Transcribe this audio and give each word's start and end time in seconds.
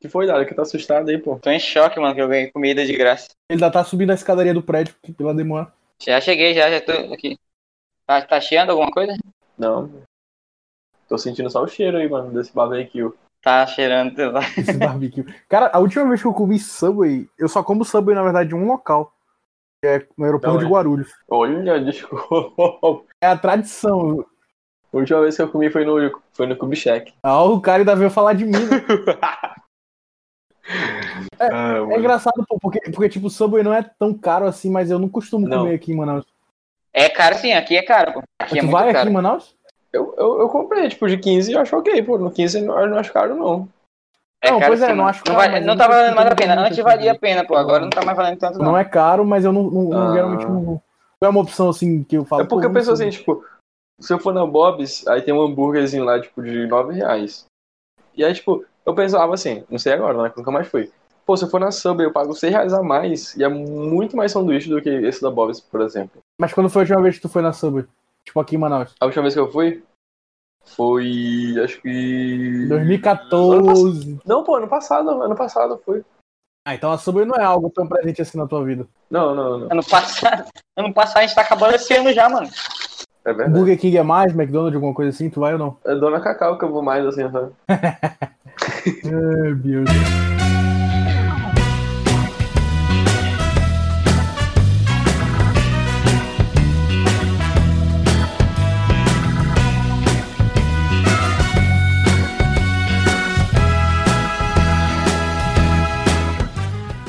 Que 0.00 0.08
foi, 0.08 0.26
Dário? 0.26 0.46
Que 0.46 0.54
tá 0.54 0.62
assustado 0.62 1.10
aí, 1.10 1.18
pô. 1.18 1.38
Tô 1.38 1.50
em 1.50 1.60
choque, 1.60 2.00
mano, 2.00 2.14
que 2.14 2.22
eu 2.22 2.28
ganhei 2.28 2.50
comida 2.50 2.86
de 2.86 2.96
graça. 2.96 3.28
Ele 3.50 3.62
ainda 3.62 3.70
tá 3.70 3.84
subindo 3.84 4.10
a 4.10 4.14
escadaria 4.14 4.54
do 4.54 4.62
prédio 4.62 4.94
pela 5.16 5.34
demora. 5.34 5.70
Já 5.98 6.18
cheguei, 6.20 6.54
já, 6.54 6.70
já 6.70 6.80
tô 6.80 6.92
aqui. 7.12 7.38
Tá, 8.06 8.22
tá 8.22 8.40
cheando 8.40 8.70
alguma 8.70 8.90
coisa? 8.90 9.14
Não. 9.58 9.90
Tô 11.06 11.18
sentindo 11.18 11.50
só 11.50 11.62
o 11.62 11.68
cheiro 11.68 11.98
aí, 11.98 12.08
mano, 12.08 12.32
desse 12.32 12.54
barbecue. 12.54 13.12
Tá 13.42 13.66
cheirando. 13.66 14.14
sei 14.16 14.26
lá. 14.30 14.40
Esse 14.56 14.72
barbecue. 14.72 15.24
Cara, 15.48 15.70
a 15.70 15.78
última 15.78 16.08
vez 16.08 16.22
que 16.22 16.26
eu 16.26 16.32
comi 16.32 16.58
Subway, 16.58 17.28
eu 17.38 17.48
só 17.48 17.62
como 17.62 17.84
Subway, 17.84 18.14
na 18.14 18.22
verdade, 18.22 18.54
em 18.54 18.58
um 18.58 18.66
local. 18.66 19.12
Que 19.82 19.88
é 19.88 20.06
no 20.16 20.24
aeroporto 20.24 20.54
Não, 20.54 20.60
de 20.60 20.66
é. 20.66 20.68
Guarulhos. 20.68 21.12
Olha, 21.28 21.78
desculpa. 21.84 23.04
É 23.20 23.26
a 23.26 23.36
tradição. 23.36 24.24
A 24.92 24.96
última 24.96 25.20
vez 25.20 25.36
que 25.36 25.42
eu 25.42 25.48
comi 25.48 25.70
foi 25.70 25.84
no, 25.84 26.22
foi 26.32 26.46
no 26.46 26.56
Kubitschek. 26.56 27.12
Ah, 27.22 27.42
o 27.44 27.60
cara 27.60 27.78
ainda 27.78 27.94
veio 27.94 28.10
falar 28.10 28.32
de 28.32 28.46
mim. 28.46 28.52
né? 28.52 28.80
Ah, 31.38 31.74
É 31.90 31.98
engraçado, 31.98 32.44
pô, 32.48 32.58
porque, 32.60 32.80
porque 32.92 33.08
tipo, 33.08 33.26
o 33.26 33.30
Subway 33.30 33.62
não 33.62 33.72
é 33.74 33.82
tão 33.98 34.12
caro 34.14 34.46
assim, 34.46 34.70
mas 34.70 34.90
eu 34.90 34.98
não 34.98 35.08
costumo 35.08 35.48
Não. 35.48 35.58
comer 35.60 35.74
aqui 35.74 35.92
em 35.92 35.96
Manaus. 35.96 36.24
É 36.92 37.08
caro 37.08 37.36
sim, 37.36 37.52
aqui 37.52 37.76
é 37.76 37.82
caro, 37.82 38.12
pô. 38.14 38.22
Aqui 38.38 38.58
é 38.58 38.62
tu 38.62 38.68
vai 38.68 38.84
aqui 38.84 38.92
caro. 38.94 39.08
em 39.08 39.12
Manaus? 39.12 39.54
Eu, 39.92 40.14
eu, 40.16 40.40
eu 40.40 40.48
comprei, 40.48 40.88
tipo, 40.88 41.08
de 41.08 41.16
15 41.18 41.50
e 41.50 41.54
eu 41.54 41.60
acho 41.60 41.76
ok, 41.76 42.02
pô. 42.02 42.18
No 42.18 42.30
15 42.30 42.58
eu 42.58 42.64
não, 42.66 42.78
eu 42.80 42.88
não 42.88 42.98
acho 42.98 43.12
caro, 43.12 43.34
não. 43.34 43.68
É 44.42 44.50
Não, 44.50 44.58
caro 44.58 44.70
pois 44.70 44.82
é, 44.82 44.86
sim, 44.88 44.94
não 44.94 45.06
acho 45.06 45.18
não, 45.20 45.24
caro, 45.34 45.36
vai- 45.38 45.48
mas 45.50 45.60
eu 45.60 45.66
não 45.66 45.74
não 45.74 45.78
tá 45.78 45.88
valendo 45.88 46.14
mais 46.16 46.30
a 46.30 46.34
pena. 46.34 46.60
Antes 46.60 46.78
valia 46.78 47.12
a 47.12 47.18
coisa. 47.18 47.20
pena, 47.20 47.46
pô. 47.46 47.56
Agora 47.56 47.82
não 47.82 47.90
tá 47.90 48.04
mais 48.04 48.16
valendo 48.16 48.38
tanto, 48.38 48.58
não. 48.58 48.66
Não 48.66 48.78
é 48.78 48.84
caro, 48.84 49.24
mas 49.24 49.44
eu 49.44 49.52
não, 49.52 49.64
não- 49.64 49.82
não- 49.90 50.08
Ah. 50.10 50.12
geralmente 50.12 50.44
não, 50.44 50.60
não 50.62 50.82
é 51.22 51.28
uma 51.28 51.40
opção 51.40 51.68
assim 51.68 52.02
que 52.04 52.16
eu 52.16 52.24
falo. 52.24 52.42
É 52.42 52.46
porque 52.46 52.66
eu 52.66 52.72
penso 52.72 52.86
não 52.88 52.94
assim, 52.94 53.10
tipo, 53.10 53.44
se 54.00 54.12
eu 54.12 54.18
for 54.18 54.32
na 54.32 54.46
Bob's, 54.46 55.06
aí 55.08 55.22
tem 55.22 55.34
um 55.34 55.42
hambúrguerzinho 55.42 56.04
lá, 56.04 56.20
tipo, 56.20 56.42
de 56.42 56.66
9 56.66 56.94
reais. 56.94 57.44
E 58.16 58.24
aí, 58.24 58.32
tipo, 58.32 58.64
eu 58.90 58.94
pensava 58.94 59.34
assim, 59.34 59.64
não 59.70 59.78
sei 59.78 59.92
agora, 59.92 60.22
né? 60.22 60.32
Nunca 60.36 60.50
mais 60.50 60.68
fui. 60.68 60.90
Pô, 61.24 61.36
se 61.36 61.44
eu 61.44 61.48
for 61.48 61.60
na 61.60 61.70
Subway, 61.70 62.06
eu 62.06 62.12
pago 62.12 62.34
6 62.34 62.52
reais 62.52 62.72
a 62.72 62.82
mais 62.82 63.36
e 63.36 63.44
é 63.44 63.48
muito 63.48 64.16
mais 64.16 64.32
sanduíche 64.32 64.68
do 64.68 64.82
que 64.82 64.88
esse 64.88 65.22
da 65.22 65.30
Bob's, 65.30 65.60
por 65.60 65.80
exemplo. 65.80 66.20
Mas 66.40 66.52
quando 66.52 66.68
foi 66.68 66.80
a 66.80 66.84
última 66.84 67.02
vez 67.02 67.16
que 67.16 67.22
tu 67.22 67.28
foi 67.28 67.42
na 67.42 67.52
Subway? 67.52 67.86
Tipo, 68.24 68.40
aqui 68.40 68.56
em 68.56 68.58
Manaus. 68.58 68.94
A 69.00 69.06
última 69.06 69.22
vez 69.22 69.34
que 69.34 69.40
eu 69.40 69.50
fui 69.50 69.82
foi. 70.64 71.54
acho 71.62 71.80
que. 71.80 72.66
2014. 72.68 74.20
Não, 74.26 74.42
pô, 74.44 74.56
ano 74.56 74.68
passado, 74.68 75.08
ano 75.22 75.36
passado 75.36 75.74
eu 75.74 75.78
fui. 75.78 76.04
Ah, 76.66 76.74
então 76.74 76.92
a 76.92 76.98
Subway 76.98 77.24
não 77.24 77.36
é 77.36 77.44
algo 77.44 77.70
tão 77.70 77.86
presente 77.86 78.20
assim 78.20 78.36
na 78.36 78.46
tua 78.46 78.64
vida. 78.64 78.86
Não, 79.10 79.34
não, 79.34 79.58
não. 79.58 79.68
Ano 79.70 79.84
passado, 79.84 80.48
ano 80.76 80.92
passado 80.92 81.18
a 81.18 81.26
gente 81.26 81.34
tá 81.34 81.42
acabando 81.42 81.74
esse 81.74 81.94
ano 81.94 82.12
já, 82.12 82.28
mano. 82.28 82.48
É 83.24 83.32
verdade. 83.32 83.58
Burger 83.58 83.78
King 83.78 83.98
é 83.98 84.02
mais, 84.02 84.34
McDonald's, 84.34 84.74
alguma 84.74 84.94
coisa 84.94 85.10
assim, 85.10 85.28
tu 85.28 85.40
vai 85.40 85.52
ou 85.52 85.58
não? 85.58 85.76
É 85.84 85.94
Dona 85.94 86.20
Cacau 86.20 86.58
que 86.58 86.64
eu 86.64 86.70
vou 86.70 86.82
mais, 86.82 87.04
assim, 87.04 87.30
sabe? 87.30 87.52
Ai, 87.68 89.54
Deus. 89.56 89.88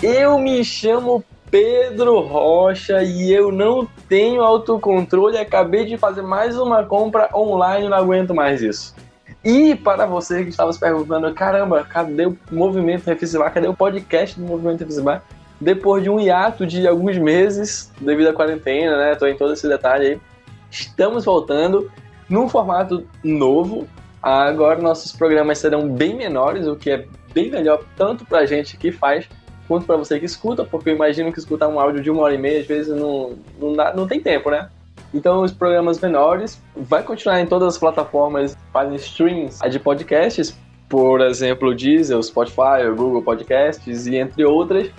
Eu 0.03 0.40
me 0.40 0.66
chamo 0.66 1.23
Pedro 1.52 2.22
Rocha 2.22 3.04
e 3.04 3.30
eu 3.30 3.52
não 3.52 3.86
tenho 4.08 4.42
autocontrole. 4.42 5.38
Acabei 5.38 5.86
de 5.86 5.98
fazer 5.98 6.22
mais 6.22 6.58
uma 6.58 6.82
compra 6.86 7.30
online, 7.36 7.90
não 7.90 7.98
aguento 7.98 8.34
mais 8.34 8.62
isso. 8.62 8.96
E 9.44 9.76
para 9.76 10.06
você 10.06 10.44
que 10.44 10.50
estava 10.50 10.72
se 10.72 10.80
perguntando, 10.80 11.32
caramba, 11.34 11.84
cadê 11.84 12.28
o 12.28 12.38
Movimento 12.50 13.06
Refisibar? 13.06 13.54
Cadê 13.54 13.68
o 13.68 13.74
podcast 13.74 14.40
do 14.40 14.46
Movimento 14.46 14.80
Refisibar? 14.80 15.24
Depois 15.60 16.02
de 16.02 16.10
um 16.10 16.20
hiato 16.20 16.66
de 16.66 16.88
alguns 16.88 17.18
meses, 17.18 17.92
devido 18.00 18.30
à 18.30 18.34
quarentena, 18.34 18.98
né? 18.98 19.16
Tô 19.16 19.28
em 19.28 19.36
todo 19.36 19.52
esse 19.52 19.68
detalhe 19.68 20.08
aí. 20.08 20.22
Estamos 20.70 21.25
voltando 21.25 21.92
num 22.30 22.48
formato 22.48 23.06
novo. 23.22 23.88
Agora 24.24 24.81
nossos 24.81 25.12
programas 25.12 25.58
serão 25.58 25.90
bem 25.90 26.16
menores, 26.16 26.66
o 26.66 26.78
que 26.78 26.92
é 26.92 27.06
bem 27.34 27.50
melhor 27.50 27.84
tanto 27.98 28.25
pra 28.25 28.46
gente 28.46 28.78
que 28.78 28.92
faz 28.92 29.28
quanto 29.72 29.86
para 29.86 29.96
você 29.96 30.20
que 30.20 30.26
escuta, 30.26 30.66
porque 30.66 30.90
eu 30.90 30.96
imagino 30.96 31.32
que 31.32 31.40
escutar 31.40 31.70
um 31.70 31.80
áudio 31.80 32.02
de 32.04 32.12
uma 32.12 32.24
hora 32.24 32.34
e 32.36 32.38
meia 32.38 32.59
às 32.59 32.68
vezes 32.68 32.94
não, 32.94 33.36
não, 33.58 33.72
dá- 33.72 33.94
não 33.94 34.06
tem 34.06 34.20
tempo, 34.20 34.50
né? 34.50 34.68
Então, 35.14 35.44
os 35.44 35.54
programas 35.54 35.98
menores 35.98 36.62
vai 36.76 37.04
continuar 37.04 37.40
em 37.40 37.46
todas 37.46 37.70
as 37.70 37.78
plataformas 37.78 38.58
fazem 38.74 38.96
streams 38.98 39.60
de 39.70 39.80
podcasts, 39.80 40.58
por 40.90 41.22
exemplo, 41.22 41.70
o 41.70 41.74
Deezer, 41.74 42.18
o 42.18 42.22
Spotify, 42.22 42.86
o 42.92 42.96
Google 42.98 43.22
Podcasts 43.22 44.08
e 44.08 44.18
entre 44.18 44.44
outras. 44.44 44.90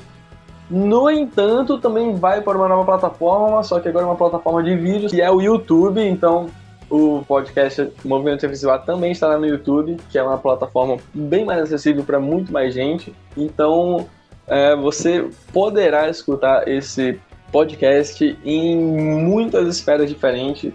No 0.70 1.10
entanto, 1.10 1.78
também 1.78 2.14
vai 2.14 2.40
para 2.40 2.56
uma 2.56 2.66
nova 2.68 2.84
plataforma, 2.86 3.62
só 3.62 3.78
que 3.78 3.88
agora 3.88 4.06
é 4.06 4.08
uma 4.08 4.16
plataforma 4.16 4.62
de 4.62 4.74
vídeos, 4.74 5.12
que 5.12 5.20
é 5.20 5.30
o 5.30 5.42
YouTube. 5.42 6.00
Então, 6.00 6.46
o 6.88 7.22
podcast 7.28 7.90
Movimento 8.04 8.40
Festival 8.48 8.78
também 8.80 9.12
estará 9.12 9.36
no 9.36 9.46
YouTube, 9.46 9.98
que 10.10 10.18
é 10.18 10.22
uma 10.22 10.38
plataforma 10.38 10.96
bem 11.12 11.44
mais 11.44 11.60
acessível 11.62 12.04
para 12.04 12.18
muito 12.18 12.50
mais 12.50 12.72
gente. 12.72 13.14
Então, 13.36 14.06
é, 14.46 14.74
você 14.76 15.28
poderá 15.52 16.08
escutar 16.08 16.66
esse 16.68 17.20
podcast 17.50 18.38
em 18.44 18.76
muitas 18.76 19.68
esferas 19.68 20.08
diferentes. 20.08 20.72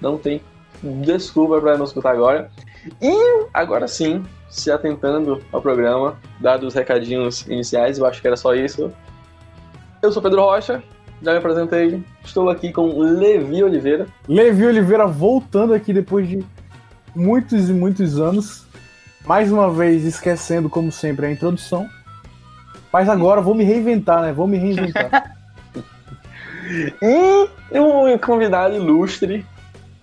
Não 0.00 0.18
tem 0.18 0.40
desculpa 0.82 1.60
para 1.60 1.76
não 1.76 1.84
escutar 1.84 2.12
agora. 2.12 2.50
E 3.02 3.46
agora 3.52 3.88
sim, 3.88 4.24
se 4.48 4.70
atentando 4.70 5.42
ao 5.52 5.60
programa, 5.60 6.16
dados 6.40 6.68
os 6.68 6.74
recadinhos 6.74 7.46
iniciais, 7.46 7.98
eu 7.98 8.06
acho 8.06 8.20
que 8.20 8.26
era 8.26 8.36
só 8.36 8.54
isso. 8.54 8.92
Eu 10.00 10.12
sou 10.12 10.22
Pedro 10.22 10.42
Rocha, 10.42 10.82
já 11.20 11.32
me 11.32 11.38
apresentei. 11.38 12.02
Estou 12.24 12.48
aqui 12.48 12.72
com 12.72 12.98
Levi 12.98 13.62
Oliveira. 13.62 14.06
Levi 14.28 14.66
Oliveira 14.66 15.06
voltando 15.06 15.74
aqui 15.74 15.92
depois 15.92 16.28
de 16.28 16.44
muitos 17.14 17.68
e 17.68 17.72
muitos 17.72 18.20
anos. 18.20 18.66
Mais 19.26 19.50
uma 19.50 19.70
vez 19.70 20.04
esquecendo, 20.04 20.70
como 20.70 20.92
sempre, 20.92 21.26
a 21.26 21.30
introdução. 21.30 21.88
Mas 22.92 23.08
agora 23.08 23.40
vou 23.40 23.54
me 23.54 23.64
reinventar, 23.64 24.22
né? 24.22 24.32
Vou 24.32 24.46
me 24.46 24.56
reinventar. 24.56 25.36
E 27.70 27.78
um 27.80 28.18
convidado 28.18 28.74
ilustre. 28.74 29.44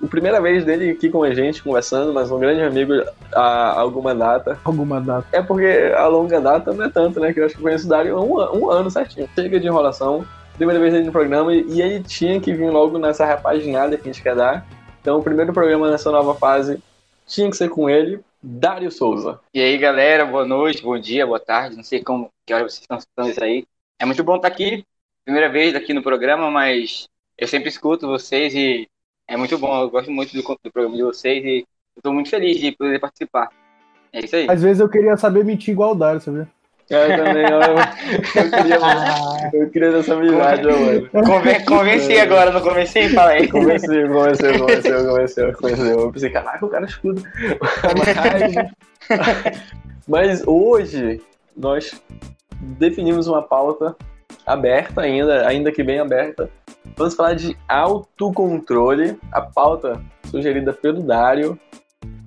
A 0.03 0.07
primeira 0.07 0.41
vez 0.41 0.65
dele 0.65 0.91
aqui 0.91 1.09
com 1.09 1.23
a 1.23 1.33
gente, 1.33 1.63
conversando, 1.63 2.13
mas 2.13 2.29
um 2.29 2.39
grande 2.39 2.61
amigo 2.61 2.93
há 3.33 3.79
alguma 3.79 4.13
data. 4.13 4.57
Alguma 4.63 4.99
data. 4.99 5.27
É 5.31 5.41
porque 5.41 5.93
a 5.95 6.07
longa 6.07 6.39
data 6.41 6.73
não 6.73 6.85
é 6.85 6.89
tanto, 6.89 7.19
né? 7.19 7.33
Que 7.33 7.39
eu 7.39 7.45
acho 7.45 7.55
que 7.55 7.61
conheço 7.61 7.85
o 7.85 7.89
Dário 7.89 8.17
há 8.17 8.21
um, 8.21 8.59
um 8.59 8.69
ano 8.69 8.89
certinho. 8.91 9.29
Chega 9.33 9.59
de 9.59 9.67
enrolação. 9.67 10.25
Primeira 10.57 10.79
vez 10.79 10.93
dele 10.93 11.05
no 11.05 11.11
programa 11.11 11.53
e, 11.53 11.65
e 11.67 11.81
ele 11.81 12.03
tinha 12.03 12.39
que 12.39 12.53
vir 12.53 12.69
logo 12.69 12.97
nessa 12.97 13.25
repaginada 13.25 13.97
que 13.97 14.09
a 14.09 14.11
gente 14.11 14.21
quer 14.21 14.35
dar. 14.35 14.65
Então 15.01 15.19
o 15.19 15.23
primeiro 15.23 15.53
programa 15.53 15.89
nessa 15.89 16.11
nova 16.11 16.33
fase 16.35 16.81
tinha 17.27 17.49
que 17.49 17.57
ser 17.57 17.69
com 17.69 17.89
ele, 17.89 18.19
Dário 18.47 18.91
Souza. 18.91 19.39
E 19.51 19.59
aí, 19.59 19.75
galera, 19.75 20.23
boa 20.23 20.45
noite, 20.45 20.83
bom 20.83 20.99
dia, 20.99 21.25
boa 21.25 21.39
tarde. 21.39 21.75
Não 21.75 21.83
sei 21.83 22.03
como, 22.03 22.29
que 22.45 22.53
hora 22.53 22.63
vocês 22.63 22.81
estão 22.81 22.95
escutando 22.95 23.31
isso 23.31 23.43
aí. 23.43 23.65
É 23.97 24.05
muito 24.05 24.23
bom 24.23 24.35
estar 24.35 24.47
aqui. 24.47 24.85
Primeira 25.25 25.49
vez 25.49 25.73
aqui 25.73 25.95
no 25.95 26.03
programa, 26.03 26.51
mas 26.51 27.07
eu 27.39 27.47
sempre 27.47 27.69
escuto 27.69 28.07
vocês 28.07 28.53
e 28.53 28.87
é 29.27 29.35
muito 29.35 29.57
bom. 29.57 29.81
Eu 29.81 29.89
gosto 29.89 30.11
muito 30.11 30.31
do, 30.31 30.43
do 30.43 30.71
programa 30.71 30.95
de 30.95 31.01
vocês 31.01 31.43
e 31.43 31.65
estou 31.97 32.13
muito 32.13 32.29
feliz 32.29 32.59
de 32.59 32.71
poder 32.71 32.99
participar. 32.99 33.49
É 34.13 34.23
isso 34.23 34.35
aí. 34.35 34.45
Às 34.47 34.61
vezes 34.61 34.79
eu 34.79 34.89
queria 34.89 35.17
saber 35.17 35.43
mentir 35.43 35.71
igual 35.71 35.93
o 35.93 35.95
Dário, 35.95 36.21
sabia? 36.21 36.47
Eu 36.87 37.17
também, 37.17 37.45
eu, 37.45 37.59
eu 38.43 38.51
queria, 38.51 38.79
eu 39.53 39.69
queria 39.69 39.91
dessa 39.91 40.13
amizade, 40.13 40.67
mano. 40.67 41.09
Conven 41.25 41.65
convenci 41.65 42.17
agora, 42.19 42.51
não 42.51 42.61
convenci? 42.61 43.09
Fala 43.09 43.31
aí. 43.31 43.47
Convenceu, 43.47 44.07
convenceu, 44.07 44.59
convenceu, 44.59 45.07
convenceu, 45.07 45.53
convenceu. 45.53 45.99
Eu 45.99 46.11
pensei, 46.11 46.29
caraca, 46.29 46.65
o 46.65 46.69
cara 46.69 46.85
escuta. 46.85 47.23
Mas, 49.09 49.57
mas 50.07 50.43
hoje 50.45 51.21
nós 51.57 51.99
definimos 52.61 53.27
uma 53.27 53.41
pauta 53.41 53.95
aberta 54.45 55.01
ainda, 55.01 55.47
ainda 55.47 55.71
que 55.71 55.83
bem 55.83 55.99
aberta. 55.99 56.49
Vamos 56.95 57.15
falar 57.15 57.33
de 57.33 57.57
autocontrole, 57.67 59.17
a 59.31 59.41
pauta 59.41 59.99
sugerida 60.29 60.71
pelo 60.71 61.01
Dário. 61.01 61.59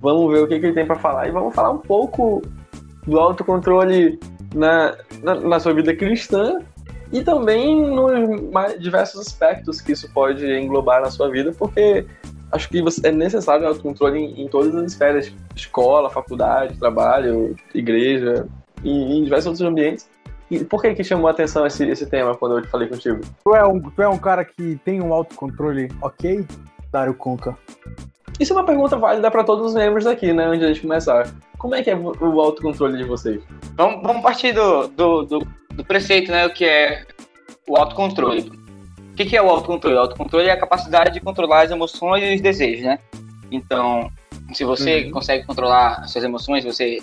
Vamos 0.01 0.31
ver 0.33 0.43
o 0.43 0.47
que, 0.47 0.59
que 0.59 0.65
ele 0.65 0.75
tem 0.75 0.85
para 0.85 0.97
falar 0.97 1.27
e 1.27 1.31
vamos 1.31 1.55
falar 1.55 1.71
um 1.71 1.77
pouco 1.77 2.41
do 3.07 3.19
autocontrole 3.19 4.19
na, 4.53 4.97
na, 5.21 5.35
na 5.35 5.59
sua 5.59 5.73
vida 5.73 5.95
cristã 5.95 6.59
e 7.11 7.23
também 7.23 7.81
nos 7.89 8.11
diversos 8.79 9.21
aspectos 9.21 9.81
que 9.81 9.93
isso 9.93 10.11
pode 10.13 10.45
englobar 10.45 11.01
na 11.01 11.09
sua 11.09 11.29
vida, 11.29 11.51
porque 11.57 12.05
acho 12.51 12.69
que 12.69 12.83
é 13.03 13.11
necessário 13.11 13.67
autocontrole 13.67 14.19
em, 14.19 14.43
em 14.43 14.47
todas 14.47 14.75
as 14.75 14.91
esferas, 14.91 15.33
escola, 15.55 16.09
faculdade, 16.09 16.77
trabalho, 16.77 17.55
igreja 17.73 18.47
e 18.83 18.89
em 18.89 19.23
diversos 19.23 19.47
outros 19.47 19.67
ambientes. 19.67 20.09
E 20.51 20.63
por 20.63 20.81
que 20.81 20.95
que 20.95 21.03
chamou 21.03 21.27
a 21.27 21.31
atenção 21.31 21.65
esse, 21.65 21.87
esse 21.87 22.07
tema 22.07 22.35
quando 22.35 22.57
eu 22.57 22.61
te 22.61 22.67
falei 22.69 22.87
contigo? 22.87 23.21
Tu 23.43 23.55
é, 23.55 23.65
um, 23.65 23.79
tu 23.79 24.01
é 24.01 24.07
um 24.07 24.17
cara 24.17 24.43
que 24.43 24.79
tem 24.83 25.01
um 25.01 25.13
autocontrole 25.13 25.91
ok? 26.01 26.43
Dário 26.91 27.13
Conca. 27.13 27.55
Isso 28.39 28.53
é 28.53 28.55
uma 28.55 28.65
pergunta 28.65 28.97
válida 28.97 29.29
para 29.29 29.43
todos 29.43 29.67
os 29.67 29.73
membros 29.75 30.07
aqui, 30.07 30.33
né, 30.33 30.45
antes 30.45 30.59
de 30.59 30.65
a 30.65 30.67
gente 30.69 30.81
começar. 30.81 31.27
Como 31.59 31.75
é 31.75 31.83
que 31.83 31.91
é 31.91 31.95
o 31.95 32.41
autocontrole 32.41 32.97
de 32.97 33.03
vocês? 33.03 33.41
Vamos, 33.75 34.01
vamos 34.01 34.23
partir 34.23 34.53
do, 34.53 34.87
do, 34.87 35.23
do, 35.23 35.47
do 35.75 35.85
preceito, 35.85 36.31
né? 36.31 36.47
O 36.47 36.53
que 36.53 36.63
é 36.63 37.05
o 37.67 37.75
autocontrole. 37.75 38.49
O 39.11 39.15
que, 39.15 39.25
que 39.25 39.35
é 39.35 39.41
o 39.41 39.49
autocontrole? 39.49 39.97
O 39.97 39.99
autocontrole 39.99 40.47
é 40.47 40.51
a 40.51 40.59
capacidade 40.59 41.13
de 41.13 41.19
controlar 41.19 41.63
as 41.63 41.71
emoções 41.71 42.23
e 42.23 42.35
os 42.35 42.41
desejos, 42.41 42.85
né? 42.85 42.97
Então, 43.51 44.09
se 44.53 44.63
você 44.63 45.03
uhum. 45.03 45.11
consegue 45.11 45.45
controlar 45.45 45.99
as 45.99 46.11
suas 46.11 46.23
emoções, 46.23 46.63
você 46.63 46.99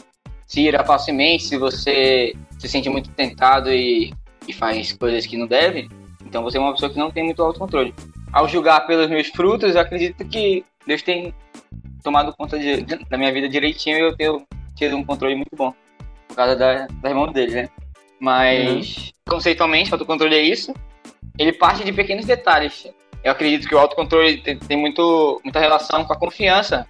se 0.46 0.62
ira 0.62 0.82
facilmente, 0.82 1.44
se 1.44 1.58
você 1.58 2.34
se 2.58 2.66
sente 2.66 2.88
muito 2.88 3.10
tentado 3.10 3.70
e, 3.70 4.14
e 4.48 4.54
faz 4.54 4.92
coisas 4.94 5.26
que 5.26 5.36
não 5.36 5.46
deve, 5.46 5.86
então 6.24 6.42
você 6.42 6.56
é 6.56 6.60
uma 6.60 6.72
pessoa 6.72 6.90
que 6.90 6.98
não 6.98 7.10
tem 7.10 7.24
muito 7.24 7.42
autocontrole. 7.42 7.94
Ao 8.32 8.48
julgar 8.48 8.86
pelos 8.86 9.10
meus 9.10 9.26
frutos, 9.28 9.74
eu 9.74 9.80
acredito 9.82 10.24
que 10.24 10.64
Deus 10.86 11.02
tem 11.02 11.34
tomado 12.02 12.34
conta 12.36 12.58
de, 12.58 12.82
da 12.82 13.18
minha 13.18 13.32
vida 13.32 13.48
direitinho 13.48 13.96
e 13.96 14.00
eu 14.00 14.16
tenho 14.16 14.46
tido 14.74 14.96
um 14.96 15.04
controle 15.04 15.34
muito 15.34 15.54
bom. 15.56 15.74
Por 16.28 16.36
causa 16.36 16.56
da, 16.56 16.86
da 16.86 17.08
irmã 17.08 17.30
dele, 17.32 17.54
né? 17.54 17.68
Mas, 18.20 18.96
uhum. 18.96 19.12
conceitualmente, 19.30 19.90
o 19.90 19.94
autocontrole 19.94 20.34
é 20.34 20.42
isso. 20.42 20.74
Ele 21.38 21.52
parte 21.52 21.84
de 21.84 21.92
pequenos 21.92 22.26
detalhes. 22.26 22.88
Eu 23.22 23.32
acredito 23.32 23.68
que 23.68 23.74
o 23.74 23.78
autocontrole 23.78 24.38
tem, 24.38 24.58
tem 24.58 24.76
muito, 24.76 25.40
muita 25.44 25.60
relação 25.60 26.04
com 26.04 26.12
a 26.12 26.18
confiança. 26.18 26.86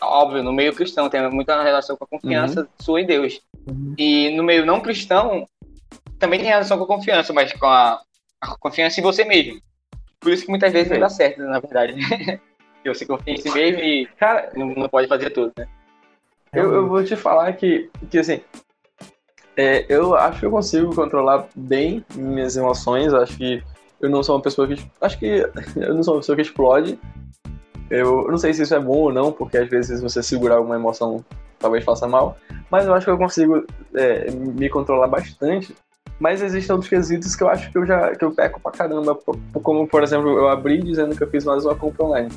Óbvio, 0.00 0.42
no 0.42 0.52
meio 0.52 0.74
cristão 0.74 1.08
tem 1.08 1.28
muita 1.30 1.62
relação 1.62 1.96
com 1.96 2.04
a 2.04 2.06
confiança 2.06 2.60
uhum. 2.60 2.66
sua 2.80 3.00
em 3.00 3.06
Deus. 3.06 3.40
Uhum. 3.66 3.94
E 3.98 4.30
no 4.30 4.42
meio 4.42 4.64
não 4.64 4.80
cristão 4.80 5.46
também 6.18 6.38
tem 6.38 6.48
relação 6.48 6.78
com 6.78 6.84
a 6.84 6.86
confiança, 6.86 7.32
mas 7.32 7.52
com 7.52 7.66
a, 7.66 8.00
a 8.40 8.56
confiança 8.58 9.00
em 9.00 9.02
você 9.02 9.24
mesmo. 9.24 9.60
Por 10.20 10.32
isso 10.32 10.44
que 10.44 10.50
muitas 10.50 10.72
vezes 10.72 10.90
não 10.90 11.00
dá 11.00 11.08
certo, 11.08 11.38
na 11.42 11.58
verdade. 11.60 11.94
que 12.82 12.88
você 12.88 13.06
confia 13.06 13.34
em 13.34 13.36
si 13.36 13.50
mesmo 13.50 13.80
e 13.80 14.06
cara, 14.18 14.50
não, 14.54 14.68
não 14.68 14.88
pode 14.88 15.08
fazer 15.08 15.30
tudo, 15.30 15.52
né? 15.56 15.66
Eu, 16.52 16.72
eu 16.74 16.88
vou 16.88 17.04
te 17.04 17.14
falar 17.14 17.52
que, 17.52 17.88
que 18.10 18.18
assim, 18.18 18.40
é, 19.56 19.84
eu 19.88 20.14
acho 20.14 20.40
que 20.40 20.46
eu 20.46 20.50
consigo 20.50 20.94
controlar 20.94 21.46
bem 21.54 22.04
minhas 22.14 22.56
emoções. 22.56 23.12
Acho 23.12 23.36
que 23.36 23.62
eu 24.00 24.08
não 24.08 24.22
sou 24.22 24.36
uma 24.36 24.42
pessoa 24.42 24.66
que. 24.66 24.82
Acho 25.00 25.18
que 25.18 25.26
eu 25.76 25.94
não 25.94 26.02
sou 26.02 26.14
uma 26.14 26.20
pessoa 26.20 26.36
que 26.36 26.42
explode. 26.42 26.98
Eu, 27.90 28.22
eu 28.22 28.30
não 28.30 28.38
sei 28.38 28.54
se 28.54 28.62
isso 28.62 28.74
é 28.74 28.80
bom 28.80 28.98
ou 28.98 29.12
não, 29.12 29.32
porque 29.32 29.58
às 29.58 29.68
vezes 29.68 30.00
você 30.00 30.22
segurar 30.22 30.56
alguma 30.56 30.76
emoção 30.76 31.24
talvez 31.58 31.84
faça 31.84 32.08
mal. 32.08 32.36
Mas 32.70 32.86
eu 32.86 32.94
acho 32.94 33.04
que 33.04 33.12
eu 33.12 33.18
consigo 33.18 33.64
é, 33.94 34.30
me 34.30 34.68
controlar 34.68 35.08
bastante. 35.08 35.74
Mas 36.18 36.42
existem 36.42 36.72
outros 36.74 36.88
quesitos 36.88 37.34
que 37.36 37.42
eu 37.42 37.48
acho 37.48 37.70
que 37.70 37.78
eu 37.78 37.86
já 37.86 38.14
que 38.14 38.24
eu 38.24 38.32
peco 38.32 38.60
pra 38.60 38.72
caramba. 38.72 39.18
Como, 39.62 39.86
por 39.86 40.02
exemplo, 40.02 40.30
eu 40.30 40.48
abri 40.48 40.82
dizendo 40.82 41.14
que 41.14 41.22
eu 41.22 41.30
fiz 41.30 41.44
mais 41.44 41.64
uma 41.64 41.74
compra 41.74 42.06
online 42.06 42.30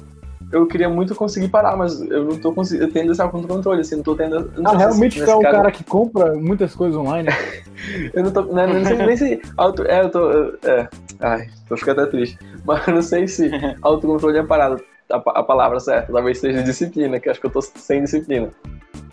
eu 0.54 0.68
queria 0.68 0.88
muito 0.88 1.16
conseguir 1.16 1.48
parar, 1.48 1.76
mas 1.76 2.00
eu 2.00 2.26
não 2.26 2.38
tô 2.38 2.54
conseguindo. 2.54 2.92
Tendo 2.92 3.12
esse 3.12 3.22
autocontrole, 3.22 3.82
assim, 3.82 3.96
não 3.96 4.04
tô 4.04 4.16
tendo. 4.16 4.52
Não 4.56 4.72
ah, 4.72 4.78
realmente 4.78 5.24
tu 5.24 5.30
é 5.30 5.36
o 5.36 5.42
cara 5.42 5.72
que 5.72 5.84
compra 5.84 6.36
muitas 6.36 6.76
coisas 6.76 6.96
online? 6.96 7.28
eu 8.14 8.24
não 8.24 8.32
tô. 8.32 8.44
Não, 8.44 8.68
não 8.68 8.86
sei 8.86 8.98
nem 8.98 9.18
se. 9.18 9.42
Auto, 9.58 9.84
é, 9.84 10.02
eu 10.02 10.12
tô. 10.12 10.30
É. 10.64 10.88
Ai, 11.20 11.50
tô 11.68 11.76
ficando 11.76 12.02
até 12.02 12.12
triste. 12.12 12.38
Mas 12.64 12.88
eu 12.88 12.94
não 12.94 13.02
sei 13.02 13.28
se 13.28 13.50
autocontrole 13.82 14.38
é 14.38 14.44
parado. 14.44 14.82
A, 15.12 15.18
a 15.18 15.44
palavra 15.44 15.80
certa. 15.80 16.14
Talvez 16.14 16.38
seja 16.38 16.62
disciplina, 16.62 17.20
que 17.20 17.30
acho 17.30 17.42
que 17.42 17.48
eu 17.48 17.52
tô 17.52 17.62
sem 17.62 18.04
disciplina. 18.04 18.50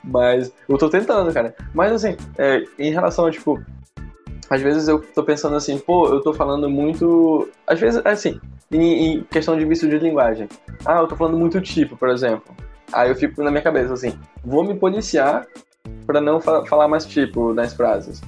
Mas 0.05 0.53
eu 0.69 0.77
tô 0.77 0.91
tentando, 0.91 1.33
cara. 1.33 1.55
Mas 1.75 1.93
assim, 1.93 2.17
é, 2.39 2.65
em 2.79 2.93
relação 2.93 3.25
a, 3.25 3.31
tipo, 3.31 3.59
às 4.51 4.61
vezes 4.61 4.89
eu 4.89 4.99
tô 4.99 5.23
pensando 5.23 5.55
assim, 5.55 5.79
pô, 5.79 6.09
eu 6.09 6.21
tô 6.21 6.35
falando 6.35 6.69
muito. 6.69 7.49
Às 7.65 7.79
vezes, 7.79 8.03
assim, 8.05 8.41
em, 8.71 9.15
em 9.15 9.23
questão 9.23 9.57
de 9.57 9.65
vício 9.65 9.89
de 9.89 9.97
linguagem. 9.97 10.49
Ah, 10.85 10.99
eu 10.99 11.07
tô 11.07 11.15
falando 11.15 11.39
muito 11.39 11.61
tipo, 11.61 11.97
por 11.97 12.09
exemplo. 12.09 12.53
Aí 12.93 13.09
eu 13.09 13.15
fico 13.15 13.41
na 13.45 13.51
minha 13.53 13.63
cabeça 13.63 13.95
assim, 13.95 14.19
vou 14.45 14.65
me 14.65 14.75
policiar 14.75 15.47
para 16.05 16.21
não 16.21 16.41
fa 16.41 16.67
falar 16.67 16.89
mais 16.89 17.07
tipo 17.07 17.55
nas 17.55 17.73
frases. 17.73 18.21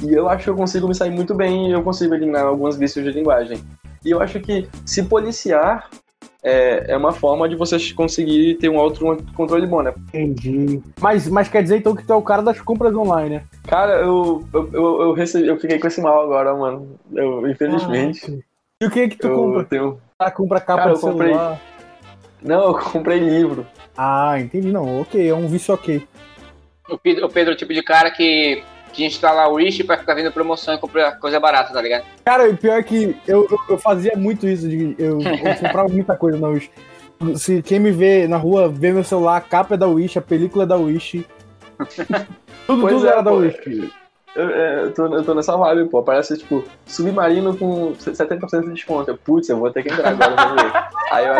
E 0.00 0.12
eu 0.12 0.28
acho 0.28 0.44
que 0.44 0.50
eu 0.50 0.56
consigo 0.56 0.86
me 0.86 0.94
sair 0.94 1.10
muito 1.10 1.34
bem 1.34 1.68
e 1.68 1.72
eu 1.72 1.82
consigo 1.82 2.14
eliminar 2.14 2.44
alguns 2.44 2.76
vícios 2.76 3.04
de 3.04 3.10
linguagem. 3.10 3.60
E 4.04 4.10
eu 4.12 4.20
acho 4.20 4.38
que 4.38 4.68
se 4.84 5.02
policiar 5.02 5.90
é, 6.46 6.92
é 6.92 6.96
uma 6.96 7.10
forma 7.10 7.48
de 7.48 7.56
você 7.56 7.76
conseguir 7.92 8.54
ter 8.54 8.68
um 8.68 8.78
autocontrole 8.78 9.66
bom, 9.66 9.82
né? 9.82 9.92
Entendi. 9.96 10.80
Mas, 11.00 11.28
mas 11.28 11.48
quer 11.48 11.60
dizer 11.60 11.78
então 11.78 11.96
que 11.96 12.04
tu 12.04 12.12
é 12.12 12.16
o 12.16 12.22
cara 12.22 12.40
das 12.40 12.60
compras 12.60 12.94
online, 12.94 13.36
né? 13.36 13.42
Cara, 13.66 13.94
eu, 13.94 14.46
eu, 14.54 14.70
eu, 14.72 15.02
eu, 15.02 15.12
recebi, 15.12 15.48
eu 15.48 15.58
fiquei 15.58 15.80
com 15.80 15.88
esse 15.88 16.00
mal 16.00 16.22
agora, 16.22 16.54
mano. 16.54 16.96
Eu, 17.12 17.48
infelizmente. 17.48 18.32
Ah, 18.32 18.44
e 18.80 18.86
o 18.86 18.90
que 18.92 19.00
é 19.00 19.08
que 19.08 19.16
tu 19.16 19.26
eu 19.26 19.34
compra? 19.34 19.64
Tenho... 19.64 20.00
Ah, 20.16 20.30
compra 20.30 20.60
capa 20.60 20.84
cara, 20.84 20.94
de 20.94 21.00
comprei... 21.00 21.32
celular. 21.32 21.60
Não, 22.40 22.62
eu 22.68 22.74
comprei 22.78 23.18
livro. 23.18 23.66
Ah, 23.96 24.38
entendi. 24.38 24.70
Não, 24.70 25.00
ok, 25.00 25.28
é 25.28 25.34
um 25.34 25.48
vício 25.48 25.74
ok. 25.74 26.06
O 26.88 26.96
Pedro, 26.96 27.26
o 27.26 27.28
Pedro 27.28 27.52
é 27.52 27.54
o 27.54 27.58
tipo 27.58 27.74
de 27.74 27.82
cara 27.82 28.08
que 28.12 28.62
que 28.96 29.04
instalar 29.04 29.50
o 29.50 29.54
Wish 29.54 29.84
pra 29.84 29.98
ficar 29.98 30.14
vendo 30.14 30.32
promoção 30.32 30.74
e 30.74 30.78
comprar 30.78 31.18
coisa 31.18 31.38
barata, 31.38 31.72
tá 31.72 31.82
ligado? 31.82 32.04
Cara, 32.24 32.48
o 32.48 32.56
pior 32.56 32.78
é 32.78 32.82
que 32.82 33.14
eu, 33.28 33.46
eu, 33.50 33.58
eu 33.68 33.78
fazia 33.78 34.16
muito 34.16 34.48
isso, 34.48 34.66
de, 34.66 34.96
eu, 34.98 35.20
eu 35.20 35.54
comprava 35.60 35.88
muita 35.88 36.16
coisa 36.16 36.38
na 36.38 36.48
Wish. 36.48 36.70
Se 37.34 37.62
quem 37.62 37.78
me 37.78 37.92
vê 37.92 38.26
na 38.26 38.38
rua, 38.38 38.68
vê 38.68 38.92
meu 38.92 39.04
celular, 39.04 39.36
a 39.36 39.40
capa 39.40 39.74
é 39.74 39.78
da 39.78 39.86
Wish, 39.86 40.18
a 40.18 40.22
película 40.22 40.64
é 40.64 40.66
da 40.66 40.76
Wish. 40.76 41.26
tudo, 42.66 42.88
tudo 42.88 43.06
é, 43.06 43.10
era 43.10 43.18
pô, 43.18 43.22
da 43.22 43.32
Wish. 43.32 43.92
Eu, 44.36 44.50
é, 44.50 44.82
eu, 44.84 44.92
tô, 44.92 45.06
eu 45.06 45.24
tô 45.24 45.34
nessa 45.34 45.56
vibe, 45.56 45.88
pô. 45.88 46.02
Parece, 46.02 46.36
tipo, 46.36 46.62
submarino 46.84 47.56
com 47.56 47.94
70% 47.94 48.64
de 48.64 48.74
desconto. 48.74 49.16
Putz, 49.24 49.48
eu 49.48 49.58
vou 49.58 49.70
ter 49.70 49.82
que 49.82 49.90
entrar 49.90 50.10
agora, 50.10 50.54
ver. 50.54 50.72
Aí 51.10 51.26
eu, 51.26 51.34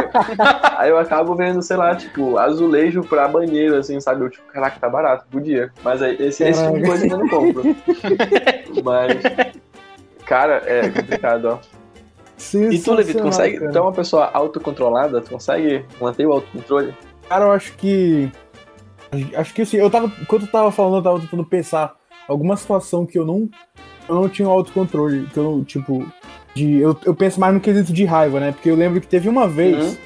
aí 0.79 0.91
eu 0.91 0.99
acabo 0.99 1.35
vendo, 1.35 1.61
sei 1.61 1.77
lá, 1.77 1.95
tipo, 1.95 2.39
azulejo 2.39 3.03
pra 3.03 3.29
banheiro, 3.29 3.77
assim, 3.77 4.01
sabe? 4.01 4.25
Eu, 4.25 4.31
tipo, 4.31 4.47
caraca, 4.51 4.81
tá 4.81 4.89
barato, 4.89 5.27
podia. 5.31 5.71
Mas 5.85 6.01
aí, 6.01 6.17
esse, 6.19 6.43
esse 6.43 6.63
tipo 6.63 6.79
de 6.79 6.87
coisa 6.87 7.07
eu 7.07 7.19
não 7.19 7.29
compro. 7.29 7.63
Mas, 8.83 9.23
cara, 10.25 10.63
é 10.65 10.89
complicado, 10.89 11.45
ó. 11.47 11.59
E 12.71 12.79
tu, 12.79 12.95
Levi, 12.95 13.13
tu 13.15 13.23
consegue. 13.23 13.59
Cara. 13.59 13.73
Tu 13.73 13.79
é 13.79 13.81
uma 13.81 13.93
pessoa 13.93 14.31
autocontrolada? 14.33 15.21
Tu 15.21 15.31
consegue 15.31 15.85
manter 16.01 16.27
o 16.27 16.33
autocontrole? 16.33 16.95
Cara, 17.29 17.47
eu 17.47 17.53
acho 17.53 17.73
que. 17.75 18.31
Acho 19.37 19.55
que 19.55 19.63
assim, 19.63 19.79
eu 19.79 19.91
tava. 19.91 20.11
Enquanto 20.21 20.43
eu 20.43 20.51
tava 20.51 20.71
falando, 20.71 20.97
eu 20.97 21.03
tava 21.03 21.21
tentando 21.21 21.45
pensar 21.45 21.97
alguma 22.29 22.57
situação 22.57 23.07
que 23.07 23.19
eu 23.19 23.25
não 23.25 23.49
eu 24.09 24.15
não 24.15 24.29
tinha 24.29 24.49
autocontrole, 24.49 25.27
que 25.27 25.37
eu, 25.37 25.65
tipo, 25.67 26.07
de, 26.55 26.79
eu, 26.79 26.97
eu 27.05 27.15
penso 27.15 27.41
mais 27.41 27.53
no 27.53 27.61
quesito 27.61 27.93
de 27.93 28.05
raiva, 28.05 28.41
né? 28.41 28.53
Porque 28.53 28.71
eu 28.71 28.77
lembro 28.77 29.01
que 29.01 29.07
teve 29.07 29.29
uma 29.29 29.49
vez, 29.49 29.77
uhum. 29.77 29.97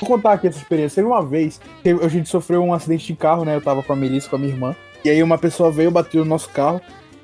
vou 0.00 0.08
contar 0.08 0.34
aqui 0.34 0.46
essa 0.46 0.58
experiência, 0.58 0.96
teve 0.96 1.08
uma 1.08 1.24
vez 1.24 1.60
que 1.82 1.90
a 1.90 2.08
gente 2.08 2.28
sofreu 2.28 2.62
um 2.62 2.72
acidente 2.72 3.06
de 3.06 3.14
carro, 3.14 3.44
né? 3.44 3.56
Eu 3.56 3.60
tava 3.60 3.82
com 3.82 3.92
a 3.92 3.96
Melissa, 3.96 4.28
com 4.28 4.36
a 4.36 4.38
minha 4.38 4.52
irmã, 4.52 4.76
e 5.04 5.10
aí 5.10 5.22
uma 5.22 5.38
pessoa 5.38 5.70
veio, 5.70 5.90
bateu 5.90 6.24
no 6.24 6.30
nosso 6.30 6.50
carro, 6.50 6.80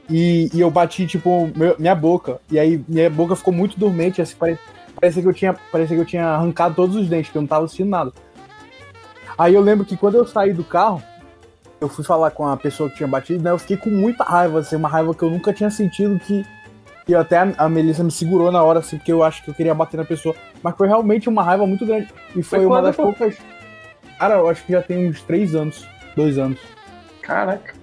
e, 0.08 0.50
e 0.52 0.60
eu 0.60 0.70
bati, 0.70 1.06
tipo, 1.06 1.50
meu, 1.54 1.76
minha 1.78 1.94
boca, 1.94 2.40
e 2.50 2.58
aí 2.58 2.82
minha 2.88 3.10
boca 3.10 3.36
ficou 3.36 3.52
muito 3.52 3.78
dormente, 3.78 4.20
assim, 4.20 4.34
pare, 4.36 4.58
parecia 4.98 5.22
que 5.22 5.28
eu 5.28 5.34
tinha, 5.34 5.54
parecia 5.70 5.96
que 5.96 6.02
eu 6.02 6.06
tinha 6.06 6.26
arrancado 6.26 6.74
todos 6.74 6.96
os 6.96 7.08
dentes, 7.08 7.30
que 7.30 7.36
eu 7.36 7.42
não 7.42 7.48
tava 7.48 7.68
sentindo 7.68 7.90
nada. 7.90 8.12
Aí 9.36 9.54
eu 9.54 9.60
lembro 9.60 9.84
que 9.84 9.96
quando 9.96 10.16
eu 10.16 10.26
saí 10.26 10.52
do 10.52 10.64
carro, 10.64 11.02
eu 11.80 11.88
fui 11.88 12.04
falar 12.04 12.30
com 12.30 12.46
a 12.46 12.56
pessoa 12.56 12.88
que 12.88 12.96
tinha 12.96 13.08
batido, 13.08 13.42
né? 13.42 13.50
Eu 13.50 13.58
fiquei 13.58 13.76
com 13.76 13.90
muita 13.90 14.24
raiva, 14.24 14.60
assim, 14.60 14.76
uma 14.76 14.88
raiva 14.88 15.14
que 15.14 15.22
eu 15.22 15.30
nunca 15.30 15.52
tinha 15.52 15.70
sentido 15.70 16.18
que. 16.18 16.44
E 17.06 17.14
até 17.14 17.38
a, 17.38 17.52
a 17.58 17.68
Melissa 17.68 18.02
me 18.02 18.10
segurou 18.10 18.50
na 18.50 18.62
hora, 18.62 18.78
assim, 18.78 18.96
porque 18.96 19.12
eu 19.12 19.22
acho 19.22 19.42
que 19.42 19.50
eu 19.50 19.54
queria 19.54 19.74
bater 19.74 19.96
na 19.96 20.04
pessoa. 20.04 20.34
Mas 20.62 20.76
foi 20.76 20.88
realmente 20.88 21.28
uma 21.28 21.42
raiva 21.42 21.66
muito 21.66 21.84
grande. 21.84 22.08
E 22.30 22.42
foi, 22.42 22.60
foi 22.60 22.66
uma 22.66 22.80
das 22.80 22.96
foi? 22.96 23.04
poucas. 23.04 23.36
Cara, 24.18 24.36
eu 24.36 24.48
acho 24.48 24.64
que 24.64 24.72
já 24.72 24.80
tem 24.80 25.08
uns 25.08 25.20
três 25.22 25.54
anos. 25.54 25.86
Dois 26.16 26.38
anos. 26.38 26.58
Caraca. 27.20 27.74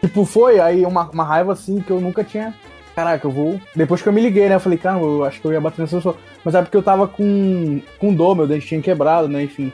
Tipo, 0.00 0.24
foi 0.24 0.60
aí 0.60 0.84
uma, 0.86 1.10
uma 1.10 1.24
raiva 1.24 1.52
assim 1.52 1.80
que 1.80 1.90
eu 1.90 2.00
nunca 2.00 2.22
tinha. 2.22 2.54
Caraca, 2.94 3.26
eu 3.26 3.30
vou. 3.30 3.60
Depois 3.74 4.00
que 4.00 4.08
eu 4.08 4.12
me 4.12 4.20
liguei, 4.20 4.48
né? 4.48 4.54
Eu 4.54 4.60
falei, 4.60 4.78
cara, 4.78 5.00
eu 5.00 5.24
acho 5.24 5.40
que 5.40 5.46
eu 5.46 5.52
ia 5.52 5.60
bater 5.60 5.80
nessa 5.80 5.96
pessoa. 5.96 6.16
Mas 6.44 6.54
é 6.54 6.62
porque 6.62 6.76
eu 6.76 6.82
tava 6.82 7.08
com, 7.08 7.80
com 7.98 8.14
dor, 8.14 8.36
meu 8.36 8.46
dente 8.46 8.66
tinha 8.66 8.80
quebrado, 8.80 9.28
né? 9.28 9.42
Enfim. 9.42 9.72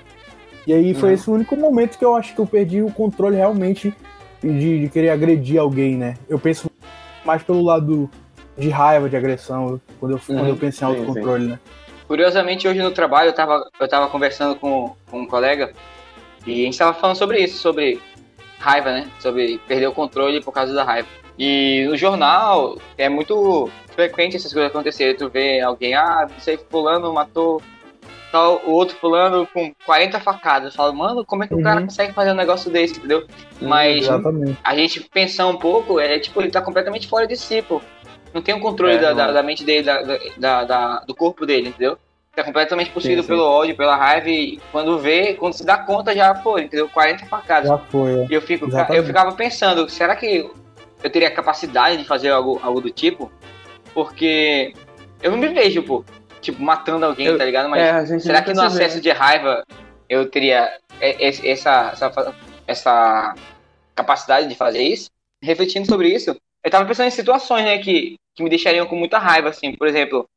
E 0.67 0.73
aí 0.73 0.95
foi 0.95 1.11
uhum. 1.11 1.15
esse 1.15 1.31
o 1.31 1.35
único 1.35 1.57
momento 1.57 1.99
que 1.99 2.05
eu 2.05 2.15
acho 2.15 2.35
que 2.35 2.41
eu 2.41 2.47
perdi 2.47 2.83
o 2.83 2.93
controle 2.93 3.37
realmente 3.37 3.95
de, 4.43 4.81
de 4.81 4.89
querer 4.89 5.11
agredir 5.11 5.59
alguém, 5.59 5.97
né? 5.97 6.15
Eu 6.29 6.39
penso 6.39 6.71
mais 7.25 7.43
pelo 7.43 7.63
lado 7.63 8.11
de 8.57 8.69
raiva, 8.69 9.09
de 9.09 9.17
agressão, 9.17 9.81
quando 9.99 10.13
eu, 10.13 10.17
uhum. 10.17 10.23
quando 10.27 10.47
eu 10.47 10.53
uhum. 10.53 10.57
penso 10.57 10.83
em 10.83 10.87
autocontrole, 10.87 11.47
né? 11.47 11.59
Curiosamente, 12.07 12.67
hoje 12.67 12.83
no 12.83 12.91
trabalho 12.91 13.29
eu 13.29 13.35
tava, 13.35 13.69
eu 13.79 13.89
tava 13.89 14.09
conversando 14.09 14.57
com, 14.57 14.95
com 15.11 15.21
um 15.21 15.27
colega 15.27 15.73
e 16.47 16.63
a 16.63 16.65
gente 16.65 16.79
tava 16.79 16.93
falando 16.93 17.17
sobre 17.17 17.39
isso, 17.39 17.59
sobre 17.59 18.01
raiva, 18.59 18.91
né? 18.93 19.09
Sobre 19.21 19.59
perder 19.67 19.87
o 19.87 19.93
controle 19.93 20.43
por 20.43 20.53
causa 20.53 20.75
da 20.75 20.85
raiva. 20.85 21.09
E 21.39 21.87
no 21.89 21.97
jornal 21.97 22.77
é 22.99 23.09
muito 23.09 23.71
frequente 23.95 24.37
essas 24.37 24.53
coisas 24.53 24.71
acontecerem. 24.71 25.17
Tu 25.17 25.29
vê 25.31 25.61
alguém, 25.61 25.95
ah, 25.95 26.27
não 26.31 26.39
sei, 26.39 26.59
fulano 26.69 27.13
matou 27.13 27.63
tá 28.31 28.49
o 28.49 28.71
outro 28.71 28.97
fulano 28.97 29.47
com 29.47 29.73
40 29.85 30.21
facadas. 30.21 30.75
Fala, 30.75 30.93
mano, 30.93 31.25
como 31.25 31.45
é 31.45 31.47
que 31.47 31.55
uhum. 31.55 31.61
o 31.61 31.63
cara 31.63 31.81
uhum. 31.81 31.87
consegue 31.87 32.13
fazer 32.13 32.33
um 32.33 32.37
negócio 32.37 32.71
desse, 32.71 32.99
entendeu? 32.99 33.27
Mas 33.61 34.05
Exatamente. 34.05 34.59
a 34.63 34.77
gente 34.77 35.01
pensar 35.01 35.47
um 35.47 35.57
pouco, 35.57 35.99
é 35.99 36.19
tipo, 36.19 36.41
ele 36.41 36.51
tá 36.51 36.61
completamente 36.61 37.09
fora 37.09 37.27
de 37.27 37.37
si, 37.37 37.63
pô. 37.63 37.81
Não 38.33 38.41
tem 38.41 38.55
o 38.55 38.59
um 38.59 38.61
controle 38.61 38.95
é, 38.95 38.99
da, 38.99 39.13
da, 39.13 39.33
da, 39.33 39.43
mente 39.43 39.65
dele, 39.65 39.83
da, 39.83 40.03
da, 40.39 40.65
da, 40.65 41.01
do 41.01 41.15
corpo 41.15 41.45
dele, 41.45 41.71
entendeu? 41.71 41.99
tá 42.35 42.45
completamente 42.45 42.91
possuído 42.91 43.23
sim, 43.23 43.29
sim. 43.29 43.35
pelo 43.35 43.45
ódio, 43.45 43.77
pela 43.77 43.97
raiva, 43.97 44.29
e 44.29 44.61
quando 44.71 44.99
vê, 44.99 45.35
quando 45.35 45.53
se 45.53 45.65
dá 45.65 45.79
conta, 45.79 46.15
já 46.15 46.35
foi, 46.37 46.63
entendeu? 46.63 46.89
40 46.89 47.27
facadas. 47.27 47.69
Já 47.69 47.79
foi. 47.79 48.21
É. 48.21 48.27
E 48.31 48.35
eu, 48.35 48.41
fico, 48.41 48.69
eu 48.93 49.05
ficava 49.05 49.33
pensando, 49.33 49.89
será 49.89 50.15
que 50.15 50.49
eu 51.03 51.11
teria 51.11 51.31
capacidade 51.31 51.97
de 51.97 52.05
fazer 52.05 52.31
algo, 52.31 52.61
algo 52.63 52.81
do 52.81 52.91
tipo? 52.91 53.31
Porque 53.93 54.73
eu 55.23 55.31
não 55.31 55.39
me 55.39 55.49
vejo, 55.49 55.83
pô, 55.83 56.05
tipo, 56.41 56.63
matando 56.63 57.07
alguém, 57.07 57.27
eu, 57.27 57.39
tá 57.39 57.45
ligado? 57.45 57.69
Mas 57.69 58.11
é, 58.11 58.19
será 58.19 58.43
que 58.43 58.53
no 58.53 58.63
acesso 58.63 59.01
de 59.01 59.11
raiva 59.11 59.65
eu 60.09 60.29
teria 60.29 60.71
essa, 61.01 61.93
essa, 61.93 62.35
essa 62.67 63.35
capacidade 63.95 64.49
de 64.49 64.55
fazer 64.55 64.83
isso? 64.83 65.11
Refletindo 65.43 65.87
sobre 65.87 66.09
isso, 66.09 66.37
eu 66.63 66.71
tava 66.71 66.87
pensando 66.87 67.09
em 67.09 67.13
situações, 67.13 67.65
né, 67.65 67.79
que, 67.79 68.17
que 68.35 68.43
me 68.43 68.51
deixariam 68.51 68.87
com 68.87 68.97
muita 68.97 69.19
raiva, 69.19 69.49
assim. 69.49 69.75
Por 69.75 69.87
exemplo, 69.87 70.29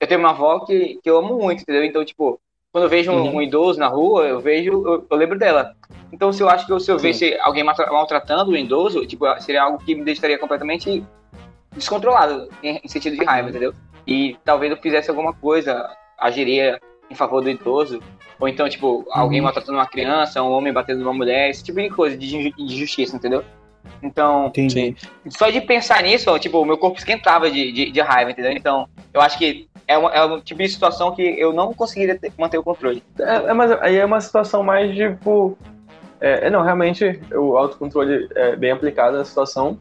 eu 0.00 0.06
tenho 0.06 0.20
uma 0.20 0.30
avó 0.30 0.60
que, 0.60 0.98
que 1.02 1.08
eu 1.08 1.18
amo 1.18 1.38
muito, 1.38 1.62
entendeu? 1.62 1.84
Então, 1.84 2.04
tipo, 2.04 2.40
quando 2.72 2.84
eu 2.84 2.90
vejo 2.90 3.10
um, 3.10 3.22
uhum. 3.22 3.36
um 3.36 3.42
idoso 3.42 3.78
na 3.78 3.88
rua, 3.88 4.26
eu 4.26 4.40
vejo, 4.40 4.70
eu, 4.86 5.06
eu, 5.08 5.16
lembro 5.16 5.38
dela. 5.38 5.74
Então, 6.12 6.32
se 6.32 6.42
eu 6.42 6.48
acho 6.48 6.66
que 6.66 6.80
se 6.80 6.90
eu 6.90 6.98
visse 6.98 7.36
alguém 7.40 7.64
maltratando 7.64 8.50
o 8.50 8.56
idoso, 8.56 9.06
tipo, 9.06 9.24
seria 9.40 9.62
algo 9.62 9.78
que 9.78 9.94
me 9.94 10.04
deixaria 10.04 10.38
completamente 10.38 11.04
descontrolado, 11.72 12.48
em, 12.62 12.80
em 12.82 12.88
sentido 12.88 13.16
de 13.16 13.24
raiva, 13.24 13.50
entendeu? 13.50 13.74
E 14.08 14.38
talvez 14.42 14.72
eu 14.72 14.78
fizesse 14.78 15.10
alguma 15.10 15.34
coisa, 15.34 15.86
agiria 16.18 16.80
em 17.10 17.14
favor 17.14 17.42
do 17.42 17.50
idoso, 17.50 18.00
ou 18.40 18.48
então, 18.48 18.66
tipo, 18.66 19.06
alguém 19.10 19.40
uhum. 19.40 19.44
maltratando 19.44 19.76
uma 19.76 19.86
criança, 19.86 20.42
um 20.42 20.50
homem 20.50 20.72
batendo 20.72 21.00
numa 21.00 21.12
mulher, 21.12 21.50
esse 21.50 21.62
tipo 21.62 21.78
de 21.78 21.90
coisa, 21.90 22.16
de 22.16 22.54
injustiça, 22.58 23.14
entendeu? 23.14 23.44
Então, 24.02 24.46
Entendi. 24.46 24.96
só 25.28 25.50
de 25.50 25.60
pensar 25.60 26.02
nisso, 26.02 26.36
tipo, 26.38 26.58
o 26.58 26.64
meu 26.64 26.78
corpo 26.78 26.98
esquentava 26.98 27.50
de, 27.50 27.70
de, 27.70 27.90
de 27.90 28.00
raiva, 28.00 28.30
entendeu? 28.30 28.52
Então, 28.52 28.88
eu 29.12 29.20
acho 29.20 29.36
que 29.36 29.68
é, 29.86 29.98
uma, 29.98 30.10
é 30.10 30.24
um 30.24 30.40
tipo 30.40 30.62
de 30.62 30.68
situação 30.68 31.14
que 31.14 31.22
eu 31.22 31.52
não 31.52 31.74
conseguiria 31.74 32.18
ter, 32.18 32.32
manter 32.38 32.58
o 32.58 32.62
controle. 32.62 33.02
É, 33.18 33.50
é, 33.50 33.52
mas 33.52 33.72
aí 33.82 33.96
é 33.96 34.04
uma 34.04 34.20
situação 34.20 34.62
mais 34.62 34.94
tipo. 34.94 35.58
É, 36.20 36.46
é, 36.46 36.50
não, 36.50 36.62
realmente 36.62 37.20
o 37.32 37.56
autocontrole 37.56 38.28
é 38.34 38.56
bem 38.56 38.70
aplicado 38.70 39.16
na 39.16 39.24
situação. 39.24 39.78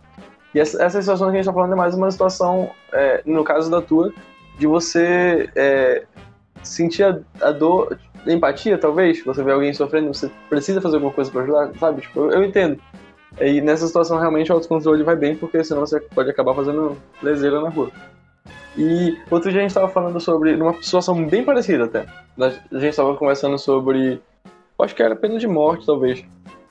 E 0.54 0.60
essa, 0.60 0.82
essa 0.84 1.02
situação 1.02 1.28
que 1.28 1.32
a 1.32 1.38
gente 1.38 1.42
está 1.42 1.54
falando 1.54 1.74
é 1.74 1.76
mais 1.76 1.94
uma 1.96 2.10
situação, 2.10 2.72
é, 2.92 3.22
no 3.26 3.44
caso 3.44 3.70
da 3.70 3.82
tua, 3.82 4.14
de 4.58 4.66
você 4.66 5.50
é, 5.56 6.04
sentir 6.64 7.04
a, 7.04 7.20
a 7.42 7.52
dor, 7.52 7.98
empatia, 8.26 8.78
talvez. 8.78 9.24
Você 9.24 9.44
vê 9.44 9.52
alguém 9.52 9.74
sofrendo, 9.74 10.14
você 10.14 10.32
precisa 10.50 10.82
fazer 10.82 10.96
alguma 10.96 11.14
coisa 11.14 11.32
para 11.32 11.44
ajudar, 11.44 11.72
sabe? 11.80 12.02
Tipo, 12.02 12.20
eu, 12.22 12.32
eu 12.32 12.44
entendo. 12.44 12.80
E 13.40 13.62
nessa 13.62 13.86
situação 13.86 14.18
realmente 14.20 14.52
o 14.52 14.56
autocontrole 14.56 15.04
vai 15.04 15.16
bem, 15.16 15.36
porque 15.36 15.64
senão 15.64 15.82
você 15.82 16.00
pode 16.00 16.30
acabar 16.30 16.56
fazendo 16.56 16.98
leseira 17.22 17.62
na 17.62 17.70
rua. 17.70 17.92
E 18.76 19.18
outro 19.30 19.50
dia 19.50 19.60
a 19.60 19.62
gente 19.64 19.72
estava 19.72 19.90
falando 19.90 20.20
sobre 20.20 20.56
uma 20.56 20.74
situação 20.82 21.26
bem 21.26 21.44
parecida 21.44 21.86
até. 21.86 22.06
A 22.40 22.50
gente 22.80 22.90
estava 22.90 23.16
conversando 23.16 23.58
sobre. 23.58 24.22
Acho 24.80 24.96
que 24.96 25.02
era 25.02 25.16
pena 25.16 25.40
de 25.40 25.48
morte, 25.48 25.86
talvez. 25.86 26.24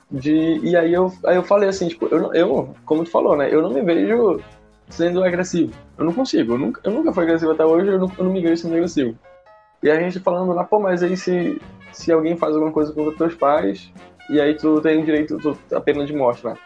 De, 0.09 0.59
e 0.63 0.75
aí 0.75 0.93
eu, 0.93 1.11
aí 1.25 1.35
eu 1.35 1.43
falei 1.43 1.67
assim, 1.67 1.89
tipo, 1.89 2.07
eu, 2.07 2.33
eu, 2.33 2.75
como 2.85 3.03
tu 3.03 3.11
falou, 3.11 3.35
né? 3.35 3.53
Eu 3.53 3.61
não 3.61 3.69
me 3.69 3.81
vejo 3.81 4.41
sendo 4.89 5.23
agressivo. 5.23 5.73
Eu 5.97 6.05
não 6.05 6.13
consigo. 6.13 6.53
Eu 6.53 6.57
nunca, 6.57 6.81
eu 6.83 6.91
nunca 6.91 7.11
fui 7.11 7.23
agressivo 7.23 7.51
até 7.51 7.65
hoje, 7.65 7.91
eu 7.91 7.99
não, 7.99 8.11
eu 8.17 8.23
não 8.23 8.31
me 8.31 8.41
vejo 8.41 8.61
sendo 8.61 8.75
agressivo. 8.75 9.17
E 9.83 9.89
a 9.91 9.99
gente 9.99 10.19
falando 10.19 10.53
lá, 10.53 10.63
pô, 10.63 10.79
mas 10.79 11.03
aí 11.03 11.15
se, 11.15 11.61
se 11.91 12.11
alguém 12.11 12.37
faz 12.37 12.53
alguma 12.53 12.71
coisa 12.71 12.93
contra 12.93 13.17
teus 13.17 13.35
pais, 13.35 13.91
e 14.29 14.39
aí 14.39 14.55
tu 14.55 14.81
tem 14.81 15.03
direito 15.03 15.37
tu, 15.37 15.57
a 15.75 15.81
pena 15.81 16.05
de 16.05 16.13
morte 16.13 16.45
lá. 16.45 16.57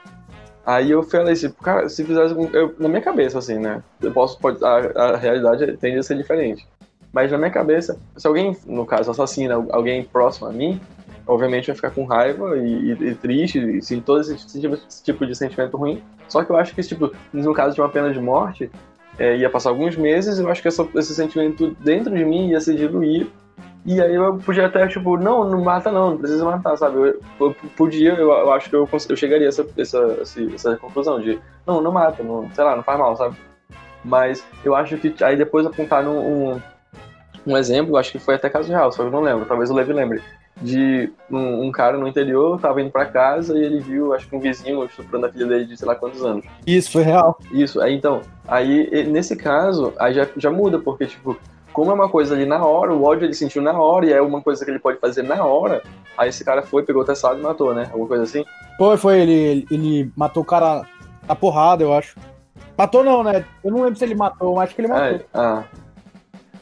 Aí 0.65 0.91
eu 0.91 1.01
falei 1.03 1.33
assim, 1.33 1.51
cara, 1.51 1.89
se 1.89 2.05
fizesse 2.05 2.35
eu, 2.53 2.75
na 2.77 2.87
minha 2.87 3.01
cabeça, 3.01 3.39
assim, 3.39 3.57
né? 3.57 3.83
Eu 3.99 4.11
posso, 4.11 4.39
pode, 4.39 4.63
a, 4.63 4.77
a 4.95 5.17
realidade 5.17 5.75
tende 5.77 5.97
a 5.97 6.03
ser 6.03 6.15
diferente. 6.15 6.67
Mas 7.11 7.31
na 7.31 7.37
minha 7.37 7.49
cabeça, 7.51 7.99
se 8.15 8.25
alguém, 8.25 8.55
no 8.65 8.85
caso, 8.85 9.11
assassina 9.11 9.55
alguém 9.71 10.03
próximo 10.03 10.47
a 10.47 10.51
mim, 10.51 10.79
obviamente 11.25 11.67
vai 11.67 11.75
ficar 11.75 11.91
com 11.91 12.05
raiva 12.05 12.57
e, 12.57 12.91
e, 12.91 13.09
e 13.09 13.15
triste, 13.15 13.59
e 13.59 13.81
sim, 13.81 14.01
todo 14.01 14.21
esse, 14.21 14.59
tipo, 14.59 14.75
esse, 14.75 15.03
tipo 15.03 15.25
de 15.25 15.35
sentimento 15.35 15.77
ruim. 15.77 16.01
Só 16.27 16.43
que 16.43 16.51
eu 16.51 16.57
acho 16.57 16.73
que, 16.73 16.81
tipo, 16.81 17.11
no 17.33 17.53
caso 17.53 17.75
de 17.75 17.81
uma 17.81 17.89
pena 17.89 18.13
de 18.13 18.19
morte, 18.19 18.71
é, 19.19 19.37
ia 19.37 19.49
passar 19.49 19.69
alguns 19.69 19.95
meses, 19.95 20.39
eu 20.39 20.49
acho 20.49 20.61
que 20.61 20.67
essa, 20.67 20.87
esse 20.95 21.13
sentimento 21.13 21.75
dentro 21.79 22.13
de 22.15 22.23
mim 22.23 22.49
ia 22.49 22.59
se 22.59 22.73
diluir 22.75 23.27
e 23.83 23.99
aí 23.99 24.13
eu 24.13 24.37
podia 24.37 24.67
até, 24.67 24.87
tipo, 24.87 25.17
não, 25.17 25.43
não 25.43 25.63
mata 25.63 25.91
não, 25.91 26.11
não 26.11 26.17
precisa 26.17 26.45
matar, 26.45 26.77
sabe? 26.77 26.97
Eu, 26.97 27.21
eu 27.39 27.55
podia, 27.75 28.13
eu, 28.13 28.29
eu, 28.29 28.53
acho 28.53 28.69
que 28.69 28.75
eu, 28.75 28.87
eu 29.09 29.15
chegaria 29.15 29.47
a 29.47 29.49
essa, 29.49 29.65
essa, 29.75 30.19
essa, 30.53 30.77
conclusão 30.77 31.19
de, 31.19 31.39
não, 31.65 31.81
não 31.81 31.91
mata, 31.91 32.21
não, 32.21 32.49
sei 32.53 32.63
lá, 32.63 32.75
não 32.75 32.83
faz 32.83 32.99
mal, 32.99 33.15
sabe? 33.15 33.35
Mas 34.05 34.45
eu 34.63 34.75
acho 34.75 34.97
que 34.97 35.23
aí 35.23 35.35
depois 35.35 35.65
apontar 35.65 36.07
um, 36.07 36.53
um, 36.53 36.61
um 37.47 37.57
exemplo, 37.57 37.97
acho 37.97 38.11
que 38.11 38.19
foi 38.19 38.35
até 38.35 38.49
caso 38.49 38.69
real, 38.69 38.91
só 38.91 39.01
que 39.01 39.07
eu 39.07 39.11
não 39.11 39.21
lembro, 39.21 39.45
talvez 39.45 39.71
o 39.71 39.73
Levi 39.73 39.93
lembre, 39.93 40.21
de 40.61 41.11
um, 41.29 41.65
um, 41.65 41.71
cara 41.71 41.97
no 41.97 42.07
interior, 42.07 42.59
tava 42.59 42.81
indo 42.81 42.91
pra 42.91 43.05
casa 43.05 43.57
e 43.57 43.63
ele 43.63 43.79
viu, 43.79 44.13
acho 44.13 44.27
que 44.27 44.35
um 44.35 44.39
vizinho 44.39 44.83
estuprando 44.85 45.25
a 45.25 45.31
filha 45.31 45.45
dele 45.45 45.65
de 45.65 45.77
sei 45.77 45.87
lá 45.87 45.95
quantos 45.95 46.23
anos. 46.23 46.45
Isso, 46.65 46.91
foi 46.91 47.03
real. 47.03 47.37
Isso, 47.51 47.81
aí 47.81 47.95
então, 47.95 48.21
aí 48.47 49.05
nesse 49.05 49.35
caso, 49.35 49.93
aí 49.97 50.13
já, 50.13 50.27
já 50.37 50.51
muda, 50.51 50.77
porque, 50.79 51.05
tipo, 51.05 51.37
como 51.73 51.91
é 51.91 51.93
uma 51.93 52.09
coisa 52.09 52.35
ali 52.35 52.45
na 52.45 52.63
hora, 52.63 52.93
o 52.93 53.03
ódio 53.03 53.25
ele 53.25 53.33
sentiu 53.33 53.61
na 53.61 53.73
hora 53.79 54.05
e 54.05 54.13
é 54.13 54.21
uma 54.21 54.41
coisa 54.41 54.63
que 54.63 54.71
ele 54.71 54.79
pode 54.79 54.99
fazer 54.99 55.23
na 55.23 55.43
hora, 55.43 55.81
aí 56.17 56.29
esse 56.29 56.43
cara 56.43 56.61
foi, 56.61 56.83
pegou 56.83 57.01
o 57.01 57.05
testado 57.05 57.39
e 57.39 57.43
matou, 57.43 57.73
né? 57.73 57.87
Alguma 57.91 58.07
coisa 58.07 58.23
assim? 58.23 58.43
Foi, 58.77 58.97
foi, 58.97 59.21
ele, 59.21 59.65
ele, 59.71 60.11
matou 60.15 60.43
o 60.43 60.45
cara 60.45 60.85
a 61.27 61.35
porrada, 61.35 61.83
eu 61.83 61.93
acho. 61.93 62.17
Matou 62.77 63.03
não, 63.03 63.23
né? 63.23 63.45
Eu 63.63 63.71
não 63.71 63.83
lembro 63.83 63.97
se 63.97 64.03
ele 64.03 64.15
matou, 64.15 64.55
mas 64.55 64.65
acho 64.65 64.75
que 64.75 64.81
ele 64.81 64.87
matou. 64.87 65.17
É, 65.17 65.21
ah. 65.33 65.63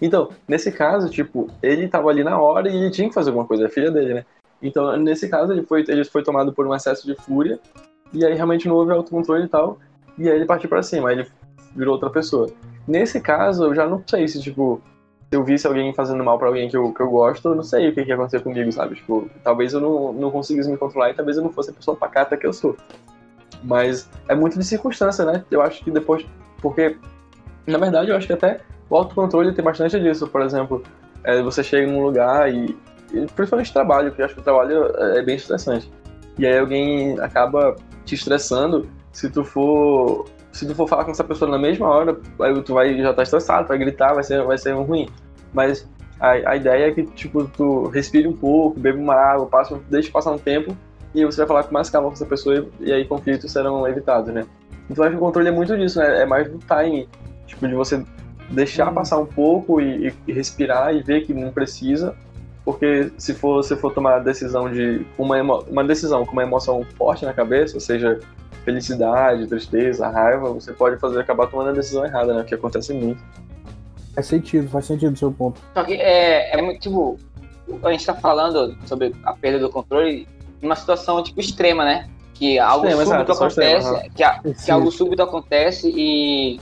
Então, 0.02 0.30
nesse 0.48 0.72
caso, 0.72 1.10
tipo, 1.10 1.48
ele 1.62 1.88
tava 1.88 2.10
ali 2.10 2.24
na 2.24 2.40
hora 2.40 2.70
e 2.70 2.76
ele 2.76 2.92
tinha 2.92 3.08
que 3.08 3.14
fazer 3.14 3.30
alguma 3.30 3.46
coisa, 3.46 3.66
é 3.66 3.70
filha 3.70 3.92
dele, 3.92 4.14
né? 4.14 4.26
Então, 4.62 4.96
nesse 4.98 5.28
caso, 5.30 5.54
ele 5.54 5.64
foi, 5.64 5.84
ele 5.88 6.04
foi 6.04 6.24
tomado 6.24 6.54
por 6.54 6.68
um 6.68 6.76
excesso 6.76 7.06
de 7.06 7.16
fúria 7.16 7.60
e 8.14 8.26
aí 8.26 8.34
realmente 8.34 8.68
não 8.68 8.76
houve 8.76 8.92
autocontrole 8.92 9.46
e 9.46 9.48
tal. 9.48 9.80
E 10.18 10.30
aí 10.30 10.36
ele 10.36 10.46
partiu 10.46 10.70
para 10.70 10.84
cima, 10.84 11.10
aí 11.10 11.20
ele 11.20 11.28
virou 11.76 11.94
outra 11.94 12.10
pessoa. 12.10 12.50
Nesse 12.88 13.22
caso, 13.22 13.66
eu 13.66 13.76
já 13.76 13.88
não 13.88 14.04
sei 14.06 14.28
se, 14.28 14.42
tipo, 14.42 14.82
se 15.30 15.36
eu 15.36 15.44
visse 15.44 15.68
alguém 15.68 15.94
fazendo 15.94 16.24
mal 16.24 16.38
para 16.38 16.48
alguém 16.48 16.68
que 16.68 16.76
eu, 16.76 16.92
que 16.92 17.02
eu 17.02 17.10
gosto, 17.10 17.50
eu 17.50 17.56
não 17.56 17.64
sei 17.64 17.90
o 17.90 17.94
que, 17.94 18.04
que 18.04 18.10
ia 18.10 18.16
acontecer 18.16 18.42
comigo, 18.42 18.72
sabe? 18.72 18.96
Tipo, 18.96 19.30
talvez 19.44 19.74
eu 19.74 19.80
não, 19.80 20.12
não 20.12 20.32
conseguisse 20.32 20.70
me 20.70 20.78
controlar 20.78 21.12
e 21.12 21.14
talvez 21.14 21.38
eu 21.38 21.44
não 21.44 21.52
fosse 21.52 21.70
a 21.70 21.74
pessoa 21.74 21.96
pacata 21.96 22.36
que 22.36 22.48
eu 22.48 22.52
sou. 22.52 22.76
Mas 23.64 24.10
é 24.28 24.34
muito 24.34 24.58
de 24.58 24.66
circunstância, 24.66 25.24
né? 25.26 25.46
Eu 25.52 25.62
acho 25.62 25.84
que 25.84 25.92
depois. 25.92 26.26
Porque, 26.62 26.98
na 27.70 27.78
verdade, 27.78 28.10
eu 28.10 28.16
acho 28.16 28.28
que 28.28 28.34
até 28.34 28.60
o 28.90 28.96
autocontrole 28.96 29.54
tem 29.54 29.64
bastante 29.64 30.00
disso. 30.00 30.28
Por 30.28 30.42
exemplo, 30.42 30.84
é, 31.24 31.42
você 31.42 31.64
chega 31.64 31.92
num 31.92 32.04
lugar 32.04 32.52
e. 32.54 32.78
e 33.14 33.26
principalmente 33.36 33.74
trabalho, 33.74 34.10
porque 34.10 34.22
eu 34.22 34.26
acho 34.26 34.36
que 34.36 34.42
o 34.42 34.44
trabalho 34.44 34.92
é, 34.98 35.20
é 35.20 35.22
bem 35.22 35.36
estressante. 35.36 35.92
E 36.38 36.46
aí 36.46 36.58
alguém 36.58 37.20
acaba 37.20 37.76
te 38.06 38.16
estressando 38.16 38.88
se 39.12 39.30
tu 39.30 39.44
for 39.44 40.26
se 40.52 40.66
tu 40.66 40.74
for 40.74 40.88
falar 40.88 41.06
com 41.06 41.12
essa 41.12 41.24
pessoa 41.24 41.50
na 41.50 41.60
mesma 41.60 41.88
hora, 41.88 42.20
aí 42.42 42.62
tu 42.64 42.74
vai 42.74 42.98
já 42.98 43.14
tá 43.14 43.24
estressado, 43.24 43.68
vai 43.68 43.78
gritar, 43.78 44.14
vai 44.14 44.24
ser, 44.24 44.44
vai 44.44 44.58
ser 44.58 44.74
ruim. 44.74 45.08
Mas 45.54 45.88
a, 46.20 46.32
a 46.32 46.56
ideia 46.56 46.88
é 46.88 46.92
que, 46.92 47.04
tipo, 47.04 47.46
tu 47.46 47.88
respire 47.88 48.28
um 48.28 48.34
pouco, 48.34 48.80
beba 48.80 48.98
uma 48.98 49.16
água, 49.16 49.46
passa, 49.46 49.80
deixe 49.90 50.12
passar 50.12 50.32
um 50.32 50.38
tempo 50.38 50.76
e 51.14 51.26
você 51.26 51.38
vai 51.38 51.48
falar 51.48 51.64
com 51.64 51.74
mais 51.74 51.90
calma 51.90 52.08
com 52.08 52.14
essa 52.14 52.26
pessoa 52.26 52.68
e, 52.80 52.90
e 52.90 52.94
aí 52.94 53.06
conflitos 53.06 53.52
serão 53.52 53.88
evitados, 53.88 54.34
né? 54.34 54.46
Então 54.90 55.04
acho 55.04 55.12
que 55.12 55.18
o 55.18 55.26
controle 55.26 55.48
é 55.48 55.52
muito 55.52 55.78
disso, 55.78 56.00
né? 56.00 56.24
É 56.24 56.26
mais 56.26 56.50
do 56.50 56.58
time, 56.60 57.08
tipo, 57.50 57.68
de 57.68 57.76
você 57.76 58.04
deixar 58.50 58.92
passar 58.92 59.18
um 59.18 59.26
pouco 59.26 59.82
e, 59.82 60.14
e, 60.28 60.34
respirar 60.34 60.96
e 60.96 61.04
ver 61.04 61.22
que 61.26 61.34
não 61.34 61.52
precisa, 61.52 62.16
porque 62.64 63.12
se 63.18 63.34
for, 63.34 63.64
se 63.64 63.76
for 63.76 63.94
tomar 63.94 64.16
a 64.16 64.20
decisão 64.20 64.72
de 64.72 65.06
uma, 65.18 65.38
emo, 65.38 65.64
uma 65.70 65.84
decisão 65.84 66.26
com 66.26 66.34
uma 66.34 66.44
emoção 66.44 66.86
forte 66.98 67.26
na 67.26 67.34
cabeça, 67.34 67.76
ou 67.76 67.82
seja, 67.82 68.20
felicidade, 68.64 69.48
tristeza, 69.48 70.08
raiva, 70.08 70.52
você 70.52 70.72
pode 70.74 71.00
fazer 71.00 71.20
acabar 71.20 71.48
tomando 71.48 71.70
a 71.70 71.74
decisão 71.74 72.06
errada, 72.06 72.34
né? 72.34 72.44
Que 72.44 72.56
acontece 72.56 72.94
muito. 72.94 73.22
Faz 74.14 74.28
sentido, 74.28 74.70
faz 74.70 74.86
sentido 74.86 75.14
o 75.14 75.18
seu 75.18 75.32
ponto. 75.32 75.60
Só 75.74 75.84
que 75.84 75.94
é, 75.94 76.58
é 76.58 76.62
muito, 76.62 76.80
tipo, 76.80 77.18
a 77.84 77.92
gente 77.92 78.06
tá 78.06 78.14
falando 78.14 78.76
sobre 78.86 79.16
a 79.24 79.34
perda 79.34 79.60
do 79.60 79.70
controle 79.70 80.28
numa 80.62 80.76
situação, 80.76 81.24
tipo, 81.24 81.40
extrema, 81.40 81.86
né? 81.86 82.10
Que 82.34 82.60
algo 82.60 82.86
extrema, 82.86 83.06
súbito 83.06 83.32
exato, 83.32 83.44
acontece, 83.44 83.88
extrema, 83.88 84.16
que, 84.16 84.24
a, 84.24 84.40
que 84.54 84.72
algo 84.72 84.92
súbito 84.92 85.24
acontece 85.24 85.92
e, 85.96 86.60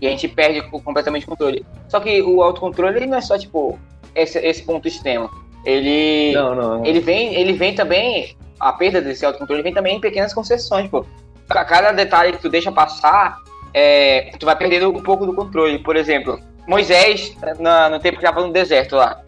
e, 0.00 0.06
a 0.06 0.10
gente 0.10 0.28
perde 0.28 0.62
completamente 0.70 1.24
o 1.24 1.28
controle. 1.28 1.64
Só 1.88 2.00
que 2.00 2.22
o 2.22 2.42
autocontrole 2.42 2.96
ele 2.96 3.06
não 3.06 3.18
é 3.18 3.20
só, 3.20 3.38
tipo, 3.38 3.78
esse, 4.14 4.38
esse 4.38 4.62
ponto 4.62 4.88
extremo. 4.88 5.30
Ele, 5.64 6.32
não, 6.34 6.54
não, 6.54 6.78
não. 6.78 6.86
ele 6.86 7.00
vem, 7.00 7.34
ele 7.34 7.52
vem 7.54 7.74
também, 7.74 8.36
a 8.60 8.72
perda 8.72 9.00
desse 9.00 9.24
autocontrole 9.24 9.62
vem 9.62 9.72
também 9.72 9.96
em 9.96 10.00
pequenas 10.00 10.34
concessões, 10.34 10.88
pô 10.88 11.04
a 11.48 11.64
cada 11.64 11.92
detalhe 11.92 12.32
que 12.32 12.38
tu 12.38 12.48
deixa 12.48 12.72
passar, 12.72 13.38
é, 13.72 14.32
tu 14.38 14.46
vai 14.46 14.56
perdendo 14.56 14.90
um 14.90 15.02
pouco 15.02 15.26
do 15.26 15.34
controle. 15.34 15.78
Por 15.78 15.96
exemplo, 15.96 16.40
Moisés, 16.66 17.36
na, 17.58 17.88
no 17.88 17.98
tempo 17.98 18.18
que 18.18 18.24
estava 18.24 18.44
no 18.44 18.52
deserto 18.52 18.96
lá, 18.96 19.20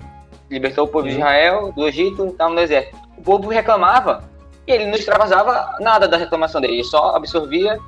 libertou 0.51 0.85
o 0.85 0.89
povo 0.89 1.09
de 1.09 1.15
Israel 1.15 1.73
do 1.73 1.87
Egito, 1.87 2.27
estava 2.27 2.51
no 2.51 2.57
deserto. 2.57 2.97
O 3.19 3.23
povo 3.23 3.49
reclamava 3.51 4.25
e 4.67 4.73
ele 4.73 4.87
não 4.87 4.95
extravasava 4.95 5.77
nada 5.81 6.09
da 6.09 6.17
reclamação 6.17 6.61
dele, 6.61 6.75
ele 6.75 6.85
só 6.85 7.15
absorvia 7.15 7.79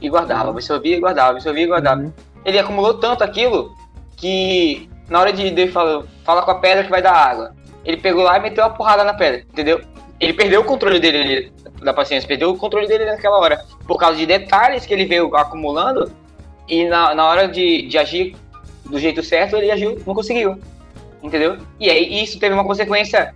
e 0.00 0.08
guardava, 0.08 0.50
absorvia 0.50 0.96
e 0.96 1.00
guardava, 1.00 1.30
absorvia 1.32 1.64
e 1.64 1.66
guardava. 1.66 2.00
Uhum. 2.02 2.12
Ele 2.44 2.58
acumulou 2.58 2.94
tanto 2.94 3.22
aquilo 3.22 3.74
que 4.16 4.88
na 5.08 5.20
hora 5.20 5.32
de 5.32 5.50
Deus 5.50 5.72
falar, 5.72 6.04
fala 6.24 6.42
com 6.42 6.50
a 6.52 6.54
pedra 6.56 6.84
que 6.84 6.90
vai 6.90 7.02
dar 7.02 7.12
água. 7.12 7.54
Ele 7.84 7.96
pegou 7.96 8.22
lá 8.22 8.38
e 8.38 8.42
meteu 8.42 8.64
uma 8.64 8.70
porrada 8.70 9.02
na 9.02 9.14
pedra, 9.14 9.40
entendeu? 9.40 9.80
Ele 10.20 10.32
perdeu 10.32 10.60
o 10.60 10.64
controle 10.64 11.00
dele 11.00 11.52
da 11.82 11.92
paciência, 11.92 12.28
perdeu 12.28 12.50
o 12.50 12.56
controle 12.56 12.86
dele 12.86 13.06
naquela 13.06 13.38
hora. 13.38 13.64
Por 13.86 13.98
causa 13.98 14.16
de 14.16 14.26
detalhes 14.26 14.86
que 14.86 14.92
ele 14.92 15.06
veio 15.06 15.34
acumulando. 15.34 16.12
E 16.68 16.84
na, 16.84 17.14
na 17.14 17.26
hora 17.26 17.48
de, 17.48 17.88
de 17.88 17.98
agir 17.98 18.36
do 18.84 18.98
jeito 18.98 19.22
certo, 19.22 19.56
ele 19.56 19.70
agiu, 19.70 20.00
não 20.06 20.14
conseguiu. 20.14 20.58
Entendeu? 21.22 21.58
E 21.78 21.90
aí 21.90 22.22
isso 22.22 22.38
teve 22.38 22.54
uma 22.54 22.64
consequência. 22.64 23.34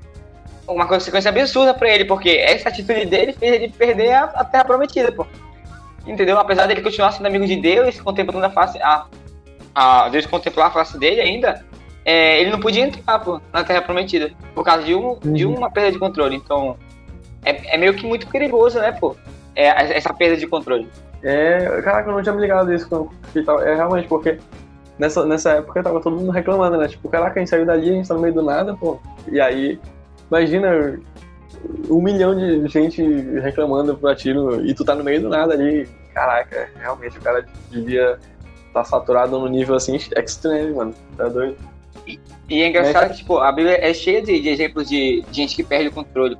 Uma 0.66 0.86
consequência 0.86 1.28
absurda 1.28 1.74
pra 1.74 1.92
ele, 1.92 2.04
porque 2.04 2.30
essa 2.30 2.70
atitude 2.70 3.04
dele 3.04 3.32
fez 3.34 3.54
ele 3.54 3.68
perder 3.68 4.12
a, 4.12 4.24
a 4.24 4.44
terra 4.44 4.64
prometida, 4.64 5.12
pô. 5.12 5.26
Entendeu? 6.06 6.38
Apesar 6.38 6.66
dele 6.66 6.82
continuar 6.82 7.12
sendo 7.12 7.26
amigo 7.26 7.46
de 7.46 7.56
Deus, 7.56 8.00
contemplando 8.00 8.46
a 8.46 8.50
face. 8.50 8.78
A, 8.82 9.06
a 9.74 10.08
Deus 10.08 10.26
contemplar 10.26 10.68
a 10.68 10.70
face 10.70 10.98
dele 10.98 11.20
ainda, 11.20 11.64
é, 12.04 12.40
ele 12.40 12.50
não 12.50 12.60
podia 12.60 12.84
entrar 12.84 13.18
pô, 13.18 13.40
na 13.52 13.64
Terra 13.64 13.82
Prometida 13.82 14.30
por 14.54 14.64
causa 14.64 14.82
de, 14.82 14.94
um, 14.94 15.18
de 15.20 15.46
uma 15.46 15.70
perda 15.70 15.92
de 15.92 15.98
controle. 15.98 16.36
Então, 16.36 16.76
é, 17.44 17.74
é 17.74 17.78
meio 17.78 17.94
que 17.94 18.06
muito 18.06 18.26
perigoso, 18.28 18.78
né, 18.78 18.92
pô? 18.92 19.16
É, 19.56 19.96
essa 19.96 20.12
perda 20.12 20.36
de 20.36 20.46
controle. 20.46 20.88
É, 21.22 21.80
caraca, 21.82 22.10
eu 22.10 22.14
não 22.14 22.22
tinha 22.22 22.34
me 22.34 22.42
ligado 22.42 22.70
nisso. 22.70 23.10
É 23.64 23.74
realmente 23.74 24.06
porque 24.08 24.38
nessa, 24.98 25.24
nessa 25.24 25.52
época 25.52 25.82
tava 25.82 26.00
todo 26.00 26.16
mundo 26.16 26.30
reclamando, 26.30 26.76
né? 26.76 26.88
Tipo, 26.88 27.08
caraca, 27.08 27.38
a 27.38 27.40
gente 27.40 27.48
saiu 27.48 27.64
dali, 27.64 27.90
a 27.90 27.92
gente 27.92 28.08
tá 28.08 28.14
no 28.14 28.20
meio 28.20 28.34
do 28.34 28.42
nada, 28.42 28.74
pô. 28.74 29.00
E 29.30 29.40
aí, 29.40 29.80
imagina 30.30 31.00
um 31.88 32.00
milhão 32.00 32.34
de 32.34 32.66
gente 32.68 33.02
reclamando 33.40 33.96
por 33.96 34.14
tiro 34.16 34.64
e 34.64 34.74
tu 34.74 34.84
tá 34.84 34.94
no 34.94 35.04
meio 35.04 35.20
do 35.22 35.28
nada 35.28 35.54
ali. 35.54 35.88
Caraca, 36.12 36.68
realmente 36.78 37.18
o 37.18 37.20
cara 37.20 37.44
devia 37.70 38.18
estar 38.66 38.72
tá 38.72 38.84
saturado 38.84 39.38
num 39.38 39.48
nível 39.48 39.74
assim 39.74 39.96
extremo, 39.96 40.76
mano. 40.76 40.94
Tá 41.16 41.28
doido. 41.28 41.56
E, 42.06 42.20
e 42.48 42.62
é 42.62 42.68
engraçado 42.68 43.10
que, 43.10 43.18
tipo, 43.18 43.38
a 43.38 43.50
Bíblia 43.50 43.78
é 43.80 43.92
cheia 43.94 44.22
de, 44.22 44.40
de 44.40 44.48
exemplos 44.48 44.88
de, 44.88 45.22
de, 45.22 45.36
gente 45.36 45.56
que 45.56 45.62
perde 45.62 45.88
o 45.88 45.92
controle. 45.92 46.36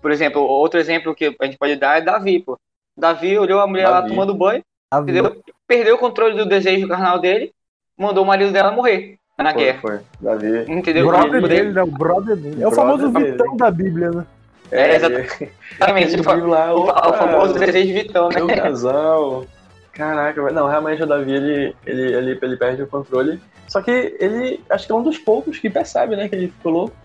Por 0.00 0.10
exemplo, 0.10 0.42
outro 0.42 0.78
exemplo 0.78 1.14
que 1.14 1.34
a 1.40 1.44
gente 1.44 1.58
pode 1.58 1.76
dar 1.76 1.98
é 1.98 2.02
Davi, 2.02 2.40
pô. 2.40 2.58
Davi 2.96 3.38
olhou 3.38 3.60
a 3.60 3.66
mulher 3.66 3.88
Davi. 3.88 4.02
lá 4.02 4.08
tomando 4.08 4.34
banho, 4.34 4.62
entendeu? 4.92 5.42
Perdeu 5.66 5.96
o 5.96 5.98
controle 5.98 6.36
do 6.36 6.46
desejo 6.46 6.88
carnal 6.88 7.18
dele, 7.18 7.52
mandou 7.96 8.24
o 8.24 8.26
marido 8.26 8.52
dela 8.52 8.70
morrer 8.70 9.18
na 9.38 9.52
foi, 9.52 9.62
guerra. 9.62 9.80
Foi, 9.80 10.00
Davi. 10.20 10.72
Entendeu? 10.72 11.06
O 11.06 11.10
brother 11.10 11.48
dele, 11.48 11.72
né? 11.72 11.82
O 11.82 11.86
brother 11.86 12.36
dele. 12.36 12.62
É 12.62 12.68
o 12.68 12.72
famoso 12.72 13.10
Vitão 13.10 13.56
da 13.56 13.70
Bíblia, 13.70 14.10
né? 14.10 14.26
É, 14.70 14.80
é 14.80 14.96
exatamente. 14.96 16.14
Ele 16.14 16.42
lá, 16.42 16.74
o, 16.74 16.84
o 16.84 17.12
famoso 17.12 17.54
desejo 17.54 17.92
Vitão, 17.92 18.28
né? 18.28 18.42
Meu 18.42 18.48
casal. 18.56 19.46
Caraca, 19.92 20.42
não, 20.52 20.68
realmente 20.68 21.02
o 21.02 21.06
Davi, 21.06 21.32
ele, 21.32 21.76
ele, 21.86 22.14
ele, 22.14 22.38
ele 22.42 22.56
perde 22.56 22.82
o 22.82 22.86
controle 22.86 23.40
só 23.68 23.82
que 23.82 24.16
ele, 24.20 24.60
acho 24.70 24.86
que 24.86 24.92
é 24.92 24.94
um 24.94 25.02
dos 25.02 25.18
poucos 25.18 25.58
que 25.58 25.68
percebe, 25.68 26.16
né, 26.16 26.28
que 26.28 26.34
ele 26.34 26.48
ficou 26.48 26.72
louco. 26.72 26.96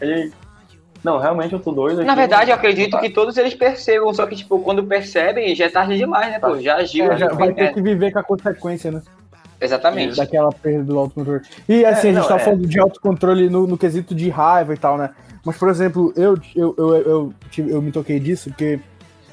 Ele, 0.00 0.32
não, 1.04 1.18
realmente 1.18 1.52
eu 1.52 1.60
tô 1.60 1.72
doido. 1.72 2.02
Na 2.04 2.14
verdade, 2.14 2.50
eu 2.50 2.56
acredito 2.56 2.98
que 2.98 3.10
todos 3.10 3.36
eles 3.36 3.54
percebam, 3.54 4.12
só 4.12 4.26
que, 4.26 4.34
tipo, 4.34 4.58
quando 4.60 4.82
percebem, 4.84 5.54
já 5.54 5.66
é 5.66 5.68
tarde 5.68 5.96
demais, 5.96 6.30
né, 6.30 6.38
pô? 6.38 6.58
Já 6.60 6.76
agiu. 6.76 7.12
É, 7.12 7.18
já 7.18 7.28
vai 7.28 7.52
ter 7.52 7.74
que 7.74 7.82
viver 7.82 8.12
com 8.12 8.18
a 8.18 8.22
consequência, 8.24 8.90
né? 8.90 9.02
Exatamente. 9.60 10.16
Daquela 10.16 10.52
perda 10.52 10.84
do 10.84 10.98
autocontrole. 10.98 11.42
E 11.68 11.84
assim, 11.84 12.08
é, 12.08 12.10
a 12.10 12.14
gente 12.14 12.28
tá 12.28 12.36
é. 12.36 12.38
falando 12.38 12.66
de 12.66 12.78
autocontrole 12.78 13.48
no, 13.48 13.66
no 13.66 13.78
quesito 13.78 14.14
de 14.14 14.28
raiva 14.28 14.74
e 14.74 14.76
tal, 14.76 14.98
né? 14.98 15.10
Mas, 15.44 15.56
por 15.56 15.68
exemplo, 15.68 16.12
eu, 16.16 16.36
eu, 16.54 16.74
eu, 16.76 16.96
eu, 16.96 17.34
eu, 17.68 17.82
me 17.82 17.92
toquei 17.92 18.18
disso 18.18 18.50
porque 18.50 18.80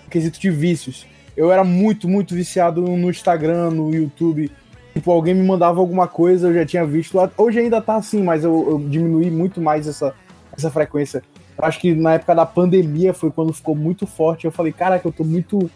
quesito 0.09 0.39
de 0.39 0.49
vícios. 0.49 1.05
Eu 1.35 1.51
era 1.51 1.63
muito, 1.63 2.07
muito 2.07 2.35
viciado 2.35 2.81
no 2.81 3.09
Instagram, 3.09 3.71
no 3.71 3.93
YouTube 3.93 4.51
Tipo, 4.93 5.11
alguém 5.11 5.33
me 5.33 5.45
mandava 5.45 5.79
alguma 5.79 6.07
coisa, 6.07 6.47
eu 6.47 6.53
já 6.53 6.65
tinha 6.65 6.85
visto. 6.85 7.17
Hoje 7.35 7.59
ainda 7.59 7.81
tá 7.81 7.95
assim, 7.95 8.21
mas 8.21 8.43
eu, 8.43 8.69
eu 8.69 8.79
diminui 8.79 9.31
muito 9.31 9.59
mais 9.59 9.87
essa, 9.87 10.13
essa 10.55 10.69
frequência. 10.69 11.23
Eu 11.57 11.65
acho 11.65 11.79
que 11.79 11.95
na 11.95 12.13
época 12.13 12.35
da 12.35 12.45
pandemia 12.45 13.13
foi 13.13 13.31
quando 13.31 13.51
ficou 13.51 13.75
muito 13.75 14.05
forte. 14.05 14.45
Eu 14.45 14.51
falei, 14.51 14.71
caraca, 14.71 15.07
eu 15.07 15.11
tô 15.11 15.23
muito 15.23 15.69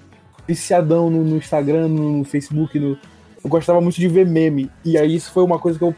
viciadão 0.48 1.10
no, 1.10 1.24
no 1.24 1.38
Instagram, 1.38 1.88
no, 1.88 2.20
no 2.20 2.24
Facebook. 2.24 2.78
No... 2.78 2.96
Eu 3.44 3.50
gostava 3.50 3.80
muito 3.82 3.96
de 3.96 4.08
ver 4.08 4.26
meme. 4.26 4.72
E 4.84 4.98
aí 4.98 5.16
isso 5.16 5.32
foi 5.32 5.44
uma 5.44 5.60
coisa 5.60 5.78
que 5.78 5.86
eu 5.86 5.96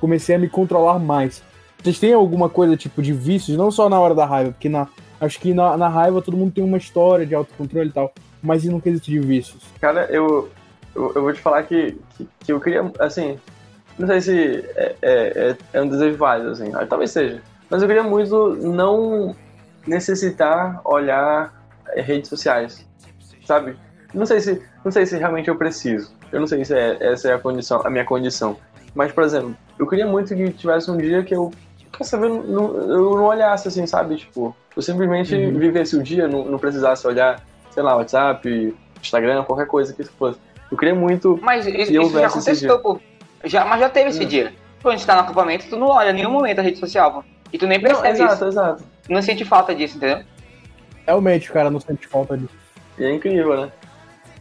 comecei 0.00 0.34
a 0.34 0.38
me 0.38 0.48
controlar 0.48 0.98
mais. 0.98 1.42
Vocês 1.82 1.98
têm 1.98 2.12
alguma 2.12 2.48
coisa 2.48 2.76
tipo 2.76 3.02
de 3.02 3.12
vícios, 3.12 3.56
não 3.56 3.70
só 3.70 3.88
na 3.88 3.98
hora 3.98 4.14
da 4.14 4.24
raiva, 4.24 4.52
porque 4.52 4.68
na, 4.68 4.86
acho 5.20 5.40
que 5.40 5.52
na, 5.52 5.76
na 5.76 5.88
raiva 5.88 6.22
todo 6.22 6.36
mundo 6.36 6.52
tem 6.52 6.62
uma 6.62 6.76
história 6.76 7.26
de 7.26 7.34
autocontrole 7.34 7.88
e 7.88 7.92
tal, 7.92 8.12
mas 8.42 8.64
e 8.64 8.68
no 8.68 8.80
quesito 8.80 9.06
de 9.06 9.18
vícios? 9.18 9.64
Cara, 9.80 10.06
eu, 10.10 10.48
eu, 10.94 11.12
eu 11.14 11.22
vou 11.22 11.32
te 11.32 11.40
falar 11.40 11.62
que, 11.64 11.98
que, 12.16 12.28
que, 12.40 12.52
eu 12.52 12.60
queria, 12.60 12.90
assim, 13.00 13.36
não 13.98 14.06
sei 14.06 14.20
se 14.20 14.64
é, 14.76 14.96
é, 15.02 15.12
é, 15.50 15.56
é 15.72 15.82
um 15.82 15.88
desejo 15.88 16.16
válido, 16.16 16.50
assim, 16.50 16.70
talvez 16.88 17.10
seja, 17.10 17.42
mas 17.68 17.82
eu 17.82 17.88
queria 17.88 18.04
muito 18.04 18.54
não 18.56 19.34
necessitar 19.86 20.80
olhar 20.84 21.52
redes 21.96 22.28
sociais, 22.28 22.86
sabe? 23.44 23.76
Não 24.14 24.26
sei 24.26 24.40
se, 24.40 24.62
não 24.84 24.92
sei 24.92 25.06
se 25.06 25.16
realmente 25.16 25.48
eu 25.48 25.56
preciso. 25.56 26.12
Eu 26.32 26.40
não 26.40 26.46
sei 26.46 26.64
se 26.64 26.74
é, 26.74 26.96
essa 27.00 27.28
é 27.28 27.34
a 27.34 27.38
condição, 27.38 27.82
a 27.84 27.90
minha 27.90 28.04
condição. 28.04 28.56
Mas, 28.94 29.12
por 29.12 29.24
exemplo, 29.24 29.56
eu 29.78 29.86
queria 29.86 30.06
muito 30.06 30.34
que 30.34 30.50
tivesse 30.52 30.90
um 30.90 30.96
dia 30.96 31.22
que 31.22 31.34
eu, 31.34 31.50
quer 31.96 32.04
saber, 32.04 32.28
não, 32.28 32.76
eu 32.76 33.16
não 33.16 33.24
olhasse 33.24 33.68
assim, 33.68 33.86
sabe? 33.86 34.16
Tipo, 34.16 34.54
eu 34.76 34.82
simplesmente 34.82 35.34
uhum. 35.34 35.58
vivesse 35.58 35.96
o 35.96 36.02
dia, 36.02 36.26
não, 36.26 36.44
não 36.44 36.58
precisasse 36.58 37.06
olhar, 37.06 37.42
sei 37.70 37.82
lá, 37.82 37.96
WhatsApp, 37.96 38.74
Instagram, 39.00 39.44
qualquer 39.44 39.66
coisa 39.66 39.92
que 39.92 40.04
fosse. 40.04 40.38
Eu 40.70 40.76
queria 40.76 40.94
muito. 40.94 41.38
Mas 41.42 41.66
isso, 41.66 41.92
isso 41.92 42.10
já 42.18 42.26
aconteceu, 42.26 42.78
pô. 42.78 42.98
Já, 43.44 43.64
mas 43.64 43.80
já 43.80 43.88
teve 43.88 44.10
esse 44.10 44.24
hum. 44.24 44.28
dia. 44.28 44.52
Quando 44.80 44.94
a 44.94 44.96
gente 44.96 45.06
tá 45.06 45.14
no 45.14 45.20
acampamento, 45.20 45.66
tu 45.68 45.76
não 45.76 45.88
olha 45.88 46.10
em 46.10 46.14
nenhum 46.14 46.30
momento 46.30 46.58
a 46.58 46.62
rede 46.62 46.78
social, 46.78 47.12
pô. 47.12 47.24
E 47.52 47.58
tu 47.58 47.66
nem 47.66 47.78
percebe 47.78 48.18
não, 48.18 48.24
exato, 48.24 48.34
isso. 48.34 48.44
Exato, 48.46 48.84
Não 49.08 49.20
sente 49.20 49.44
falta 49.44 49.74
disso, 49.74 49.98
entendeu? 49.98 50.24
Realmente, 51.06 51.50
o 51.50 51.52
cara 51.52 51.70
não 51.70 51.80
sente 51.80 52.06
falta 52.06 52.36
disso. 52.36 52.54
E 52.98 53.04
é 53.04 53.12
incrível, 53.12 53.60
né? 53.60 53.72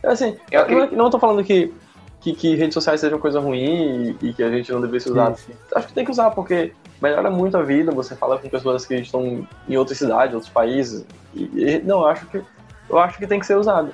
É 0.04 0.08
assim, 0.08 0.38
eu, 0.50 0.62
eu, 0.62 0.80
não, 0.88 0.98
não 0.98 1.10
tô 1.10 1.20
falando 1.20 1.44
que, 1.44 1.74
que, 2.22 2.34
que, 2.34 2.56
redes 2.56 2.74
sociais 2.74 3.02
sejam 3.02 3.20
coisa 3.20 3.40
ruim 3.40 4.16
e, 4.22 4.28
e, 4.28 4.34
que 4.34 4.44
a 4.44 4.50
gente 4.50 4.72
não 4.72 4.80
devesse 4.80 5.10
usar. 5.10 5.36
Sim. 5.36 5.54
Acho 5.76 5.88
que 5.88 5.94
tem 5.94 6.06
que 6.06 6.12
usar, 6.12 6.32
porque 6.32 6.74
melhora 7.02 7.30
muito 7.30 7.58
a 7.58 7.64
vida, 7.64 7.92
você 7.92 8.16
fala 8.16 8.38
com 8.38 8.48
pessoas 8.48 8.86
que 8.86 8.96
estão 8.96 9.46
em 9.68 9.78
outras 9.78 9.98
cidades, 9.98 10.34
outros 10.34 10.52
países. 10.52 11.06
E, 11.34 11.44
e, 11.44 11.82
não, 11.84 12.02
eu 12.02 12.08
acho 12.08 12.26
que 12.28 12.42
eu 12.90 13.00
acho 13.00 13.18
que 13.18 13.26
tem 13.26 13.40
que 13.40 13.46
ser 13.46 13.58
usado. 13.58 13.92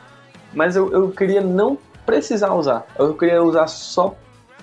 Mas 0.54 0.76
eu, 0.76 0.92
eu 0.92 1.12
queria 1.12 1.42
não 1.42 1.78
precisar 2.06 2.54
usar. 2.54 2.86
Eu 2.98 3.13
queria 3.13 3.44
usar 3.44 3.68
só, 3.68 4.16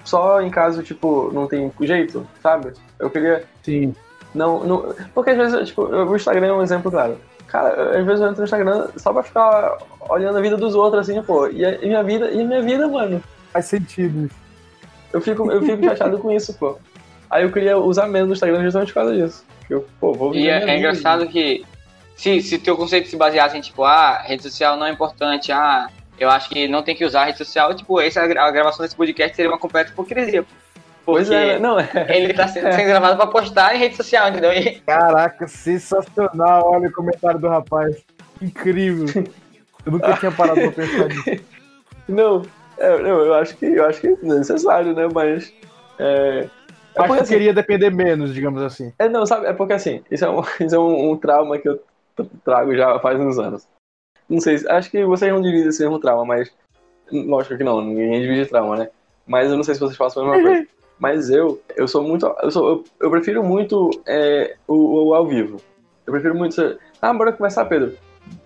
só 0.04 0.40
em 0.40 0.50
caso, 0.50 0.82
tipo, 0.82 1.30
não 1.32 1.46
tem 1.46 1.72
jeito, 1.82 2.26
sabe? 2.42 2.72
Eu 2.98 3.08
queria. 3.08 3.44
Sim. 3.62 3.94
Não, 4.34 4.64
não. 4.64 4.94
Porque 5.14 5.30
às 5.30 5.36
vezes, 5.36 5.68
tipo, 5.68 5.82
o 5.82 6.16
Instagram 6.16 6.48
é 6.48 6.52
um 6.52 6.62
exemplo 6.62 6.90
claro. 6.90 7.16
Cara, 7.46 7.98
às 7.98 8.04
vezes 8.04 8.20
eu 8.20 8.26
entro 8.26 8.40
no 8.40 8.44
Instagram 8.44 8.88
só 8.96 9.12
pra 9.12 9.22
ficar 9.22 9.78
olhando 10.10 10.36
a 10.38 10.40
vida 10.40 10.56
dos 10.56 10.74
outros, 10.74 11.08
assim, 11.08 11.22
pô. 11.22 11.46
E 11.46 11.64
a, 11.64 11.76
e 11.76 11.86
minha 11.86 12.02
vida, 12.02 12.30
e 12.30 12.40
a 12.40 12.44
minha 12.44 12.62
vida, 12.62 12.88
mano. 12.88 13.22
Faz 13.54 13.66
sentido. 13.66 14.28
Eu 15.12 15.20
fico, 15.20 15.48
eu 15.50 15.62
fico 15.62 15.84
chateado 15.84 16.18
com 16.18 16.32
isso, 16.32 16.52
pô. 16.54 16.76
Aí 17.30 17.44
eu 17.44 17.52
queria 17.52 17.78
usar 17.78 18.08
menos 18.08 18.30
o 18.30 18.32
Instagram 18.32 18.64
justamente 18.64 18.92
por 18.92 18.94
causa 18.94 19.14
disso. 19.14 19.44
Eu, 19.70 19.86
pô, 20.00 20.12
vou 20.12 20.34
e 20.34 20.48
é, 20.48 20.64
é 20.64 20.76
engraçado 20.76 21.28
que 21.28 21.64
se, 22.16 22.42
se 22.42 22.58
teu 22.58 22.76
conceito 22.76 23.08
se 23.08 23.16
baseasse 23.16 23.56
em, 23.56 23.60
tipo, 23.60 23.84
ah, 23.84 24.20
rede 24.22 24.42
social 24.42 24.76
não 24.76 24.86
é 24.86 24.90
importante, 24.90 25.52
ah, 25.52 25.88
eu 26.18 26.28
acho 26.28 26.48
que 26.48 26.66
não 26.66 26.82
tem 26.82 26.96
que 26.96 27.04
usar 27.04 27.22
a 27.22 27.24
rede 27.26 27.38
social. 27.38 27.72
Tipo, 27.74 28.00
essa, 28.00 28.22
a 28.22 28.50
gravação 28.50 28.84
desse 28.84 28.96
podcast 28.96 29.36
seria 29.36 29.52
uma 29.52 29.58
completa 29.58 29.92
hipocrisia. 29.92 30.44
Pois 31.06 31.30
é, 31.30 31.60
não 31.60 31.78
é. 31.78 31.88
Ele 32.08 32.34
tá 32.34 32.48
sendo, 32.48 32.72
sendo 32.72 32.88
gravado 32.88 33.16
pra 33.16 33.28
postar 33.28 33.76
em 33.76 33.78
rede 33.78 33.96
social, 33.96 34.30
entendeu? 34.30 34.52
E... 34.52 34.80
Caraca, 34.80 35.46
sensacional. 35.46 36.72
Olha 36.72 36.88
o 36.88 36.92
comentário 36.92 37.38
do 37.38 37.48
rapaz. 37.48 37.96
Incrível. 38.42 39.06
Eu 39.86 39.92
nunca 39.92 40.14
tinha 40.14 40.32
parado 40.32 40.60
pra 40.60 40.72
pensar 40.72 41.08
nisso. 41.08 41.44
Não, 42.08 42.42
é, 42.78 42.92
eu, 42.92 43.26
eu 43.26 43.34
acho 43.34 43.56
que 43.56 43.66
eu 43.66 43.84
acho 43.84 44.00
que 44.00 44.08
é 44.08 44.16
necessário, 44.22 44.94
né? 44.94 45.08
Mas. 45.12 45.52
É, 45.98 46.48
é 46.94 47.00
acho 47.00 47.14
que 47.14 47.20
assim, 47.20 47.32
queria 47.34 47.54
depender 47.54 47.90
menos, 47.90 48.34
digamos 48.34 48.62
assim. 48.62 48.92
É, 48.98 49.08
não, 49.08 49.26
sabe, 49.26 49.46
é 49.46 49.52
porque 49.52 49.72
assim, 49.72 50.02
isso 50.10 50.24
é 50.24 50.30
um, 50.30 50.40
isso 50.60 50.74
é 50.74 50.78
um, 50.78 51.12
um 51.12 51.16
trauma 51.16 51.58
que 51.58 51.68
eu 51.68 51.80
trago 52.44 52.74
já 52.76 52.98
faz 52.98 53.18
uns 53.18 53.38
anos. 53.38 53.66
Não 54.28 54.40
sei, 54.40 54.56
acho 54.68 54.90
que 54.90 55.04
vocês 55.04 55.32
não 55.32 55.42
dividem 55.42 55.68
esse 55.68 55.82
mesmo 55.82 55.98
trauma, 55.98 56.24
mas. 56.24 56.50
Lógico 57.12 57.58
que 57.58 57.64
não, 57.64 57.82
ninguém 57.82 58.22
divide 58.22 58.46
trauma, 58.46 58.76
né? 58.76 58.88
Mas 59.26 59.50
eu 59.50 59.56
não 59.56 59.62
sei 59.62 59.74
se 59.74 59.80
vocês 59.80 59.96
façam 59.96 60.24
a 60.24 60.30
mesma 60.32 60.48
coisa. 60.48 60.66
Mas 60.96 61.28
eu, 61.28 61.60
eu 61.76 61.88
sou 61.88 62.04
muito. 62.04 62.24
Eu, 62.40 62.50
sou, 62.52 62.68
eu, 62.68 62.84
eu 63.00 63.10
prefiro 63.10 63.42
muito 63.42 63.90
é, 64.06 64.56
o, 64.66 65.08
o, 65.08 65.14
ao 65.14 65.26
vivo. 65.26 65.60
Eu 66.06 66.12
prefiro 66.12 66.36
muito. 66.36 66.78
Ah, 67.02 67.12
bora 67.12 67.32
conversar, 67.32 67.64
Pedro. 67.64 67.96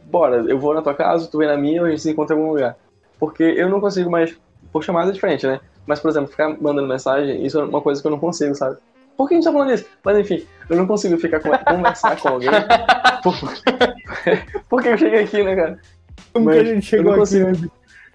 Bora, 0.04 0.36
eu 0.48 0.58
vou 0.58 0.72
na 0.72 0.80
tua 0.80 0.94
casa, 0.94 1.28
tu 1.30 1.38
vem 1.38 1.46
na 1.46 1.58
minha, 1.58 1.82
a 1.82 1.90
gente 1.90 2.00
se 2.00 2.10
encontra 2.10 2.34
em 2.34 2.38
algum 2.38 2.52
lugar. 2.52 2.76
Porque 3.18 3.42
eu 3.42 3.68
não 3.68 3.80
consigo 3.80 4.10
mais. 4.10 4.36
Por 4.72 4.82
chamada 4.84 5.10
é 5.10 5.12
diferente, 5.12 5.46
né? 5.46 5.60
Mas, 5.86 6.00
por 6.00 6.10
exemplo, 6.10 6.28
ficar 6.28 6.48
mandando 6.60 6.86
mensagem, 6.86 7.44
isso 7.44 7.58
é 7.58 7.64
uma 7.64 7.80
coisa 7.80 8.00
que 8.00 8.06
eu 8.06 8.10
não 8.10 8.18
consigo, 8.18 8.54
sabe? 8.54 8.76
Por 9.16 9.26
que 9.26 9.34
a 9.34 9.36
gente 9.36 9.44
tá 9.44 9.52
falando 9.52 9.72
isso? 9.72 9.86
Mas 10.04 10.18
enfim, 10.18 10.46
eu 10.68 10.76
não 10.76 10.86
consigo 10.86 11.16
ficar 11.18 11.40
com, 11.40 11.50
conversar 11.50 12.20
com 12.20 12.28
alguém. 12.28 12.50
Por, 13.22 13.34
porque 14.68 14.88
eu 14.90 14.98
cheguei 14.98 15.24
aqui, 15.24 15.42
né, 15.42 15.56
cara? 15.56 15.78
Como 16.32 16.44
Mas 16.44 16.54
que 16.54 16.60
a 16.60 16.74
gente 16.74 16.86
chegou 16.86 17.12
eu 17.14 17.18
consigo, 17.18 17.48
aqui? 17.48 17.70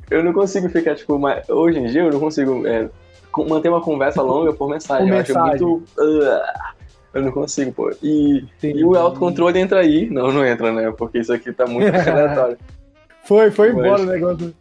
eu 0.10 0.24
não 0.24 0.32
consigo 0.32 0.70
ficar, 0.70 0.96
tipo, 0.96 1.20
mais... 1.20 1.50
hoje 1.50 1.80
em 1.80 1.88
dia 1.88 2.04
eu 2.04 2.12
não 2.12 2.22
consigo 2.22 2.66
é, 2.66 2.89
manter 3.46 3.68
uma 3.68 3.82
conversa 3.82 4.22
longa 4.22 4.54
por 4.54 4.70
mensagem. 4.70 5.08
Por 5.08 5.16
eu 5.16 5.20
acho 5.20 5.39
muito. 5.39 5.84
uh, 5.98 6.42
eu 7.13 7.22
não 7.22 7.32
consigo, 7.32 7.74
pô. 7.74 7.92
E, 8.02 8.46
e 8.63 8.86
o 8.86 8.96
autocontrole 8.96 9.60
entra 9.60 9.82
aí. 9.82 10.10
Não, 10.10 10.32
não 10.32 10.46
entra, 10.46 10.72
né? 10.72 10.92
Porque 10.98 11.20
isso 11.20 11.34
aqui 11.34 11.52
tá 11.52 11.66
muito 11.66 11.94
aleatório. 11.94 12.58
Foi, 13.24 13.52
foi 13.52 13.74
Mas- 13.74 13.86
embora 13.86 14.02
o 14.02 14.06
negócio. 14.06 14.54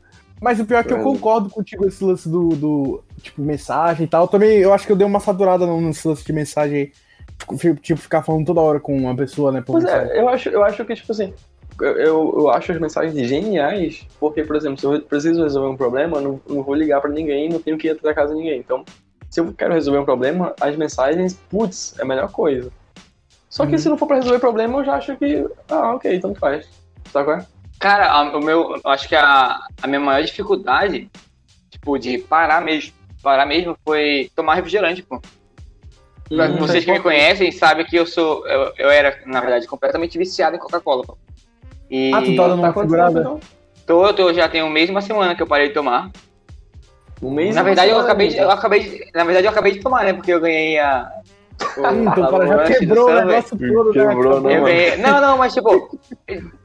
Mas 0.42 0.58
o 0.58 0.64
pior 0.66 0.80
é 0.80 0.82
que 0.82 0.92
eu 0.92 0.98
concordo 0.98 1.48
contigo 1.48 1.86
esse 1.86 2.02
lance 2.02 2.28
do, 2.28 2.48
do, 2.48 3.04
tipo, 3.22 3.40
mensagem 3.40 4.04
e 4.04 4.08
tal. 4.08 4.26
Também 4.26 4.58
eu 4.58 4.74
acho 4.74 4.84
que 4.84 4.90
eu 4.92 4.96
dei 4.96 5.06
uma 5.06 5.20
saturada 5.20 5.64
no- 5.64 5.80
nesse 5.80 6.06
lance 6.08 6.24
de 6.24 6.32
mensagem. 6.32 6.90
Tipo, 7.38 7.76
tipo, 7.76 8.00
ficar 8.00 8.22
falando 8.22 8.46
toda 8.46 8.60
hora 8.60 8.80
com 8.80 8.96
uma 8.96 9.14
pessoa, 9.14 9.52
né? 9.52 9.62
Pois 9.64 9.84
mensagem. 9.84 10.10
é, 10.10 10.20
eu 10.20 10.28
acho, 10.28 10.48
eu 10.48 10.64
acho 10.64 10.84
que, 10.84 10.94
tipo 10.96 11.12
assim, 11.12 11.32
eu, 11.80 11.86
eu, 11.96 12.34
eu 12.38 12.50
acho 12.50 12.72
as 12.72 12.80
mensagens 12.80 13.14
geniais, 13.28 14.04
porque, 14.18 14.42
por 14.42 14.56
exemplo, 14.56 14.78
se 14.80 14.84
eu 14.86 15.00
preciso 15.02 15.42
resolver 15.44 15.68
um 15.72 15.76
problema, 15.76 16.16
eu 16.18 16.22
não, 16.22 16.40
não 16.48 16.62
vou 16.64 16.74
ligar 16.74 17.00
pra 17.00 17.10
ninguém, 17.10 17.48
não 17.48 17.60
tenho 17.60 17.78
que 17.78 17.86
ir 17.86 17.90
até 17.92 18.08
a 18.10 18.14
casa 18.14 18.34
de 18.34 18.40
ninguém. 18.40 18.58
Então, 18.58 18.84
se 19.30 19.38
eu 19.40 19.52
quero 19.56 19.72
resolver 19.74 20.00
um 20.00 20.04
problema, 20.04 20.54
as 20.60 20.74
mensagens, 20.76 21.34
putz, 21.48 21.94
é 21.98 22.02
a 22.02 22.04
melhor 22.04 22.30
coisa. 22.32 22.70
Só 23.48 23.64
que 23.64 23.72
Uhum. 23.72 23.78
se 23.78 23.88
não 23.88 23.96
for 23.98 24.06
pra 24.08 24.16
resolver 24.16 24.40
problema, 24.40 24.78
eu 24.80 24.84
já 24.84 24.94
acho 24.96 25.16
que, 25.16 25.46
ah, 25.68 25.94
ok, 25.94 26.18
tanto 26.18 26.38
faz. 26.40 26.66
Sabe 27.12 27.24
qual 27.26 27.38
é? 27.38 27.46
Cara, 27.82 28.12
a- 28.12 28.22
o 28.36 28.40
meu, 28.40 28.76
eu 28.76 28.90
acho 28.92 29.08
que 29.08 29.16
a, 29.16 29.58
a 29.82 29.86
minha 29.88 29.98
maior 29.98 30.22
dificuldade, 30.22 31.10
tipo, 31.68 31.98
de 31.98 32.16
parar 32.16 32.60
mesmo, 32.60 32.92
parar 33.20 33.44
mesmo 33.44 33.76
foi 33.84 34.30
tomar 34.36 34.54
refrigerante, 34.54 35.02
pô. 35.02 35.20
Hum, 36.30 36.58
Vocês 36.58 36.84
que 36.84 36.92
me 36.92 37.00
conhecem 37.00 37.50
sabem 37.50 37.84
que 37.84 37.96
eu 37.96 38.06
sou, 38.06 38.46
eu, 38.46 38.72
eu 38.78 38.88
era, 38.88 39.18
na 39.26 39.40
verdade, 39.40 39.66
completamente 39.66 40.16
viciado 40.16 40.54
em 40.54 40.60
Coca-Cola, 40.60 41.02
pô. 41.04 41.18
E 41.90 42.12
Ah, 42.14 42.22
tu 42.22 42.36
tá 42.36 42.46
dando 42.46 42.60
uma 42.60 42.68
acontecendo, 42.68 42.90
segurada? 43.08 43.20
então? 43.20 43.40
tô, 43.84 44.14
tô, 44.14 44.32
já 44.32 44.48
tem 44.48 44.62
um 44.62 44.70
mês 44.70 44.88
e 44.88 44.92
uma 44.92 45.02
semana 45.02 45.34
que 45.34 45.42
eu 45.42 45.46
parei 45.48 45.66
de 45.68 45.74
tomar. 45.74 46.08
Um 47.20 47.32
mês 47.32 47.54
Na 47.56 47.62
e 47.62 47.64
verdade, 47.64 47.90
eu 47.90 47.96
uma 47.96 48.04
acabei, 48.04 48.28
de, 48.28 48.36
eu 48.38 48.50
acabei 48.50 48.80
de, 48.80 49.10
na 49.12 49.24
verdade, 49.24 49.46
eu 49.46 49.50
acabei 49.50 49.72
de 49.72 49.80
tomar, 49.80 50.04
né? 50.04 50.12
Porque 50.12 50.32
eu 50.32 50.40
ganhei 50.40 50.78
a. 50.78 51.10
então 51.60 52.24
o 52.24 52.30
cara 52.30 52.46
já 52.46 52.64
quebrou 52.64 53.10
o 53.10 53.14
negócio 53.14 53.58
todo, 53.58 53.92
né? 53.94 54.08
Quebrou, 54.08 54.40
não, 54.40 54.50
Eu 54.50 54.60
mano. 54.60 54.64
ganhei- 54.66 54.96
Não, 54.96 55.20
não, 55.20 55.38
mas 55.38 55.54
tipo, 55.54 55.98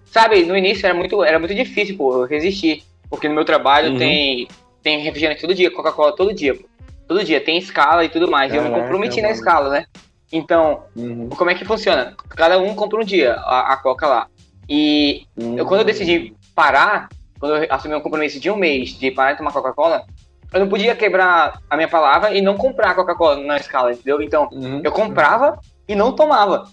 sabe, 0.06 0.43
no 0.43 0.56
início 0.58 0.86
era 0.86 0.93
muito, 0.95 1.23
era 1.23 1.39
muito 1.39 1.54
difícil, 1.56 1.97
pô, 1.97 2.21
eu 2.21 2.26
resistir. 2.26 2.84
Porque 3.10 3.28
no 3.30 3.36
meu 3.36 3.45
trabalho 3.45 3.91
Uhum. 3.91 3.97
tem, 3.97 4.47
tem 4.84 5.00
refrigerante 5.00 5.41
todo 5.41 5.54
dia, 5.56 5.71
Coca-Cola 5.71 6.15
todo 6.15 6.34
dia, 6.34 6.54
pô. 6.54 6.63
Todo 7.08 7.23
dia, 7.23 7.39
tem 7.39 7.58
escala 7.58 8.04
e 8.04 8.10
tudo 8.10 8.30
mais. 8.30 8.54
e 8.54 8.58
eu 8.58 8.63
me 8.63 8.69
comprometi 8.69 9.21
na 9.21 9.30
escala, 9.32 9.69
né? 9.69 9.86
Então, 10.32 10.84
Uhum, 10.93 11.30
como 11.30 11.50
é 11.50 11.56
que 11.56 11.63
funciona? 11.63 12.13
Cada 12.30 12.60
um 12.60 12.76
compra 12.76 13.00
um 13.00 13.04
dia 13.06 13.34
a, 13.36 13.73
a 13.73 13.78
Coca 13.78 14.06
lá. 14.08 14.28
E 14.67 15.26
uhum. 15.38 15.58
eu, 15.58 15.65
quando 15.65 15.82
eu 15.82 15.86
decidi 15.86 16.34
parar, 16.54 17.08
quando 17.39 17.56
eu 17.63 17.67
assumi 17.69 17.95
um 17.95 18.02
compromisso 18.02 18.41
de 18.41 18.52
um 18.52 18.58
mês 18.58 18.89
de 18.89 19.10
parar 19.12 19.32
de 19.32 19.38
tomar 19.38 19.54
Coca-Cola, 19.54 20.04
eu 20.53 20.60
não 20.62 20.69
podia 20.69 20.95
quebrar 20.95 21.60
a 21.69 21.75
minha 21.75 21.88
palavra 21.88 22.33
e 22.33 22.41
não 22.41 22.55
comprar 22.57 22.95
Coca-Cola 22.95 23.38
na 23.43 23.57
escala, 23.57 23.91
entendeu? 23.91 24.21
Então, 24.21 24.49
Uhum. 24.51 24.81
eu 24.83 24.91
comprava 24.91 25.60
e 25.88 25.95
não 25.95 26.12
tomava. 26.13 26.67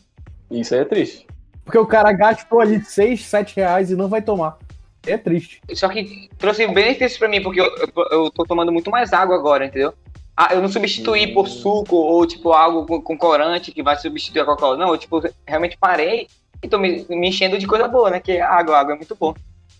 Isso 0.51 0.75
aí 0.75 0.81
é 0.81 0.85
triste. 0.85 1.27
Porque 1.65 1.79
o 1.79 1.87
cara 1.87 2.13
gastou 2.13 2.61
ali 2.61 2.85
6, 2.85 3.25
7 3.25 3.57
reais 3.57 3.91
e 3.91 3.97
não 3.97 4.09
vai 4.09 4.21
tomar. 4.23 4.59
É 5.07 5.17
triste. 5.19 5.61
Só 5.75 5.89
que 5.89 6.29
trouxe 6.39 6.67
benefícios 6.67 7.19
pra 7.19 7.29
mim, 7.29 7.43
porque 7.43 7.61
eu, 7.61 7.67
eu, 7.67 8.05
eu 8.11 8.31
tô 8.31 8.45
tomando 8.45 8.73
muito 8.73 8.91
mais 8.91 9.13
água 9.13 9.35
agora, 9.37 9.67
entendeu? 9.67 9.93
Ah, 10.37 10.49
eu 10.53 10.61
não 10.61 10.69
substituí 10.69 11.33
por 11.33 11.47
suco 11.49 11.95
ou, 11.97 12.27
tipo, 12.27 12.53
algo 12.53 12.87
com, 12.87 13.01
com 13.01 13.17
corante 13.17 13.71
que 13.71 13.83
vai 13.83 13.97
substituir 13.97 14.41
a 14.41 14.45
Coca-Cola. 14.45 14.77
Não, 14.77 14.89
eu, 14.89 14.99
tipo, 14.99 15.23
realmente 15.47 15.77
parei 15.79 16.27
e 16.63 16.69
tô 16.69 16.79
me, 16.79 17.05
me 17.09 17.29
enchendo 17.29 17.59
de 17.59 17.67
coisa 17.67 17.87
boa, 17.87 18.11
né? 18.11 18.19
Que 18.21 18.33
é 18.33 18.41
água, 18.41 18.79
água 18.79 18.95
é 18.95 18.97
muito 18.97 19.15
bom. 19.15 19.35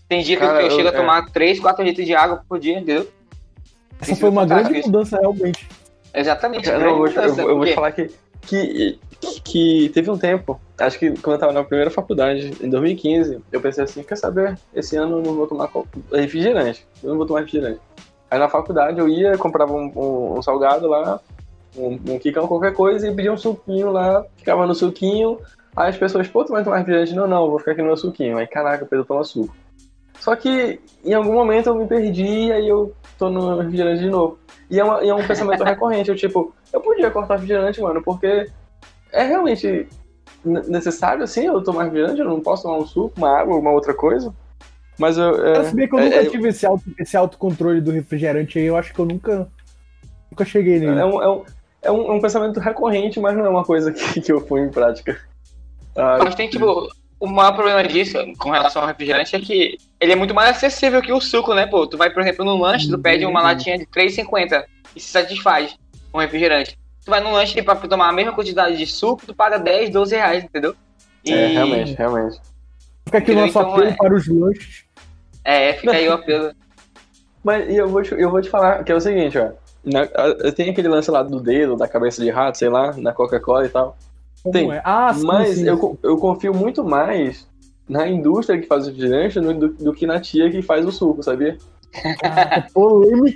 Tem 0.07 0.21
dia 0.21 0.37
que 0.37 0.43
eu- 0.43 0.47
Cara, 0.47 0.61
eu, 0.63 0.71
chego 0.71 0.87
a 0.87 0.91
é. 0.91 0.95
tomar 0.95 1.29
3, 1.31 1.59
4 1.59 1.83
litros 1.83 2.05
de 2.05 2.13
água 2.15 2.43
por 2.47 2.59
dia, 2.59 2.73
entendeu? 2.77 3.07
Essa 4.05 4.11
Isso 4.13 4.21
foi 4.21 4.29
uma 4.29 4.45
grande 4.45 4.81
mudança, 4.85 5.17
realmente. 5.19 5.67
Exatamente. 6.13 6.69
Eu, 6.69 6.95
vou, 6.97 7.09
te- 7.09 7.17
eu, 7.17 7.23
eu 7.23 7.35
vou 7.35 7.45
te 7.45 7.51
mudança, 7.53 7.73
falar 7.75 7.91
que, 7.91 8.11
que, 8.41 8.99
que 9.43 9.89
teve 9.93 10.09
um 10.11 10.17
tempo, 10.17 10.59
acho 10.77 10.99
que 10.99 11.11
quando 11.19 11.33
eu 11.35 11.39
tava 11.39 11.51
na 11.51 11.63
primeira 11.63 11.89
faculdade, 11.89 12.53
em 12.61 12.69
2015, 12.69 13.39
eu 13.51 13.59
pensei 13.59 13.83
assim, 13.83 14.03
quer 14.03 14.15
saber, 14.15 14.57
esse 14.73 14.95
ano 14.95 15.17
eu 15.17 15.21
não 15.23 15.33
vou 15.35 15.47
tomar 15.47 15.69
refrigerante, 16.13 16.85
eu 17.03 17.09
não 17.09 17.17
vou 17.17 17.25
tomar 17.25 17.39
refrigerante. 17.41 17.79
Aí 18.29 18.39
na 18.39 18.47
faculdade 18.47 18.99
eu 18.99 19.09
ia, 19.09 19.37
comprava 19.37 19.73
um, 19.73 19.91
um- 19.95 20.37
um 20.37 20.41
salgado 20.41 20.87
lá, 20.87 21.19
um, 21.75 21.99
um 22.07 22.19
quicão, 22.19 22.47
qualquer 22.47 22.73
coisa, 22.73 23.07
e 23.07 23.13
pedia 23.13 23.33
um 23.33 23.37
suquinho 23.37 23.91
lá, 23.91 24.23
ficava 24.37 24.65
no 24.65 24.75
suquinho, 24.75 25.39
aí 25.75 25.89
as 25.89 25.97
pessoas, 25.97 26.27
pô, 26.27 26.43
tu 26.45 26.51
vai 26.53 26.63
tomar 26.63 26.77
refrigerante? 26.77 27.13
Não, 27.13 27.27
não, 27.27 27.43
eu 27.45 27.49
vou 27.49 27.59
ficar 27.59 27.71
aqui 27.71 27.81
no 27.81 27.87
meu 27.87 27.97
suquinho. 27.97 28.37
Aí, 28.37 28.47
caraca, 28.47 28.85
Pedro 28.85 29.03
toma 29.05 29.23
suco. 29.23 29.53
Só 30.19 30.35
que 30.35 30.79
em 31.03 31.13
algum 31.13 31.33
momento 31.33 31.67
eu 31.67 31.75
me 31.75 31.85
perdi, 31.87 32.51
aí 32.51 32.67
eu 32.67 32.93
tô 33.17 33.29
no 33.29 33.57
refrigerante 33.59 33.99
de 34.01 34.09
novo. 34.09 34.37
E 34.69 34.79
é, 34.79 34.83
uma- 34.83 35.03
e 35.03 35.09
é 35.09 35.13
um 35.13 35.25
pensamento 35.27 35.63
recorrente, 35.63 36.09
eu 36.09 36.15
tipo, 36.15 36.53
eu 36.73 36.81
podia 36.81 37.11
cortar 37.11 37.35
refrigerante, 37.35 37.79
mano, 37.81 38.01
porque 38.03 38.49
é 39.11 39.23
realmente 39.23 39.87
ne- 40.43 40.61
necessário, 40.67 41.23
assim, 41.23 41.45
eu 41.45 41.61
tomar 41.63 41.83
refrigerante, 41.85 42.19
eu 42.19 42.25
não 42.25 42.39
posso 42.41 42.63
tomar 42.63 42.77
um 42.77 42.85
suco, 42.85 43.13
uma 43.17 43.37
água, 43.39 43.57
uma 43.57 43.71
outra 43.71 43.93
coisa. 43.93 44.33
Mas 44.97 45.17
eu. 45.17 45.35
Eu 45.35 45.61
É, 45.61 45.63
sabia 45.65 45.87
que 45.87 45.93
eu 45.95 45.99
é- 45.99 46.03
nunca 46.05 46.15
é- 46.21 46.25
tive 46.25 46.49
esse, 46.49 46.65
auto, 46.65 46.83
esse 46.97 47.17
autocontrole 47.17 47.81
do 47.81 47.91
refrigerante 47.91 48.57
aí, 48.57 48.65
eu 48.65 48.77
acho 48.77 48.93
que 48.93 48.99
eu 48.99 49.05
nunca. 49.05 49.47
Nunca 50.31 50.45
cheguei 50.45 50.79
nele. 50.79 50.99
é 50.99 51.05
um, 51.05 51.21
é, 51.21 51.29
um, 51.29 51.43
é 51.83 51.91
um- 51.91 52.11
é 52.11 52.11
um 52.13 52.21
pensamento 52.21 52.59
recorrente, 52.59 53.19
mas 53.19 53.37
não 53.37 53.45
é 53.45 53.49
uma 53.49 53.63
coisa 53.63 53.91
que, 53.93 54.21
que 54.21 54.31
eu 54.31 54.41
fui 54.41 54.61
em 54.61 54.69
prática. 54.69 55.17
Ah, 55.95 56.17
Mas 56.23 56.35
tem, 56.35 56.49
tipo, 56.49 56.89
o 57.19 57.27
maior 57.27 57.53
problema 57.53 57.83
disso, 57.83 58.17
com 58.37 58.49
relação 58.51 58.81
ao 58.81 58.87
refrigerante, 58.87 59.35
é 59.35 59.39
que 59.39 59.77
ele 59.99 60.11
é 60.11 60.15
muito 60.15 60.33
mais 60.33 60.49
acessível 60.55 61.01
que 61.01 61.11
o 61.13 61.21
suco, 61.21 61.53
né, 61.53 61.65
pô? 61.65 61.87
Tu 61.87 61.97
vai, 61.97 62.09
por 62.09 62.21
exemplo, 62.21 62.43
no 62.45 62.57
lanche, 62.57 62.89
tu 62.89 62.99
pede 62.99 63.25
uma 63.25 63.39
Uhum. 63.39 63.45
latinha 63.45 63.77
de 63.77 63.85
3,50 63.85 64.65
e 64.95 64.99
se 64.99 65.09
satisfaz 65.09 65.75
com 66.11 66.19
refrigerante. 66.19 66.77
Tu 67.03 67.09
vai 67.11 67.21
no 67.21 67.31
lanche 67.31 67.61
pra 67.61 67.75
tomar 67.75 68.09
a 68.09 68.13
mesma 68.13 68.33
quantidade 68.33 68.77
de 68.77 68.85
suco, 68.85 69.25
tu 69.25 69.33
paga 69.33 69.57
10, 69.57 69.89
12 69.89 70.15
reais, 70.15 70.43
entendeu? 70.43 70.75
E- 71.23 71.31
É, 71.33 71.47
realmente, 71.47 71.93
realmente. 71.93 72.39
Fica 73.05 73.17
aqui 73.19 73.31
o 73.31 73.35
nosso 73.35 73.49
Então, 73.49 73.71
apelo 73.73 73.87
é. 73.87 73.93
para 73.95 74.13
os 74.15 74.27
lanches. 74.27 74.83
É, 75.43 75.73
fica 75.73 75.93
aí 75.93 76.07
o 76.09 76.13
apelo. 76.13 76.51
Mas 77.43 77.69
e 77.69 77.75
eu 77.77 77.87
vou, 77.87 78.01
te, 78.01 78.13
eu 78.15 78.29
vou 78.31 78.41
te 78.41 78.49
falar 78.49 78.83
que 78.83 78.91
é 78.91 78.95
o 78.95 78.99
seguinte, 78.99 79.37
ó. 79.37 79.51
Na, 79.83 80.07
tem 80.55 80.71
aquele 80.71 80.87
lance 80.87 81.11
lá 81.11 81.21
do 81.21 81.39
dedo, 81.39 81.75
da 81.75 81.87
cabeça 81.87 82.19
de 82.23 82.31
rato, 82.31 82.57
sei 82.57 82.69
lá, 82.69 82.91
na 82.97 83.13
Coca-Cola 83.13 83.67
e 83.67 83.69
tal. 83.69 83.95
Como 84.45 84.53
Tem, 84.53 84.71
é? 84.71 84.81
Ah, 84.85 85.11
sim, 85.11 85.25
Mas 85.25 85.49
sim, 85.55 85.67
eu, 85.67 85.77
sim. 85.79 85.97
eu 86.03 86.17
confio 86.17 86.53
muito 86.53 86.83
mais 86.83 87.47
na 87.89 88.07
indústria 88.07 88.61
que 88.61 88.67
faz 88.67 88.83
o 88.85 88.91
refrigerante 88.91 89.39
do, 89.39 89.53
do, 89.55 89.67
do 89.69 89.91
que 89.93 90.05
na 90.05 90.19
tia 90.19 90.51
que 90.51 90.61
faz 90.61 90.85
o 90.85 90.91
suco, 90.91 91.23
sabia? 91.23 91.57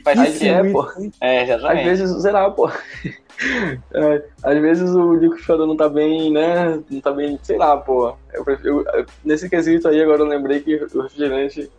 Faz- 0.03 0.39
é, 0.41 0.63
pô. 0.71 0.85
É, 1.19 1.51
Às 1.51 1.83
vezes, 1.83 2.21
sei 2.21 2.31
lá, 2.31 2.49
pô. 2.51 2.69
É, 3.93 4.25
às 4.43 4.59
vezes 4.59 4.89
o 4.89 5.13
liquidificador 5.13 5.65
não 5.65 5.77
tá 5.77 5.87
bem, 5.87 6.29
né? 6.29 6.77
Não 6.89 6.99
tá 6.99 7.09
bem, 7.09 7.39
sei 7.41 7.57
lá, 7.57 7.77
pô. 7.77 8.13
Eu, 8.33 8.43
eu- 8.65 9.05
nesse 9.23 9.49
quesito 9.49 9.87
aí, 9.87 10.01
agora 10.03 10.23
eu 10.23 10.27
lembrei 10.27 10.59
que 10.59 10.75
o 10.75 11.01
refrigerante 11.03 11.71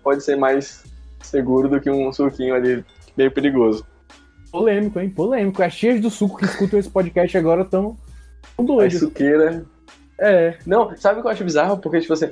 pode 0.00 0.22
ser 0.22 0.36
mais 0.36 0.84
seguro 1.20 1.68
do 1.68 1.80
que 1.80 1.90
um 1.90 2.12
suquinho 2.12 2.54
ali, 2.54 2.84
meio 3.16 3.32
perigoso. 3.32 3.84
Polêmico, 4.52 5.00
hein? 5.00 5.10
Polêmico. 5.10 5.60
As 5.60 5.74
tias 5.76 6.00
do 6.00 6.08
suco 6.08 6.36
que 6.38 6.44
escutam 6.44 6.78
esse 6.78 6.88
podcast 6.88 7.36
agora 7.36 7.62
estão 7.62 7.96
A 8.58 8.62
doidas. 8.62 8.98
suqueira. 8.98 9.64
É. 10.20 10.58
Não, 10.66 10.96
sabe 10.96 11.18
o 11.18 11.22
que 11.22 11.28
eu 11.28 11.32
acho 11.32 11.44
bizarro? 11.44 11.78
Porque, 11.78 12.00
tipo 12.00 12.12
assim, 12.12 12.30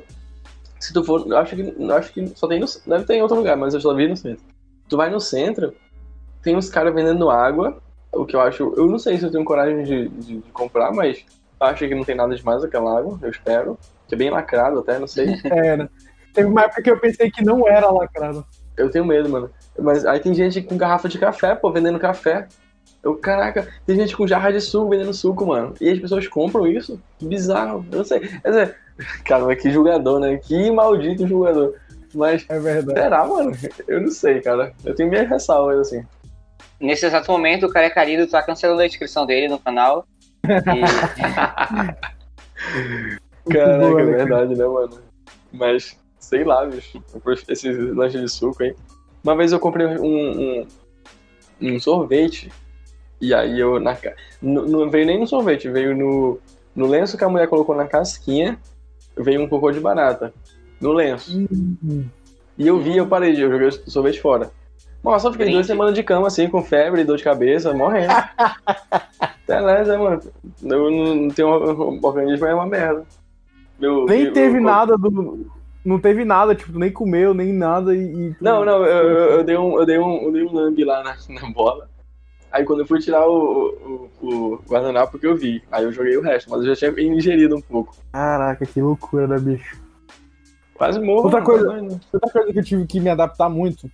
se 0.80 0.92
tu 0.92 1.04
for. 1.04 1.26
Eu 1.26 1.36
acho 1.38 1.54
que, 1.54 1.74
eu 1.78 1.94
acho 1.94 2.12
que 2.12 2.26
só 2.36 2.46
tem 2.48 2.58
no. 2.60 2.66
Deve 2.86 3.04
ter 3.04 3.14
em 3.14 3.22
outro 3.22 3.36
lugar, 3.36 3.56
mas 3.56 3.74
eu 3.74 3.80
só 3.80 3.94
vi 3.94 4.08
no 4.08 4.16
centro. 4.16 4.44
Tu 4.88 4.96
vai 4.96 5.10
no 5.10 5.20
centro, 5.20 5.74
tem 6.42 6.56
uns 6.56 6.68
caras 6.68 6.94
vendendo 6.94 7.30
água, 7.30 7.78
o 8.12 8.24
que 8.24 8.34
eu 8.36 8.40
acho. 8.40 8.72
Eu 8.76 8.86
não 8.86 8.98
sei 8.98 9.18
se 9.18 9.24
eu 9.24 9.30
tenho 9.30 9.44
coragem 9.44 9.82
de, 9.84 10.08
de- 10.08 10.40
de 10.40 10.52
comprar, 10.52 10.92
mas 10.92 11.24
acho 11.60 11.88
que 11.88 11.94
não 11.94 12.04
tem 12.04 12.14
nada 12.16 12.34
demais 12.34 12.62
aquela 12.62 12.98
água, 12.98 13.18
eu 13.22 13.30
espero. 13.30 13.78
Que 14.08 14.14
é 14.14 14.18
bem 14.18 14.30
lacrado 14.30 14.78
até, 14.80 14.98
não 14.98 15.06
sei. 15.06 15.34
Era. 15.44 15.90
Teve 16.32 16.48
uma 16.48 16.62
época 16.62 16.82
que 16.82 16.90
eu 16.90 17.00
pensei 17.00 17.30
que 17.30 17.42
não 17.44 17.66
era 17.66 17.90
lacrado. 17.90 18.44
Eu 18.76 18.90
tenho 18.90 19.06
medo, 19.06 19.28
mano. 19.28 19.50
Mas 19.78 20.04
aí 20.04 20.20
tem 20.20 20.34
gente 20.34 20.60
com 20.60 20.76
garrafa 20.76 21.08
de 21.08 21.18
café, 21.18 21.54
pô, 21.54 21.72
vendendo 21.72 21.98
café. 21.98 22.46
Eu, 23.02 23.14
caraca, 23.16 23.68
tem 23.86 23.96
gente 23.96 24.16
com 24.16 24.26
jarra 24.26 24.50
de 24.50 24.60
suco 24.60 24.90
vendendo 24.90 25.14
suco, 25.14 25.46
mano. 25.46 25.74
E 25.80 25.90
as 25.90 25.98
pessoas 25.98 26.26
compram 26.26 26.66
isso? 26.66 27.00
Que 27.18 27.26
bizarro. 27.26 27.86
Eu 27.92 27.98
não 27.98 28.04
sei. 28.04 28.20
Quer 28.20 28.48
dizer, 28.48 28.76
caramba, 29.24 29.54
que 29.54 29.70
julgador, 29.70 30.18
né? 30.18 30.38
Que 30.38 30.70
maldito 30.70 31.26
julgador. 31.26 31.74
Mas, 32.14 32.44
É 32.48 32.58
verdade. 32.58 32.98
será, 32.98 33.26
mano? 33.26 33.52
Eu 33.86 34.00
não 34.00 34.10
sei, 34.10 34.40
cara. 34.40 34.72
Eu 34.84 34.94
tenho 34.94 35.10
minhas 35.10 35.28
ressalvas, 35.28 35.78
assim. 35.78 36.04
Nesse 36.80 37.06
exato 37.06 37.30
momento, 37.30 37.66
o 37.66 37.70
Carecarido 37.70 38.26
tá 38.26 38.42
cancelando 38.42 38.80
a 38.80 38.86
inscrição 38.86 39.26
dele 39.26 39.48
no 39.48 39.58
canal. 39.58 40.06
E 40.44 40.48
Caraca, 43.52 44.00
é 44.00 44.04
verdade, 44.04 44.54
né, 44.56 44.64
mano? 44.66 44.98
Mas, 45.52 45.96
sei 46.18 46.44
lá, 46.44 46.64
bicho. 46.66 47.02
Eu 47.14 47.20
prefiro 47.20 47.52
Esse 47.52 47.70
lanche 47.70 48.18
de 48.20 48.28
suco, 48.28 48.62
hein? 48.62 48.74
Uma 49.22 49.36
vez 49.36 49.52
eu 49.52 49.60
comprei 49.60 49.86
um, 49.86 50.04
um, 50.04 50.66
um 51.60 51.80
sorvete. 51.80 52.50
E 53.20 53.32
aí 53.34 53.58
eu. 53.58 53.80
Na, 53.80 53.94
ca- 53.96 54.14
não, 54.42 54.90
veio 54.90 55.06
nem 55.06 55.18
no 55.20 55.26
sorvete, 55.26 55.68
veio 55.70 55.96
no, 55.96 56.38
no 56.74 56.86
lenço 56.86 57.16
que 57.16 57.24
a 57.24 57.28
mulher 57.28 57.48
colocou 57.48 57.74
na 57.74 57.86
casquinha. 57.86 58.58
Veio 59.16 59.42
um 59.42 59.48
cocô 59.48 59.70
de 59.72 59.80
barata. 59.80 60.32
No 60.80 60.92
lenço. 60.92 61.38
Hum, 61.82 62.04
E 62.58 62.66
eu 62.66 62.78
vi, 62.78 62.96
eu 62.96 63.06
parei, 63.06 63.32
eu 63.42 63.50
joguei 63.50 63.68
o 63.68 63.90
sorvete 63.90 64.20
fora. 64.20 64.50
Nossa, 65.02 65.28
eu 65.28 65.32
fiquei 65.32 65.46
duas 65.52 65.66
semanas 65.66 65.94
de 65.94 66.02
cama, 66.02 66.26
assim, 66.26 66.48
com 66.48 66.62
febre, 66.62 67.04
dor 67.04 67.16
de 67.16 67.22
cabeça, 67.24 67.72
morrendo. 67.72 68.12
Beleza, 69.46 69.96
mano. 69.98 70.20
Eu 70.62 70.90
não, 70.90 71.14
não 71.14 71.28
tenho 71.28 71.48
um 71.48 72.00
organismo, 72.02 72.46
é 72.46 72.54
uma 72.54 72.66
merda. 72.66 73.04
Meu, 73.78 74.04
nem 74.06 74.24
eu, 74.24 74.32
teve 74.32 74.56
eu, 74.58 74.62
nada 74.62 74.96
do. 74.98 75.46
Não 75.84 76.00
teve 76.00 76.24
nada, 76.24 76.54
tipo, 76.54 76.76
nem 76.78 76.90
comeu, 76.90 77.32
nem 77.32 77.52
nada 77.52 77.94
e. 77.94 78.00
e... 78.00 78.36
Não, 78.40 78.64
não, 78.64 78.84
eu, 78.84 79.08
eu, 79.38 79.44
dei 79.44 79.56
um, 79.56 79.78
eu 79.78 79.86
dei 79.86 79.98
um, 79.98 80.22
eu 80.24 80.32
dei 80.32 80.42
um 80.44 80.52
lambe 80.52 80.84
lá 80.84 81.02
na, 81.04 81.16
na 81.40 81.50
bola. 81.50 81.88
Aí 82.56 82.64
quando 82.64 82.80
eu 82.80 82.86
fui 82.86 82.98
tirar 82.98 83.28
o, 83.28 84.08
o, 84.22 84.26
o 84.26 84.62
guardanapo 84.66 85.18
que 85.18 85.26
eu 85.26 85.36
vi, 85.36 85.62
aí 85.70 85.84
eu 85.84 85.92
joguei 85.92 86.16
o 86.16 86.22
resto, 86.22 86.48
mas 86.48 86.60
eu 86.60 86.74
já 86.74 86.90
tinha 86.90 87.02
ingerido 87.02 87.54
um 87.54 87.60
pouco. 87.60 87.94
Caraca, 88.10 88.64
que 88.64 88.80
loucura, 88.80 89.26
né, 89.26 89.38
bicho? 89.38 89.78
Quase 90.72 90.98
morro. 90.98 91.24
Outra 91.24 91.42
coisa, 91.42 91.70
outra 92.10 92.30
coisa 92.32 92.52
que 92.54 92.58
eu 92.58 92.64
tive 92.64 92.86
que 92.86 92.98
me 92.98 93.10
adaptar 93.10 93.50
muito 93.50 93.90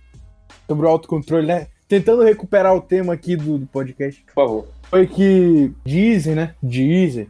sobre 0.65 0.85
o 0.85 0.89
autocontrole, 0.89 1.45
né? 1.45 1.67
Tentando 1.89 2.23
recuperar 2.23 2.73
o 2.73 2.79
tema 2.79 3.11
aqui 3.11 3.35
do, 3.35 3.57
do 3.57 3.65
podcast. 3.65 4.23
Por 4.27 4.33
favor. 4.33 4.67
Foi 4.83 5.07
que 5.07 5.73
dizem, 5.83 6.33
né? 6.33 6.55
Dizem. 6.63 7.27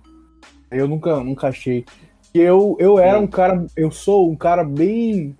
Eu 0.69 0.87
nunca, 0.87 1.19
nunca 1.23 1.47
achei. 1.47 1.83
Que 2.31 2.41
eu, 2.41 2.77
eu 2.79 2.99
era 2.99 3.19
um 3.19 3.25
cara. 3.25 3.65
Eu 3.75 3.89
sou 3.89 4.29
um 4.29 4.35
cara 4.35 4.63
bem. 4.63 5.35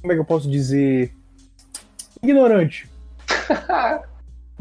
Como 0.00 0.12
é 0.12 0.14
que 0.14 0.20
eu 0.20 0.24
posso 0.24 0.48
dizer? 0.48 1.12
Ignorante. 2.22 2.88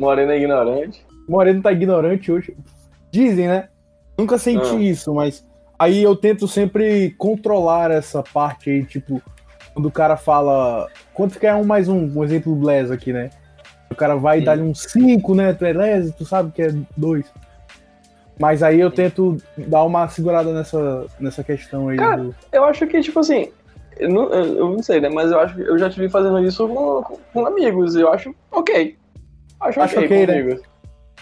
Moreno 0.02 0.32
é 0.32 0.38
ignorante. 0.38 1.06
Moreno 1.30 1.62
tá 1.62 1.72
ignorante 1.72 2.32
hoje. 2.32 2.58
Dizem, 3.12 3.48
né? 3.48 3.70
Nunca 4.18 4.40
senti 4.40 4.76
ah. 4.76 4.80
isso, 4.80 5.14
mas 5.14 5.46
aí 5.78 6.02
eu 6.02 6.16
tento 6.16 6.48
sempre 6.48 7.12
controlar 7.20 7.92
essa 7.92 8.24
parte 8.24 8.72
aí, 8.72 8.84
tipo, 8.84 9.22
quando 9.76 9.86
o 9.86 9.92
cara 9.92 10.18
fala. 10.18 10.88
Quanto 11.14 11.40
que 11.40 11.46
é 11.46 11.54
um 11.54 11.64
mais 11.64 11.88
um? 11.88 12.12
Um 12.18 12.24
exemplo 12.24 12.52
do 12.52 12.62
Blaze 12.62 12.92
aqui, 12.92 13.14
né? 13.14 13.30
O 13.92 13.96
cara 13.96 14.16
vai 14.16 14.42
dar 14.42 14.58
um 14.58 14.74
5, 14.74 15.36
né? 15.36 15.54
Tu 15.54 15.66
é 15.66 15.74
Les, 15.74 16.16
tu 16.16 16.26
sabe 16.26 16.52
que 16.52 16.64
é 16.64 16.74
2. 16.98 17.32
Mas 18.40 18.64
aí 18.64 18.80
eu 18.80 18.90
tento 18.90 19.38
dar 19.56 19.84
uma 19.84 20.08
segurada 20.08 20.52
nessa, 20.52 21.06
nessa 21.20 21.44
questão 21.44 21.90
aí. 21.90 21.98
Cara, 21.98 22.24
do... 22.24 22.36
eu 22.52 22.64
acho 22.64 22.88
que, 22.88 23.02
tipo 23.02 23.20
assim, 23.20 23.52
eu 24.00 24.10
não, 24.10 24.34
eu 24.34 24.70
não 24.70 24.82
sei, 24.82 25.00
né? 25.00 25.10
Mas 25.10 25.30
eu 25.30 25.40
acho 25.40 25.54
que 25.54 25.62
eu 25.62 25.78
já 25.78 25.92
tive 25.92 26.10
fazendo 26.10 26.40
isso 26.40 26.68
com, 26.68 27.04
com, 27.04 27.18
com 27.32 27.46
amigos. 27.46 27.96
Eu 27.96 28.12
acho 28.12 28.34
ok. 28.50 28.98
Acho, 29.62 29.82
acho 29.82 29.96
ok, 29.96 30.06
okay 30.06 30.28
né? 30.28 30.40
amigos. 30.40 30.62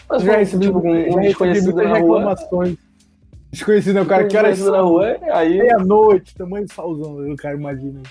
Mas 0.10 0.24
já 0.24 0.38
recebi, 0.38 0.66
tipo, 0.66 0.82
com 0.82 0.92
um 0.92 1.22
desconhecido 1.22 1.76
na 1.76 1.94
reclamações. 1.94 2.70
Rua. 2.70 2.78
Desconhecido, 3.52 3.96
né? 3.96 4.02
O 4.02 4.06
cara 4.06 4.28
que 4.28 4.38
era 4.38 4.56
na 4.56 4.82
rua, 4.82 5.18
aí. 5.32 5.58
Meia-noite, 5.58 6.36
tamanho 6.36 6.66
de 6.66 6.74
salzão, 6.74 7.32
o 7.32 7.36
cara 7.36 7.56
imagina. 7.56 8.02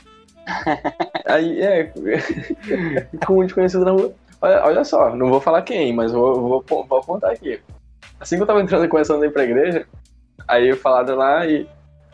Aí, 1.26 1.60
é. 1.60 1.92
com 3.26 3.38
um 3.38 3.44
desconhecido 3.44 3.84
na 3.84 3.90
rua. 3.90 4.12
Olha, 4.40 4.64
olha 4.64 4.84
só, 4.84 5.14
não 5.14 5.28
vou 5.28 5.40
falar 5.40 5.62
quem, 5.62 5.92
mas 5.92 6.12
vou, 6.12 6.64
vou, 6.66 6.86
vou 6.88 6.98
apontar 6.98 7.32
aqui. 7.32 7.60
Assim 8.18 8.36
que 8.36 8.42
eu 8.42 8.46
tava 8.46 8.62
entrando 8.62 8.84
e 8.84 8.88
começando 8.88 9.22
a 9.22 9.26
ir 9.26 9.32
pra 9.32 9.44
igreja, 9.44 9.86
aí 10.46 10.74
falaram 10.74 11.16
lá 11.16 11.46
e. 11.46 11.68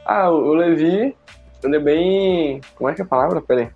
Ah, 0.04 0.30
o, 0.30 0.50
o 0.50 0.54
Levi, 0.54 1.16
ele 1.62 1.76
é 1.76 1.80
bem. 1.80 2.60
Como 2.74 2.90
é 2.90 2.94
que 2.94 3.02
é 3.02 3.04
a 3.04 3.08
palavra? 3.08 3.40
Peraí. 3.40 3.68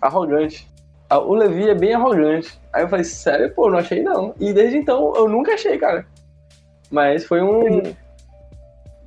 Arrogante. 0.00 0.68
O 1.18 1.34
Levi 1.34 1.68
é 1.68 1.74
bem 1.74 1.94
arrogante. 1.94 2.58
Aí 2.72 2.82
eu 2.82 2.88
falei, 2.88 3.04
sério, 3.04 3.52
pô, 3.54 3.70
não 3.70 3.78
achei 3.78 4.02
não. 4.02 4.34
E 4.38 4.52
desde 4.52 4.78
então 4.78 5.12
eu 5.16 5.28
nunca 5.28 5.54
achei, 5.54 5.76
cara. 5.78 6.06
Mas 6.90 7.24
foi 7.24 7.42
um. 7.42 7.82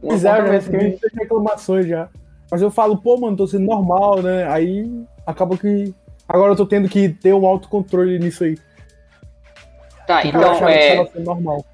um 0.03 0.13
Exato, 0.13 0.43
né? 0.43 0.59
Tem 0.59 0.99
reclamações 1.19 1.87
já. 1.87 2.09
Mas 2.49 2.61
eu 2.61 2.69
falo, 2.69 2.97
pô, 2.97 3.17
mano, 3.17 3.37
tô 3.37 3.47
sendo 3.47 3.65
normal, 3.65 4.21
né? 4.21 4.47
Aí 4.49 4.89
acaba 5.25 5.57
que. 5.57 5.93
Agora 6.27 6.51
eu 6.53 6.55
tô 6.55 6.65
tendo 6.65 6.89
que 6.89 7.09
ter 7.09 7.33
um 7.33 7.45
autocontrole 7.45 8.17
nisso 8.19 8.43
aí. 8.43 8.57
Tá, 10.07 10.21
Porque 10.21 10.27
então 10.29 10.69
é. 10.69 11.09
Normal. 11.19 11.65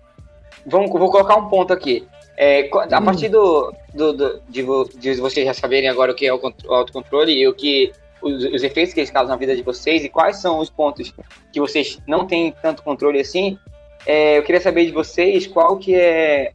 Vamos, 0.65 0.91
vou 0.91 1.11
colocar 1.11 1.35
um 1.35 1.49
ponto 1.49 1.73
aqui. 1.73 2.07
É, 2.37 2.69
a 2.71 2.99
hum. 2.99 3.05
partir 3.05 3.29
do, 3.29 3.73
do, 3.93 4.13
do 4.13 4.41
de, 4.49 4.65
de, 4.97 5.13
vocês 5.15 5.45
já 5.45 5.53
saberem 5.53 5.89
agora 5.89 6.11
o 6.11 6.15
que 6.15 6.25
é 6.25 6.33
o 6.33 6.39
autocontrole 6.69 7.31
e 7.31 7.47
o 7.47 7.53
que 7.53 7.91
os, 8.21 8.43
os, 8.43 8.63
efeitos 8.63 8.93
que 8.93 8.99
eles 8.99 9.11
causam 9.11 9.29
na 9.29 9.37
vida 9.37 9.55
de 9.55 9.61
vocês 9.61 10.03
e 10.03 10.09
quais 10.09 10.37
são 10.37 10.59
os 10.59 10.69
pontos 10.69 11.13
que 11.51 11.59
vocês 11.59 11.99
não 12.07 12.25
têm 12.25 12.53
tanto 12.61 12.83
controle 12.83 13.19
assim, 13.19 13.57
é, 14.05 14.37
eu 14.37 14.43
queria 14.43 14.61
saber 14.61 14.85
de 14.85 14.91
vocês 14.91 15.47
qual 15.47 15.77
que 15.77 15.95
é 15.95 16.53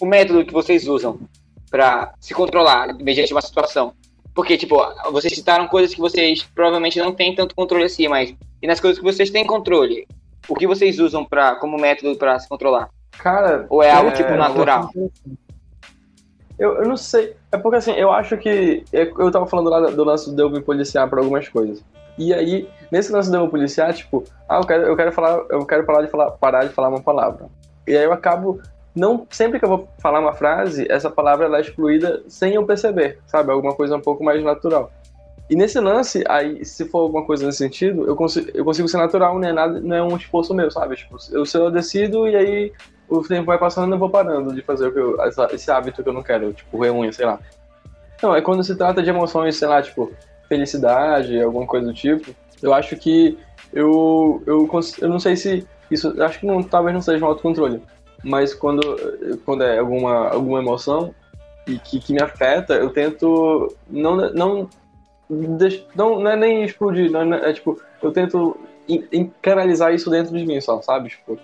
o 0.00 0.06
método 0.06 0.44
que 0.44 0.52
vocês 0.52 0.86
usam 0.86 1.20
para 1.70 2.14
se 2.20 2.34
controlar 2.34 2.94
mediante 2.94 3.32
uma 3.32 3.42
situação. 3.42 3.92
Porque, 4.34 4.56
tipo, 4.56 4.76
vocês 5.10 5.32
citaram 5.34 5.66
coisas 5.66 5.94
que 5.94 6.00
vocês 6.00 6.42
provavelmente 6.42 6.98
não 6.98 7.12
têm 7.12 7.34
tanto 7.34 7.54
controle 7.54 7.84
assim, 7.84 8.06
mas 8.06 8.34
e 8.60 8.66
nas 8.66 8.80
coisas 8.80 8.98
que 8.98 9.04
vocês 9.04 9.30
têm 9.30 9.46
controle, 9.46 10.06
o 10.48 10.54
que 10.54 10.66
vocês 10.66 10.98
usam 10.98 11.24
para 11.24 11.56
como 11.56 11.78
método 11.78 12.16
para 12.16 12.38
se 12.38 12.48
controlar? 12.48 12.90
Cara, 13.12 13.66
ou 13.70 13.82
é 13.82 13.90
algo 13.90 14.10
tipo 14.12 14.28
é, 14.28 14.36
natural? 14.36 14.90
Eu, 14.94 15.10
eu 16.58 16.88
não 16.88 16.96
sei. 16.96 17.36
É 17.52 17.58
porque 17.58 17.76
assim, 17.76 17.92
eu 17.92 18.10
acho 18.10 18.36
que. 18.36 18.84
É, 18.92 19.02
eu 19.02 19.30
tava 19.30 19.46
falando 19.46 19.70
lá 19.70 19.80
do 19.80 20.04
lance 20.04 20.34
do 20.34 20.42
eu 20.42 20.50
me 20.50 20.60
policiar 20.60 21.08
pra 21.08 21.20
algumas 21.20 21.48
coisas. 21.48 21.84
E 22.18 22.32
aí, 22.32 22.68
nesse 22.90 23.12
lance 23.12 23.30
do 23.30 23.36
eu 23.36 23.44
me 23.44 23.50
policiar, 23.50 23.92
tipo, 23.92 24.24
ah, 24.48 24.56
eu 24.56 24.66
quero, 24.66 24.82
eu 24.84 24.96
quero 24.96 25.12
falar, 25.12 25.44
eu 25.50 25.66
quero 25.66 25.84
parar 25.84 26.02
de 26.02 26.10
falar, 26.10 26.30
parar 26.32 26.64
de 26.64 26.72
falar 26.72 26.88
uma 26.88 27.00
palavra. 27.00 27.46
E 27.86 27.96
aí 27.96 28.04
eu 28.04 28.12
acabo 28.12 28.60
não 28.94 29.26
sempre 29.30 29.58
que 29.58 29.64
eu 29.64 29.68
vou 29.68 29.88
falar 29.98 30.20
uma 30.20 30.32
frase, 30.32 30.86
essa 30.88 31.10
palavra 31.10 31.44
ela 31.44 31.58
é 31.58 31.60
excluída 31.60 32.22
sem 32.26 32.54
eu 32.54 32.64
perceber, 32.64 33.18
sabe? 33.26 33.52
Alguma 33.52 33.74
coisa 33.74 33.94
um 33.94 34.00
pouco 34.00 34.24
mais 34.24 34.42
natural. 34.42 34.90
E 35.48 35.54
nesse 35.54 35.78
lance, 35.78 36.24
aí, 36.26 36.64
se 36.64 36.86
for 36.86 37.00
alguma 37.00 37.24
coisa 37.24 37.44
nesse 37.44 37.58
sentido, 37.58 38.06
eu 38.06 38.16
consigo, 38.16 38.50
eu 38.52 38.64
consigo 38.64 38.88
ser 38.88 38.96
natural, 38.96 39.38
não 39.38 39.48
é, 39.48 39.52
nada, 39.52 39.80
não 39.80 39.94
é 39.94 40.02
um 40.02 40.16
esforço 40.16 40.54
meu, 40.54 40.70
sabe? 40.70 40.96
Tipo, 40.96 41.16
eu, 41.30 41.44
eu 41.54 41.70
decido 41.70 42.26
e 42.26 42.34
aí 42.34 42.72
o 43.08 43.22
tempo 43.22 43.46
vai 43.46 43.58
passando 43.58 43.94
eu 43.94 43.98
vou 43.98 44.10
parando 44.10 44.54
de 44.54 44.62
fazer 44.62 44.88
o 44.88 44.92
que 44.92 44.98
eu, 44.98 45.20
essa, 45.22 45.48
esse 45.52 45.70
hábito 45.70 46.02
que 46.02 46.08
eu 46.08 46.12
não 46.12 46.22
quero, 46.22 46.52
tipo, 46.52 46.78
unha, 46.78 47.12
sei 47.12 47.26
lá. 47.26 47.38
Não, 48.22 48.34
é 48.34 48.40
quando 48.40 48.64
se 48.64 48.74
trata 48.74 49.02
de 49.02 49.10
emoções, 49.10 49.56
sei 49.56 49.68
lá, 49.68 49.82
tipo, 49.82 50.12
felicidade, 50.48 51.40
alguma 51.40 51.66
coisa 51.66 51.86
do 51.86 51.94
tipo, 51.94 52.34
eu 52.62 52.72
acho 52.72 52.96
que 52.96 53.38
eu, 53.72 54.42
eu, 54.46 54.68
eu 55.00 55.08
não 55.08 55.18
sei 55.18 55.36
se 55.36 55.66
isso, 55.90 56.20
acho 56.22 56.40
que 56.40 56.46
não, 56.46 56.62
talvez 56.62 56.94
não 56.94 57.00
seja 57.00 57.24
um 57.24 57.28
autocontrole, 57.28 57.82
mas 58.24 58.54
quando, 58.54 58.80
quando 59.44 59.62
é 59.62 59.78
alguma, 59.78 60.28
alguma 60.28 60.60
emoção 60.60 61.14
e 61.66 61.78
que, 61.78 62.00
que 62.00 62.12
me 62.12 62.22
afeta, 62.22 62.74
eu 62.74 62.90
tento 62.90 63.74
não, 63.88 64.16
não, 64.16 64.68
não, 65.28 66.20
não 66.20 66.30
é 66.30 66.36
nem 66.36 66.64
explodir, 66.64 67.10
não 67.10 67.34
é, 67.34 67.50
é 67.50 67.52
tipo, 67.52 67.80
eu 68.02 68.12
tento 68.12 68.58
canalizar 69.42 69.92
isso 69.92 70.10
dentro 70.10 70.36
de 70.36 70.46
mim 70.46 70.60
só, 70.60 70.80
sabe? 70.80 71.08
Tipo, 71.08 71.38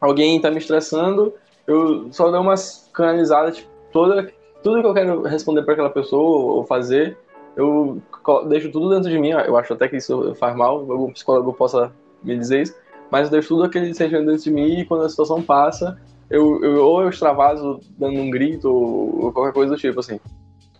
alguém 0.00 0.40
tá 0.40 0.50
me 0.50 0.58
estressando, 0.58 1.34
eu 1.66 2.08
só 2.12 2.30
dou 2.30 2.40
umas 2.40 2.88
canalizadas, 2.92 3.56
tipo, 3.56 3.70
toda, 3.92 4.32
tudo 4.62 4.80
que 4.80 4.86
eu 4.86 4.94
quero 4.94 5.22
responder 5.22 5.62
para 5.62 5.74
aquela 5.74 5.90
pessoa 5.90 6.54
ou 6.54 6.64
fazer, 6.64 7.16
eu 7.56 8.00
deixo 8.48 8.70
tudo 8.70 8.90
dentro 8.90 9.10
de 9.10 9.18
mim, 9.18 9.30
eu 9.30 9.56
acho 9.56 9.72
até 9.72 9.88
que 9.88 9.96
isso 9.96 10.34
faz 10.34 10.54
mal, 10.56 10.78
algum 10.78 11.12
psicólogo 11.12 11.52
possa 11.52 11.92
me 12.22 12.36
dizer 12.36 12.62
isso, 12.62 12.74
mas 13.10 13.26
eu 13.26 13.32
deixo 13.32 13.48
tudo 13.48 13.64
aquele 13.64 13.94
sentimento 13.94 14.26
dentro 14.26 14.42
de 14.42 14.50
mim 14.50 14.80
e 14.80 14.84
quando 14.84 15.04
a 15.04 15.08
situação 15.08 15.42
passa, 15.42 15.98
eu, 16.28 16.62
eu 16.62 16.84
ou 16.84 17.02
eu 17.02 17.08
extravaso 17.08 17.80
dando 17.98 18.20
um 18.20 18.30
grito 18.30 18.68
ou, 18.68 19.24
ou 19.24 19.32
qualquer 19.32 19.52
coisa 19.52 19.74
do 19.74 19.80
tipo, 19.80 20.00
assim. 20.00 20.18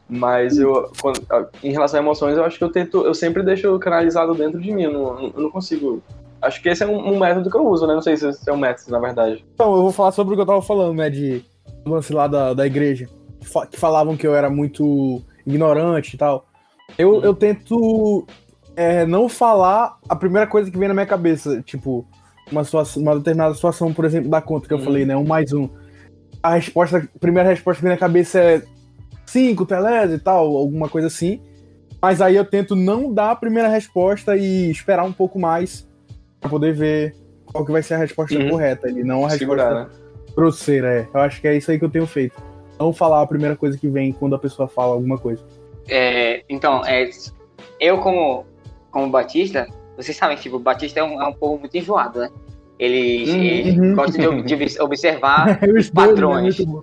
Mas 0.08 0.58
eu, 0.58 0.90
quando, 1.00 1.20
em 1.62 1.72
relação 1.72 1.98
a 1.98 2.02
emoções, 2.02 2.36
eu 2.36 2.44
acho 2.44 2.58
que 2.58 2.64
eu 2.64 2.70
tento, 2.70 3.04
eu 3.04 3.14
sempre 3.14 3.42
deixo 3.42 3.76
canalizado 3.78 4.34
dentro 4.34 4.60
de 4.60 4.72
mim, 4.72 4.84
eu 4.84 4.92
não, 4.92 5.32
eu 5.34 5.42
não 5.42 5.50
consigo. 5.50 6.02
Acho 6.46 6.62
que 6.62 6.68
esse 6.68 6.82
é 6.82 6.86
um, 6.86 7.14
um, 7.14 7.18
método 7.18 7.50
que 7.50 7.56
eu 7.56 7.66
uso, 7.66 7.86
né? 7.86 7.94
Não 7.94 8.02
sei 8.02 8.16
se 8.16 8.28
esse 8.28 8.48
é 8.48 8.52
um 8.52 8.56
método, 8.56 8.90
na 8.90 8.98
verdade. 9.00 9.44
Então, 9.54 9.74
eu 9.74 9.82
vou 9.82 9.92
falar 9.92 10.12
sobre 10.12 10.34
o 10.34 10.36
que 10.36 10.42
eu 10.42 10.46
tava 10.46 10.62
falando, 10.62 10.96
né? 10.96 11.10
De 11.10 11.44
lance 11.84 12.12
lá 12.12 12.26
da, 12.26 12.54
da 12.54 12.66
igreja. 12.66 13.08
Que 13.70 13.78
falavam 13.78 14.16
que 14.16 14.26
eu 14.26 14.34
era 14.34 14.48
muito 14.48 15.22
ignorante 15.46 16.14
e 16.14 16.18
tal. 16.18 16.46
Eu, 16.96 17.16
hum. 17.16 17.20
eu 17.22 17.34
tento 17.34 18.26
é, 18.76 19.04
não 19.06 19.28
falar 19.28 19.98
a 20.08 20.14
primeira 20.14 20.46
coisa 20.46 20.70
que 20.70 20.78
vem 20.78 20.88
na 20.88 20.94
minha 20.94 21.06
cabeça. 21.06 21.60
Tipo, 21.62 22.06
uma, 22.50 22.62
situação, 22.62 23.02
uma 23.02 23.16
determinada 23.16 23.54
situação, 23.54 23.92
por 23.92 24.04
exemplo, 24.04 24.30
da 24.30 24.40
conta 24.40 24.68
que 24.68 24.72
eu 24.72 24.78
uhum. 24.78 24.84
falei, 24.84 25.04
né? 25.04 25.16
Um 25.16 25.24
mais 25.24 25.52
um. 25.52 25.68
A 26.42 26.54
resposta, 26.54 26.98
a 26.98 27.18
primeira 27.18 27.48
resposta 27.48 27.80
que 27.80 27.84
vem 27.84 27.92
na 27.92 27.98
cabeça 27.98 28.38
é 28.38 28.62
cinco 29.24 29.66
teles 29.66 30.12
e 30.12 30.18
tal, 30.18 30.56
alguma 30.56 30.88
coisa 30.88 31.08
assim. 31.08 31.40
Mas 32.00 32.20
aí 32.20 32.36
eu 32.36 32.44
tento 32.44 32.76
não 32.76 33.12
dar 33.12 33.32
a 33.32 33.36
primeira 33.36 33.68
resposta 33.68 34.36
e 34.36 34.70
esperar 34.70 35.04
um 35.04 35.12
pouco 35.12 35.40
mais 35.40 35.85
para 36.46 36.48
poder 36.48 36.72
ver 36.72 37.16
qual 37.44 37.64
que 37.64 37.72
vai 37.72 37.82
ser 37.82 37.94
a 37.94 37.98
resposta 37.98 38.38
uhum. 38.38 38.50
correta 38.50 38.88
e 38.88 39.02
não 39.02 39.26
a 39.26 39.30
Segurar, 39.30 39.74
resposta 39.74 39.98
né? 39.98 40.34
grosseira. 40.34 40.94
É. 41.00 41.08
Eu 41.12 41.20
acho 41.20 41.40
que 41.40 41.48
é 41.48 41.56
isso 41.56 41.70
aí 41.70 41.78
que 41.78 41.84
eu 41.84 41.90
tenho 41.90 42.06
feito. 42.06 42.40
Não 42.78 42.92
falar 42.92 43.22
a 43.22 43.26
primeira 43.26 43.56
coisa 43.56 43.76
que 43.76 43.88
vem 43.88 44.12
quando 44.12 44.34
a 44.34 44.38
pessoa 44.38 44.68
fala 44.68 44.94
alguma 44.94 45.18
coisa. 45.18 45.42
É, 45.88 46.44
então, 46.48 46.84
é, 46.84 47.08
eu 47.80 47.98
como, 47.98 48.44
como 48.90 49.10
Batista, 49.10 49.66
vocês 49.96 50.16
sabem 50.16 50.36
que 50.36 50.44
tipo, 50.44 50.56
o 50.56 50.60
Batista 50.60 51.00
é 51.00 51.02
um, 51.02 51.20
é 51.20 51.26
um 51.26 51.32
povo 51.32 51.58
muito 51.58 51.76
enjoado, 51.76 52.20
né? 52.20 52.30
Eles, 52.78 53.30
uhum. 53.30 53.42
eles 53.42 53.94
gostam 53.94 54.42
de, 54.42 54.56
de 54.56 54.80
observar 54.82 55.58
os 55.76 55.88
padrões. 55.88 56.58
Né? 56.58 56.80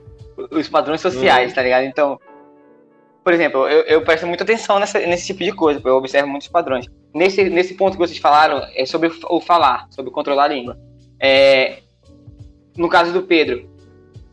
Os 0.51 0.67
padrões 0.67 1.01
sociais, 1.01 1.49
uhum. 1.49 1.55
tá 1.55 1.61
ligado? 1.61 1.83
Então, 1.83 2.19
por 3.23 3.33
exemplo, 3.33 3.67
eu, 3.67 3.81
eu 3.83 4.01
presto 4.01 4.27
muita 4.27 4.43
atenção 4.43 4.79
nessa, 4.79 4.99
nesse 4.99 5.27
tipo 5.27 5.43
de 5.43 5.51
coisa, 5.53 5.81
eu 5.83 5.95
observo 5.95 6.27
muitos 6.27 6.47
padrões. 6.47 6.87
Nesse, 7.13 7.49
nesse 7.49 7.75
ponto 7.75 7.93
que 7.93 7.99
vocês 7.99 8.17
falaram, 8.17 8.61
é 8.75 8.85
sobre 8.85 9.11
o 9.29 9.39
falar, 9.39 9.87
sobre 9.91 10.11
controlar 10.11 10.45
a 10.45 10.47
língua. 10.47 10.77
É, 11.19 11.77
no 12.75 12.89
caso 12.89 13.13
do 13.13 13.23
Pedro, 13.23 13.69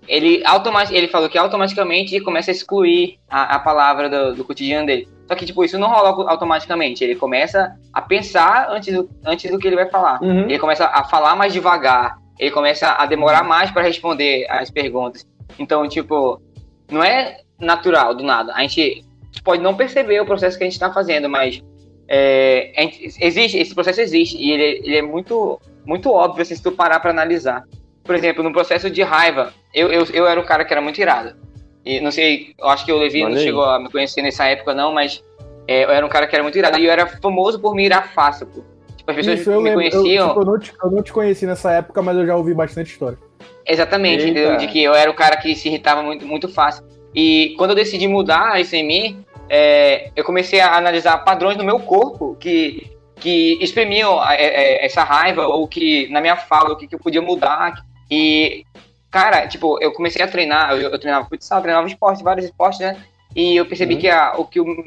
ele, 0.09 0.43
ele 0.91 1.09
falou 1.09 1.29
que 1.29 1.39
automaticamente 1.39 2.21
começa 2.21 2.51
a 2.51 2.53
excluir 2.53 3.19
a, 3.29 3.57
a 3.57 3.59
palavra 3.61 4.09
do, 4.09 4.35
do, 4.35 4.45
cotidiano 4.45 4.87
dele. 4.87 5.09
Só 5.29 5.37
que, 5.37 5.47
tipo, 5.47 5.65
isso 5.65 5.79
não 5.79 5.89
rola 5.89 6.29
automaticamente. 6.29 7.05
Ele 7.05 7.15
começa 7.15 7.77
a 7.93 8.03
pensar 8.03 8.69
antes 8.71 8.93
do, 8.93 9.09
antes 9.25 9.49
do 9.49 9.59
que 9.59 9.69
ele 9.69 9.77
vai 9.77 9.89
falar. 9.89 10.21
Uhum. 10.21 10.49
Ele 10.49 10.59
começa 10.59 10.87
a 10.87 11.05
falar 11.05 11.37
mais 11.37 11.53
devagar. 11.53 12.19
Ele 12.41 12.51
começa 12.51 12.93
a 12.93 13.07
demorar 13.07 13.45
mais 13.45 13.71
para 13.71 13.83
responder 13.83 14.47
as 14.51 14.69
perguntas. 14.69 15.25
Então, 15.59 15.87
tipo, 15.87 16.43
não 16.91 17.05
é 17.05 17.37
natural 17.61 18.15
do 18.15 18.25
nada. 18.25 18.53
A 18.55 18.63
gente 18.63 19.05
pode 19.45 19.63
não 19.63 19.75
perceber 19.75 20.21
o 20.21 20.27
processo 20.27 20.57
que 20.57 20.65
a 20.65 20.67
gente 20.67 20.75
está 20.75 20.93
fazendo, 20.93 21.29
mas 21.29 21.63
é, 22.09 22.73
gente, 22.77 23.15
existe, 23.21 23.59
esse 23.59 23.75
processo 23.75 24.01
existe 24.01 24.37
e 24.37 24.51
ele, 24.51 24.83
ele 24.85 24.97
é 24.97 25.03
muito, 25.03 25.61
muito 25.85 26.11
óbvio 26.11 26.43
assim, 26.43 26.55
se 26.55 26.63
tu 26.63 26.73
parar 26.73 27.01
para 27.01 27.11
analisar. 27.11 27.65
Por 28.03 28.15
exemplo, 28.15 28.43
no 28.43 28.53
processo 28.53 28.91
de 28.91 29.03
raiva, 29.03 29.53
eu, 29.73 29.89
eu, 29.93 30.05
eu 30.13 30.27
era 30.27 30.41
um 30.41 30.45
cara 30.45 30.65
que 30.65 30.73
era 30.73 30.81
muito 30.81 31.01
irado. 31.01 31.37
E 31.85 32.01
não 32.01 32.11
sei, 32.11 32.55
eu 32.59 32.69
acho 32.69 32.85
que 32.85 32.93
o 32.93 32.99
Levi 32.99 33.23
não 33.23 33.37
chegou 33.37 33.65
a 33.65 33.79
me 33.79 33.91
conhecer 33.91 34.23
nessa 34.23 34.45
época, 34.47 34.75
não, 34.75 34.93
mas 34.93 35.23
é, 35.67 35.85
eu 35.85 35.91
era 35.91 36.05
um 36.05 36.09
cara 36.09 36.27
que 36.27 36.35
era 36.35 36.43
muito 36.43 36.59
irado. 36.59 36.79
E 36.79 36.85
eu 36.85 36.91
era 36.91 37.07
famoso 37.07 37.61
por 37.61 37.75
me 37.75 37.85
irar 37.85 38.13
fácil, 38.13 38.47
pô. 38.47 38.65
Tipo, 38.97 39.11
as 39.11 39.17
pessoas 39.17 39.41
Isso, 39.41 39.61
me 39.61 39.73
conheciam. 39.73 40.05
Eu, 40.05 40.29
tipo, 40.29 40.41
eu, 40.41 40.45
não 40.45 40.59
te, 40.59 40.73
eu 40.83 40.91
não 40.91 41.03
te 41.03 41.13
conheci 41.13 41.47
nessa 41.47 41.73
época, 41.73 42.03
mas 42.03 42.17
eu 42.17 42.27
já 42.27 42.37
ouvi 42.37 42.53
bastante 42.53 42.91
história. 42.91 43.17
Exatamente, 43.67 44.25
Eita. 44.25 44.41
entendeu? 44.41 44.57
De 44.57 44.67
que 44.67 44.83
eu 44.83 44.95
era 44.95 45.11
o 45.11 45.15
cara 45.15 45.37
que 45.37 45.55
se 45.55 45.69
irritava 45.69 46.03
muito, 46.03 46.27
muito 46.27 46.49
fácil. 46.49 46.85
E 47.15 47.55
quando 47.59 47.71
eu 47.71 47.77
decidi 47.77 48.07
mudar 48.07 48.61
isso 48.61 48.77
em 48.77 48.87
mim, 48.87 49.25
é, 49.49 50.11
eu 50.15 50.25
comecei 50.25 50.61
a 50.61 50.77
analisar 50.77 51.19
padrões 51.19 51.57
no 51.57 51.65
meu 51.65 51.81
corpo 51.81 52.37
que, 52.39 52.91
que 53.17 53.59
exprimiam 53.61 54.23
é, 54.25 54.37
é, 54.37 54.85
essa 54.85 55.03
raiva, 55.03 55.47
ou 55.47 55.67
que 55.67 56.09
na 56.09 56.21
minha 56.21 56.37
fala, 56.37 56.73
o 56.73 56.77
que, 56.77 56.87
que 56.87 56.95
eu 56.95 57.01
podia 57.01 57.21
mudar. 57.21 57.85
E, 58.09 58.65
cara, 59.11 59.49
tipo, 59.49 59.77
eu 59.83 59.93
comecei 59.93 60.25
a 60.25 60.29
treinar, 60.29 60.73
eu, 60.73 60.91
eu 60.91 60.99
treinava 60.99 61.29
futsal, 61.29 61.61
treinava 61.61 61.89
esporte, 61.89 62.23
vários 62.23 62.47
esportes, 62.47 62.81
né? 62.81 62.97
E 63.35 63.57
eu 63.57 63.67
percebi 63.67 63.95
uhum. 63.95 64.01
que 64.01 64.09
a, 64.09 64.35
o 64.37 64.45
que 64.45 64.61
o 64.61 64.85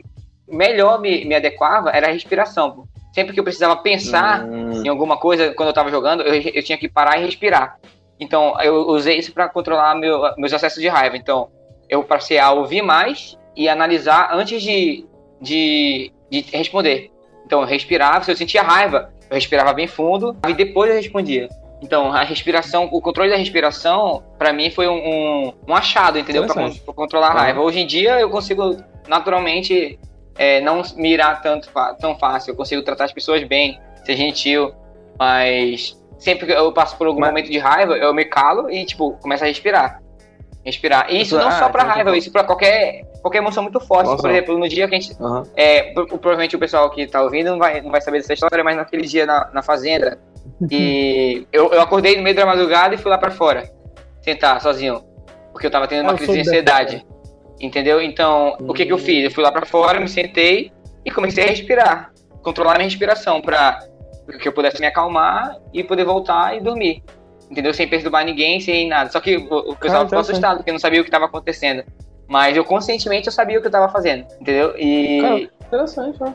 melhor 0.47 0.99
me, 1.01 1.25
me 1.25 1.35
adequava 1.35 1.89
era 1.89 2.07
a 2.07 2.11
respiração. 2.11 2.85
Sempre 3.13 3.33
que 3.33 3.39
eu 3.39 3.43
precisava 3.43 3.75
pensar 3.75 4.43
uhum. 4.43 4.83
em 4.83 4.87
alguma 4.87 5.17
coisa 5.17 5.53
quando 5.53 5.67
eu 5.67 5.71
estava 5.71 5.91
jogando, 5.91 6.23
eu, 6.23 6.33
eu 6.33 6.63
tinha 6.63 6.77
que 6.77 6.87
parar 6.87 7.19
e 7.19 7.25
respirar. 7.25 7.77
Então, 8.19 8.59
eu 8.61 8.87
usei 8.87 9.17
isso 9.17 9.33
para 9.33 9.49
controlar 9.49 9.95
meu, 9.95 10.21
meus 10.37 10.53
acessos 10.53 10.81
de 10.81 10.87
raiva. 10.87 11.17
Então, 11.17 11.49
eu 11.89 12.03
passei 12.03 12.39
a 12.39 12.51
ouvir 12.51 12.81
mais 12.81 13.37
e 13.55 13.69
analisar 13.69 14.29
antes 14.33 14.61
de, 14.61 15.05
de, 15.39 16.11
de 16.29 16.41
responder. 16.51 17.11
Então, 17.45 17.61
eu 17.61 17.67
respirava, 17.67 18.23
se 18.23 18.31
eu 18.31 18.35
sentia 18.35 18.61
raiva, 18.61 19.13
eu 19.29 19.35
respirava 19.35 19.73
bem 19.73 19.87
fundo 19.87 20.35
e 20.47 20.53
depois 20.53 20.89
eu 20.89 20.95
respondia. 20.95 21.49
Então, 21.81 22.13
a 22.13 22.23
respiração, 22.23 22.87
o 22.91 23.01
controle 23.01 23.29
da 23.29 23.35
respiração, 23.35 24.23
para 24.37 24.53
mim, 24.53 24.71
foi 24.71 24.87
um, 24.87 24.95
um, 24.95 25.53
um 25.67 25.75
achado, 25.75 26.17
entendeu? 26.17 26.47
Para 26.47 26.93
controlar 26.93 27.27
a 27.27 27.33
raiva. 27.33 27.61
Hoje 27.61 27.81
em 27.81 27.85
dia, 27.85 28.19
eu 28.19 28.29
consigo 28.29 28.77
naturalmente 29.05 29.99
é, 30.37 30.61
não 30.61 30.81
mirar 30.95 31.41
tanto, 31.41 31.69
tão 31.99 32.17
fácil. 32.17 32.51
Eu 32.51 32.55
consigo 32.55 32.81
tratar 32.83 33.05
as 33.05 33.11
pessoas 33.11 33.43
bem, 33.43 33.79
ser 34.05 34.15
gentil, 34.15 34.73
mas 35.19 36.01
sempre 36.17 36.45
que 36.45 36.53
eu 36.53 36.71
passo 36.71 36.97
por 36.97 37.07
algum 37.07 37.19
mas... 37.19 37.31
momento 37.31 37.51
de 37.51 37.57
raiva, 37.57 37.97
eu 37.97 38.13
me 38.13 38.25
calo 38.25 38.69
e, 38.69 38.85
tipo, 38.85 39.17
começo 39.21 39.43
a 39.43 39.47
respirar. 39.47 40.01
Respirar. 40.65 41.07
E 41.09 41.21
isso 41.21 41.37
não 41.37 41.47
ah, 41.47 41.51
só 41.51 41.69
pra 41.69 41.83
então, 41.83 41.95
raiva, 41.95 42.17
isso 42.17 42.31
pra 42.31 42.43
qualquer, 42.43 43.03
qualquer 43.21 43.39
emoção 43.39 43.63
muito 43.63 43.79
forte. 43.81 44.07
Nossa. 44.07 44.21
Por 44.21 44.31
exemplo, 44.31 44.57
no 44.57 44.67
dia 44.67 44.87
que 44.87 44.95
a 44.95 44.99
gente. 44.99 45.21
Uhum. 45.21 45.43
É, 45.55 45.91
provavelmente 45.91 46.55
o 46.55 46.59
pessoal 46.59 46.89
que 46.89 47.05
tá 47.05 47.21
ouvindo 47.21 47.51
não 47.51 47.59
vai, 47.59 47.81
não 47.81 47.91
vai 47.91 47.99
saber 47.99 48.19
dessa 48.19 48.33
história, 48.33 48.63
mas 48.63 48.77
naquele 48.77 49.05
dia 49.05 49.25
na, 49.25 49.49
na 49.53 49.61
fazenda, 49.61 50.17
e 50.71 51.45
eu, 51.51 51.73
eu 51.73 51.81
acordei 51.81 52.15
no 52.15 52.23
meio 52.23 52.35
da 52.35 52.45
madrugada 52.45 52.95
e 52.95 52.97
fui 52.97 53.11
lá 53.11 53.17
para 53.17 53.31
fora, 53.31 53.69
sentar 54.21 54.61
sozinho, 54.61 55.03
porque 55.51 55.67
eu 55.67 55.71
tava 55.71 55.87
tendo 55.87 56.03
uma 56.03 56.15
crise 56.15 56.33
de 56.33 56.39
ansiedade. 56.39 57.05
Entendeu? 57.59 58.01
Então, 58.01 58.57
o 58.61 58.73
que 58.73 58.85
que 58.85 58.91
eu 58.91 58.97
fiz? 58.97 59.23
Eu 59.23 59.31
fui 59.31 59.43
lá 59.43 59.51
para 59.51 59.65
fora, 59.65 59.99
me 59.99 60.09
sentei 60.09 60.71
e 61.05 61.11
comecei 61.11 61.43
a 61.43 61.47
respirar, 61.47 62.11
controlar 62.41 62.73
minha 62.73 62.85
respiração 62.85 63.41
para 63.41 63.79
que 64.39 64.47
eu 64.47 64.53
pudesse 64.53 64.79
me 64.79 64.87
acalmar 64.87 65.57
e 65.73 65.83
poder 65.83 66.05
voltar 66.05 66.55
e 66.55 66.61
dormir. 66.61 67.03
Entendeu? 67.53 67.71
Sem 67.71 67.87
perturbar 67.87 68.25
ninguém, 68.25 68.59
sem 68.59 68.87
nada. 68.87 69.11
Só 69.11 69.19
que 69.19 69.37
o, 69.37 69.71
o 69.71 69.75
pessoal 69.75 70.05
ficou 70.05 70.19
assustado, 70.19 70.57
porque 70.57 70.71
não 70.71 70.79
sabia 70.79 71.01
o 71.01 71.03
que 71.03 71.09
estava 71.09 71.25
acontecendo. 71.25 71.83
Mas 72.27 72.57
eu 72.57 72.65
conscientemente 72.65 73.27
eu 73.27 73.31
sabia 73.31 73.59
o 73.59 73.61
que 73.61 73.67
eu 73.67 73.69
estava 73.69 73.91
fazendo, 73.91 74.25
entendeu? 74.41 74.73
E. 74.75 75.21
Cara, 75.21 75.39
interessante, 75.67 76.17
ó. 76.19 76.31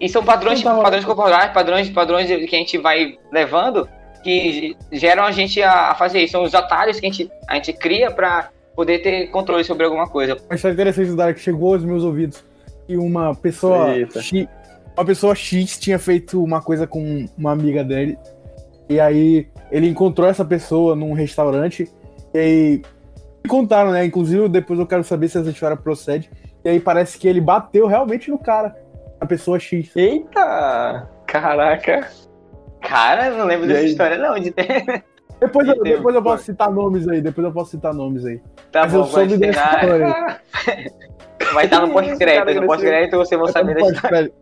E 0.00 0.08
são 0.08 0.24
padrões, 0.24 0.60
padrões 0.60 1.04
corporais, 1.04 1.52
padrões, 1.52 1.88
padrões 1.90 2.26
que 2.26 2.56
a 2.56 2.58
gente 2.58 2.78
vai 2.78 3.16
levando 3.30 3.88
que 4.24 4.76
geram 4.90 5.22
a 5.22 5.30
gente 5.30 5.62
a, 5.62 5.94
fazer 5.94 6.20
isso. 6.20 6.32
São 6.32 6.42
os 6.42 6.54
atalhos 6.54 6.98
que 6.98 7.06
a 7.06 7.10
gente, 7.10 7.30
a 7.46 7.54
gente 7.54 7.72
cria 7.74 8.10
para 8.10 8.50
poder 8.74 8.98
ter 9.00 9.28
controle 9.28 9.62
sobre 9.62 9.84
alguma 9.84 10.08
coisa. 10.08 10.36
Mas 10.48 10.64
é 10.64 10.70
interessante 10.70 11.12
dar 11.12 11.32
que 11.32 11.40
chegou 11.40 11.74
aos 11.74 11.84
meus 11.84 12.02
ouvidos 12.02 12.42
e 12.88 12.96
uma 12.96 13.36
pessoa 13.36 13.94
X, 14.20 14.48
uma 14.96 15.04
pessoa 15.04 15.34
X 15.34 15.78
tinha 15.78 15.98
feito 15.98 16.42
uma 16.42 16.60
coisa 16.60 16.88
com 16.88 17.26
uma 17.38 17.52
amiga 17.52 17.84
dele 17.84 18.18
e 18.88 18.98
aí 18.98 19.46
ele 19.70 19.88
encontrou 19.88 20.28
essa 20.28 20.44
pessoa 20.44 20.94
num 20.94 21.12
restaurante 21.12 21.90
e 22.34 22.38
aí 22.38 22.82
me 23.42 23.48
contaram, 23.48 23.92
né? 23.92 24.04
Inclusive 24.04 24.48
depois 24.48 24.78
eu 24.78 24.86
quero 24.86 25.04
saber 25.04 25.28
se 25.28 25.38
essa 25.38 25.50
história 25.50 25.76
procede. 25.76 26.30
E 26.64 26.68
aí 26.68 26.80
parece 26.80 27.18
que 27.18 27.26
ele 27.26 27.40
bateu 27.40 27.86
realmente 27.86 28.30
no 28.30 28.38
cara 28.38 28.76
a 29.20 29.26
pessoa 29.26 29.58
X. 29.58 29.94
Eita! 29.94 31.08
Caraca! 31.26 32.08
Cara, 32.80 33.30
não 33.30 33.44
lembro 33.44 33.66
e 33.66 33.68
dessa 33.68 33.80
aí? 33.80 33.86
história, 33.86 34.18
não. 34.18 34.38
De 34.38 34.50
ter... 34.50 35.04
Depois, 35.38 35.66
eu, 35.68 35.82
depois 35.82 36.14
eu 36.14 36.22
posso 36.22 36.44
citar 36.44 36.70
nomes 36.70 37.08
aí, 37.08 37.22
depois 37.22 37.46
eu 37.46 37.52
posso 37.52 37.70
citar 37.70 37.94
nomes 37.94 38.26
aí. 38.26 38.40
Tá 38.70 38.82
Mas 38.82 38.92
bom, 38.92 38.98
eu 38.98 39.04
soube 39.06 39.36
dessa 39.38 39.74
história. 39.74 40.40
Vai 41.54 41.64
estar 41.64 41.80
no 41.80 41.92
pós-crédito, 41.92 42.60
no 42.60 42.66
pós-crédito 42.66 43.16
você 43.16 43.36
vai 43.38 43.50
saber 43.50 43.74
da 43.74 43.90
história. 43.90 44.32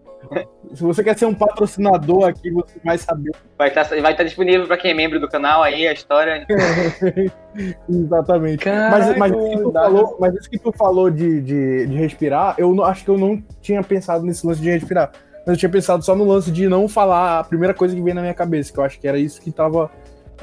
Se 0.74 0.82
você 0.82 1.02
quer 1.02 1.16
ser 1.16 1.26
um 1.26 1.34
patrocinador 1.34 2.28
aqui, 2.28 2.50
você 2.50 2.78
vai 2.84 2.98
saber. 2.98 3.32
Vai 3.56 3.68
estar, 3.68 3.84
vai 3.84 4.12
estar 4.12 4.24
disponível 4.24 4.66
para 4.66 4.76
quem 4.76 4.90
é 4.90 4.94
membro 4.94 5.18
do 5.18 5.28
canal 5.28 5.62
aí, 5.62 5.86
a 5.86 5.92
história. 5.92 6.46
Exatamente. 7.88 8.58
Caraca, 8.58 9.16
mas, 9.16 9.16
mas, 9.16 9.32
isso 9.32 9.50
que 9.50 9.62
tu 9.62 9.72
falou, 9.72 10.16
mas 10.20 10.34
isso 10.34 10.50
que 10.50 10.58
tu 10.58 10.72
falou 10.72 11.10
de, 11.10 11.40
de, 11.40 11.86
de 11.86 11.96
respirar, 11.96 12.54
eu 12.58 12.74
não, 12.74 12.84
acho 12.84 13.04
que 13.04 13.10
eu 13.10 13.18
não 13.18 13.42
tinha 13.60 13.82
pensado 13.82 14.24
nesse 14.24 14.46
lance 14.46 14.60
de 14.60 14.70
respirar. 14.70 15.12
Mas 15.46 15.54
eu 15.54 15.56
tinha 15.56 15.70
pensado 15.70 16.04
só 16.04 16.14
no 16.14 16.24
lance 16.24 16.50
de 16.50 16.68
não 16.68 16.88
falar 16.88 17.38
a 17.38 17.44
primeira 17.44 17.72
coisa 17.72 17.94
que 17.94 18.02
veio 18.02 18.14
na 18.14 18.20
minha 18.20 18.34
cabeça, 18.34 18.72
que 18.72 18.78
eu 18.78 18.84
acho 18.84 19.00
que 19.00 19.08
era 19.08 19.18
isso 19.18 19.40
que 19.40 19.50
tava 19.50 19.90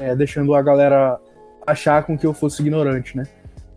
é, 0.00 0.16
deixando 0.16 0.54
a 0.54 0.62
galera 0.62 1.18
achar 1.66 2.02
com 2.04 2.18
que 2.18 2.26
eu 2.26 2.34
fosse 2.34 2.62
ignorante, 2.62 3.16
né? 3.16 3.24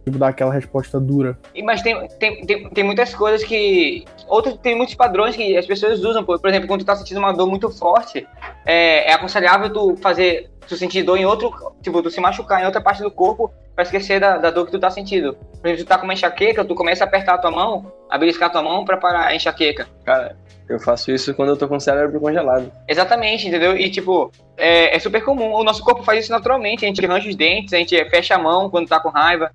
Tipo, 0.09 0.19
dar 0.19 0.29
aquela 0.29 0.53
resposta 0.53 0.99
dura. 0.99 1.37
Mas 1.63 1.81
tem, 1.81 2.07
tem, 2.19 2.45
tem, 2.45 2.69
tem, 2.69 2.83
muitas 2.83 3.13
coisas 3.13 3.43
que. 3.43 4.05
Outros, 4.27 4.57
tem 4.57 4.75
muitos 4.75 4.95
padrões 4.95 5.35
que 5.35 5.57
as 5.57 5.65
pessoas 5.65 6.03
usam. 6.03 6.23
Por, 6.23 6.39
por 6.39 6.49
exemplo, 6.49 6.67
quando 6.67 6.81
tu 6.81 6.85
tá 6.85 6.95
sentindo 6.95 7.19
uma 7.19 7.31
dor 7.31 7.47
muito 7.47 7.69
forte, 7.69 8.27
é, 8.65 9.09
é 9.09 9.13
aconselhável 9.13 9.71
tu 9.71 9.95
fazer. 9.97 10.49
Tu 10.67 10.77
sentir 10.77 11.03
dor 11.03 11.17
em 11.17 11.25
outro. 11.25 11.51
Tipo, 11.81 12.01
tu 12.03 12.11
se 12.11 12.21
machucar 12.21 12.61
em 12.61 12.65
outra 12.65 12.81
parte 12.81 13.01
do 13.01 13.09
corpo 13.09 13.51
pra 13.73 13.83
esquecer 13.83 14.19
da, 14.19 14.37
da 14.37 14.51
dor 14.51 14.65
que 14.65 14.71
tu 14.71 14.79
tá 14.79 14.89
sentindo. 14.89 15.33
Por 15.33 15.67
exemplo, 15.67 15.85
tu 15.85 15.87
tá 15.87 15.97
com 15.97 16.03
uma 16.03 16.13
enxaqueca, 16.13 16.65
tu 16.65 16.75
começa 16.75 17.03
a 17.03 17.07
apertar 17.07 17.35
a 17.35 17.37
tua 17.37 17.49
mão, 17.49 17.91
a 18.09 18.17
beliscar 18.17 18.49
a 18.49 18.51
tua 18.51 18.61
mão 18.61 18.83
pra 18.85 18.97
parar 18.97 19.27
a 19.27 19.35
enxaqueca. 19.35 19.87
Cara, 20.05 20.35
eu 20.69 20.79
faço 20.79 21.11
isso 21.11 21.33
quando 21.33 21.49
eu 21.49 21.57
tô 21.57 21.67
com 21.67 21.77
o 21.77 21.79
cérebro 21.79 22.19
congelado. 22.19 22.71
Exatamente, 22.87 23.47
entendeu? 23.47 23.75
E, 23.75 23.89
tipo, 23.89 24.31
é, 24.55 24.95
é, 24.95 24.99
super 24.99 25.23
comum. 25.23 25.53
O 25.53 25.63
nosso 25.63 25.83
corpo 25.83 26.03
faz 26.03 26.25
isso 26.25 26.31
naturalmente. 26.31 26.85
A 26.85 26.87
gente 26.87 27.03
arranja 27.03 27.27
os 27.27 27.35
dentes, 27.35 27.73
a 27.73 27.77
gente 27.77 28.05
fecha 28.09 28.35
a 28.35 28.37
mão 28.37 28.69
quando 28.69 28.87
tá 28.87 28.99
com 28.99 29.09
raiva 29.09 29.51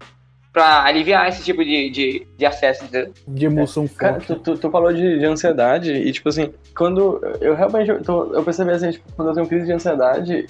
para 0.54 0.84
aliviar 0.84 1.28
esse 1.28 1.42
tipo 1.42 1.64
de, 1.64 1.90
de, 1.90 2.26
de 2.38 2.46
acesso. 2.46 2.84
De 3.26 3.44
emoção 3.44 3.84
é, 3.84 3.88
forte. 3.88 3.98
Cara, 3.98 4.20
tu, 4.20 4.36
tu, 4.36 4.56
tu, 4.56 4.70
falou 4.70 4.92
de, 4.92 5.18
de 5.18 5.24
ansiedade 5.26 5.92
e, 5.92 6.12
tipo 6.12 6.28
assim, 6.28 6.54
quando 6.76 7.20
eu 7.40 7.56
realmente, 7.56 7.90
eu, 7.90 8.32
eu 8.32 8.44
percebi 8.44 8.70
assim, 8.70 8.92
tipo, 8.92 9.12
quando 9.14 9.28
eu 9.28 9.34
tenho 9.34 9.48
crise 9.48 9.66
de 9.66 9.72
ansiedade, 9.72 10.46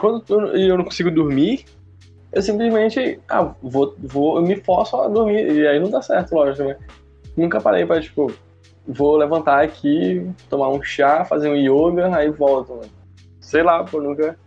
quando 0.00 0.24
eu, 0.30 0.56
eu 0.56 0.78
não 0.78 0.84
consigo 0.84 1.10
dormir, 1.10 1.66
eu 2.32 2.40
simplesmente, 2.40 3.20
ah, 3.28 3.52
vou, 3.62 3.94
vou, 3.98 4.38
eu 4.38 4.42
me 4.42 4.56
forço 4.56 4.96
a 4.96 5.08
dormir, 5.08 5.52
e 5.52 5.68
aí 5.68 5.78
não 5.78 5.90
dá 5.90 6.00
certo, 6.00 6.34
lógico, 6.34 6.66
né? 6.66 6.76
Nunca 7.36 7.60
parei 7.60 7.84
pra, 7.84 8.00
tipo, 8.00 8.32
vou 8.86 9.18
levantar 9.18 9.62
aqui, 9.62 10.26
tomar 10.48 10.70
um 10.70 10.82
chá, 10.82 11.26
fazer 11.26 11.50
um 11.50 11.54
yoga, 11.54 12.16
aí 12.16 12.30
volto, 12.30 12.76
mano. 12.76 12.90
Sei 13.42 13.62
lá, 13.62 13.84
pô, 13.84 14.00
nunca 14.00 14.38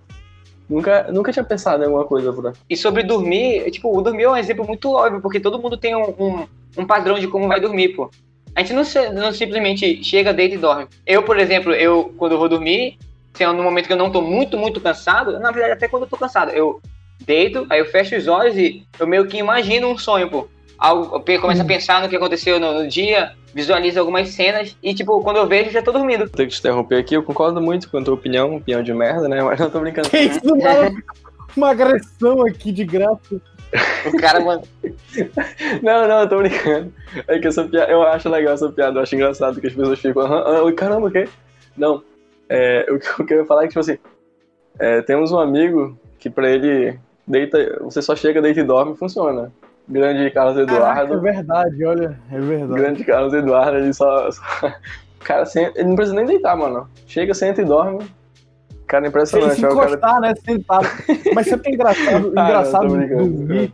Nunca, 0.72 1.12
nunca 1.12 1.34
tinha 1.34 1.44
pensado 1.44 1.84
em 1.84 1.88
alguma 1.88 2.06
coisa 2.06 2.32
por 2.32 2.54
E 2.70 2.78
sobre 2.78 3.04
dormir, 3.04 3.70
tipo, 3.72 3.94
o 3.94 4.02
dormir 4.02 4.24
é 4.24 4.30
um 4.30 4.38
exemplo 4.38 4.66
muito 4.66 4.90
óbvio, 4.90 5.20
porque 5.20 5.38
todo 5.38 5.60
mundo 5.60 5.76
tem 5.76 5.94
um, 5.94 6.16
um, 6.18 6.48
um 6.78 6.86
padrão 6.86 7.20
de 7.20 7.28
como 7.28 7.46
vai 7.46 7.60
dormir, 7.60 7.90
pô. 7.90 8.10
A 8.56 8.64
gente 8.64 8.72
não, 8.74 8.84
não, 9.14 9.34
simplesmente 9.34 10.02
chega, 10.02 10.34
deita 10.34 10.56
e 10.56 10.58
dorme. 10.58 10.88
Eu, 11.06 11.24
por 11.24 11.38
exemplo, 11.38 11.74
eu, 11.74 12.14
quando 12.18 12.32
eu 12.32 12.40
vou 12.40 12.48
dormir, 12.48 12.98
se 13.34 13.44
é 13.44 13.52
no 13.52 13.62
momento 13.62 13.88
que 13.88 13.92
eu 13.92 13.98
não 13.98 14.10
tô 14.10 14.22
muito, 14.22 14.58
muito 14.58 14.80
cansado, 14.80 15.38
na 15.42 15.52
verdade, 15.52 15.74
até 15.74 15.90
quando 15.90 16.04
eu 16.04 16.10
tô 16.10 16.16
cansado, 16.16 16.52
eu 16.52 16.82
deito, 17.26 17.68
aí 17.70 17.80
eu 17.80 17.86
fecho 17.86 18.16
os 18.16 18.30
olhos 18.30 18.56
e 18.56 18.88
eu 18.98 19.06
meio 19.06 19.28
que 19.28 19.38
imagino 19.38 19.90
um 19.90 19.98
sonho, 19.98 20.30
pô. 20.30 20.48
algo, 20.78 21.22
começa 21.42 21.64
a 21.64 21.66
pensar 21.66 22.02
no 22.02 22.08
que 22.08 22.16
aconteceu 22.16 22.62
no, 22.62 22.76
no, 22.76 22.88
dia, 22.88 23.34
visualiza 23.54 24.00
algumas 24.00 24.30
cenas 24.30 24.76
e, 24.82 24.94
tipo, 24.94 25.22
quando 25.22 25.38
eu 25.38 25.48
vejo, 25.48 25.72
já 25.72 25.82
tô 25.82 25.92
dormindo. 25.92 26.30
Tenho 26.30 26.50
que 26.50 26.56
te 26.56 26.60
interromper 26.60 26.98
aqui, 26.98 27.16
eu 27.16 27.24
concordo 27.24 27.62
muito 27.62 27.90
com 27.90 27.98
a 27.98 28.04
tua 28.04 28.14
opinião, 28.14 28.56
opinião 28.56 28.84
de 28.84 28.94
merda, 28.94 29.28
né? 29.28 29.42
Mas 29.44 29.60
não 29.60 29.70
tô 29.70 29.80
brincando. 29.80 30.10
Que 30.10 30.18
isso, 30.20 30.40
Uma 31.56 31.72
agressão 31.72 32.46
aqui 32.46 32.72
de 32.72 32.86
graça. 32.86 33.42
O 34.06 34.18
cara, 34.18 34.40
mano. 34.40 34.64
não, 35.82 36.08
não, 36.08 36.22
eu 36.22 36.30
tô 36.30 36.38
brincando. 36.38 36.94
É 37.28 37.40
que 37.40 37.48
essa 37.48 37.64
piada, 37.64 37.92
eu 37.92 38.04
acho 38.04 38.30
legal 38.30 38.54
essa 38.54 38.70
piada, 38.70 39.00
eu 39.00 39.04
acho 39.04 39.16
engraçado 39.16 39.60
que 39.60 39.68
as 39.68 39.74
pessoas 39.74 40.00
ficam, 40.00 40.22
ah, 40.24 40.62
ah, 40.66 40.74
caramba, 40.74 41.08
o 41.08 41.12
quê? 41.12 41.28
Não. 41.78 42.04
É, 42.48 42.86
o 42.90 43.00
que 43.00 43.22
eu 43.22 43.26
queria 43.26 43.46
falar 43.46 43.64
é 43.64 43.64
que, 43.64 43.70
tipo 43.70 43.80
assim, 43.80 43.98
é, 44.80 45.02
temos 45.02 45.32
um 45.32 45.40
amigo 45.40 45.98
que 46.20 46.30
pra 46.30 46.50
ele 46.50 46.98
deita, 47.28 47.80
você 47.82 48.02
só 48.02 48.16
chega, 48.16 48.42
deita 48.42 48.60
e 48.60 48.64
dorme, 48.64 48.96
funciona. 48.96 49.52
Grande 49.92 50.32
Carlos 50.32 50.58
Eduardo. 50.58 51.10
Caraca, 51.10 51.14
é 51.14 51.34
verdade, 51.34 51.86
olha, 51.86 52.20
é 52.32 52.40
verdade. 52.40 52.82
Grande 52.82 53.04
Carlos 53.04 53.34
Eduardo, 53.34 53.78
ele 53.78 53.94
só. 53.94 54.32
só... 54.32 54.42
Cara, 55.20 55.44
ele 55.76 55.90
não 55.90 55.96
precisa 55.96 56.16
nem 56.16 56.26
deitar, 56.26 56.58
mano. 56.58 56.90
Chega, 57.06 57.34
senta 57.34 57.62
e 57.62 57.66
dorme. 57.66 58.00
Cara, 58.88 59.08
impressionante. 59.08 59.56
Se 59.56 59.66
encostar, 59.66 60.00
cara... 60.00 60.20
né? 60.20 60.34
Sentado. 60.44 60.88
Mas 61.36 61.48
sabe 61.48 61.62
o 61.62 61.64
que 61.64 61.70
é 61.70 61.74
engraçado? 61.74 62.34
ah, 62.36 62.44
engraçado 62.44 62.88
de 62.88 63.08
dormir. 63.08 63.74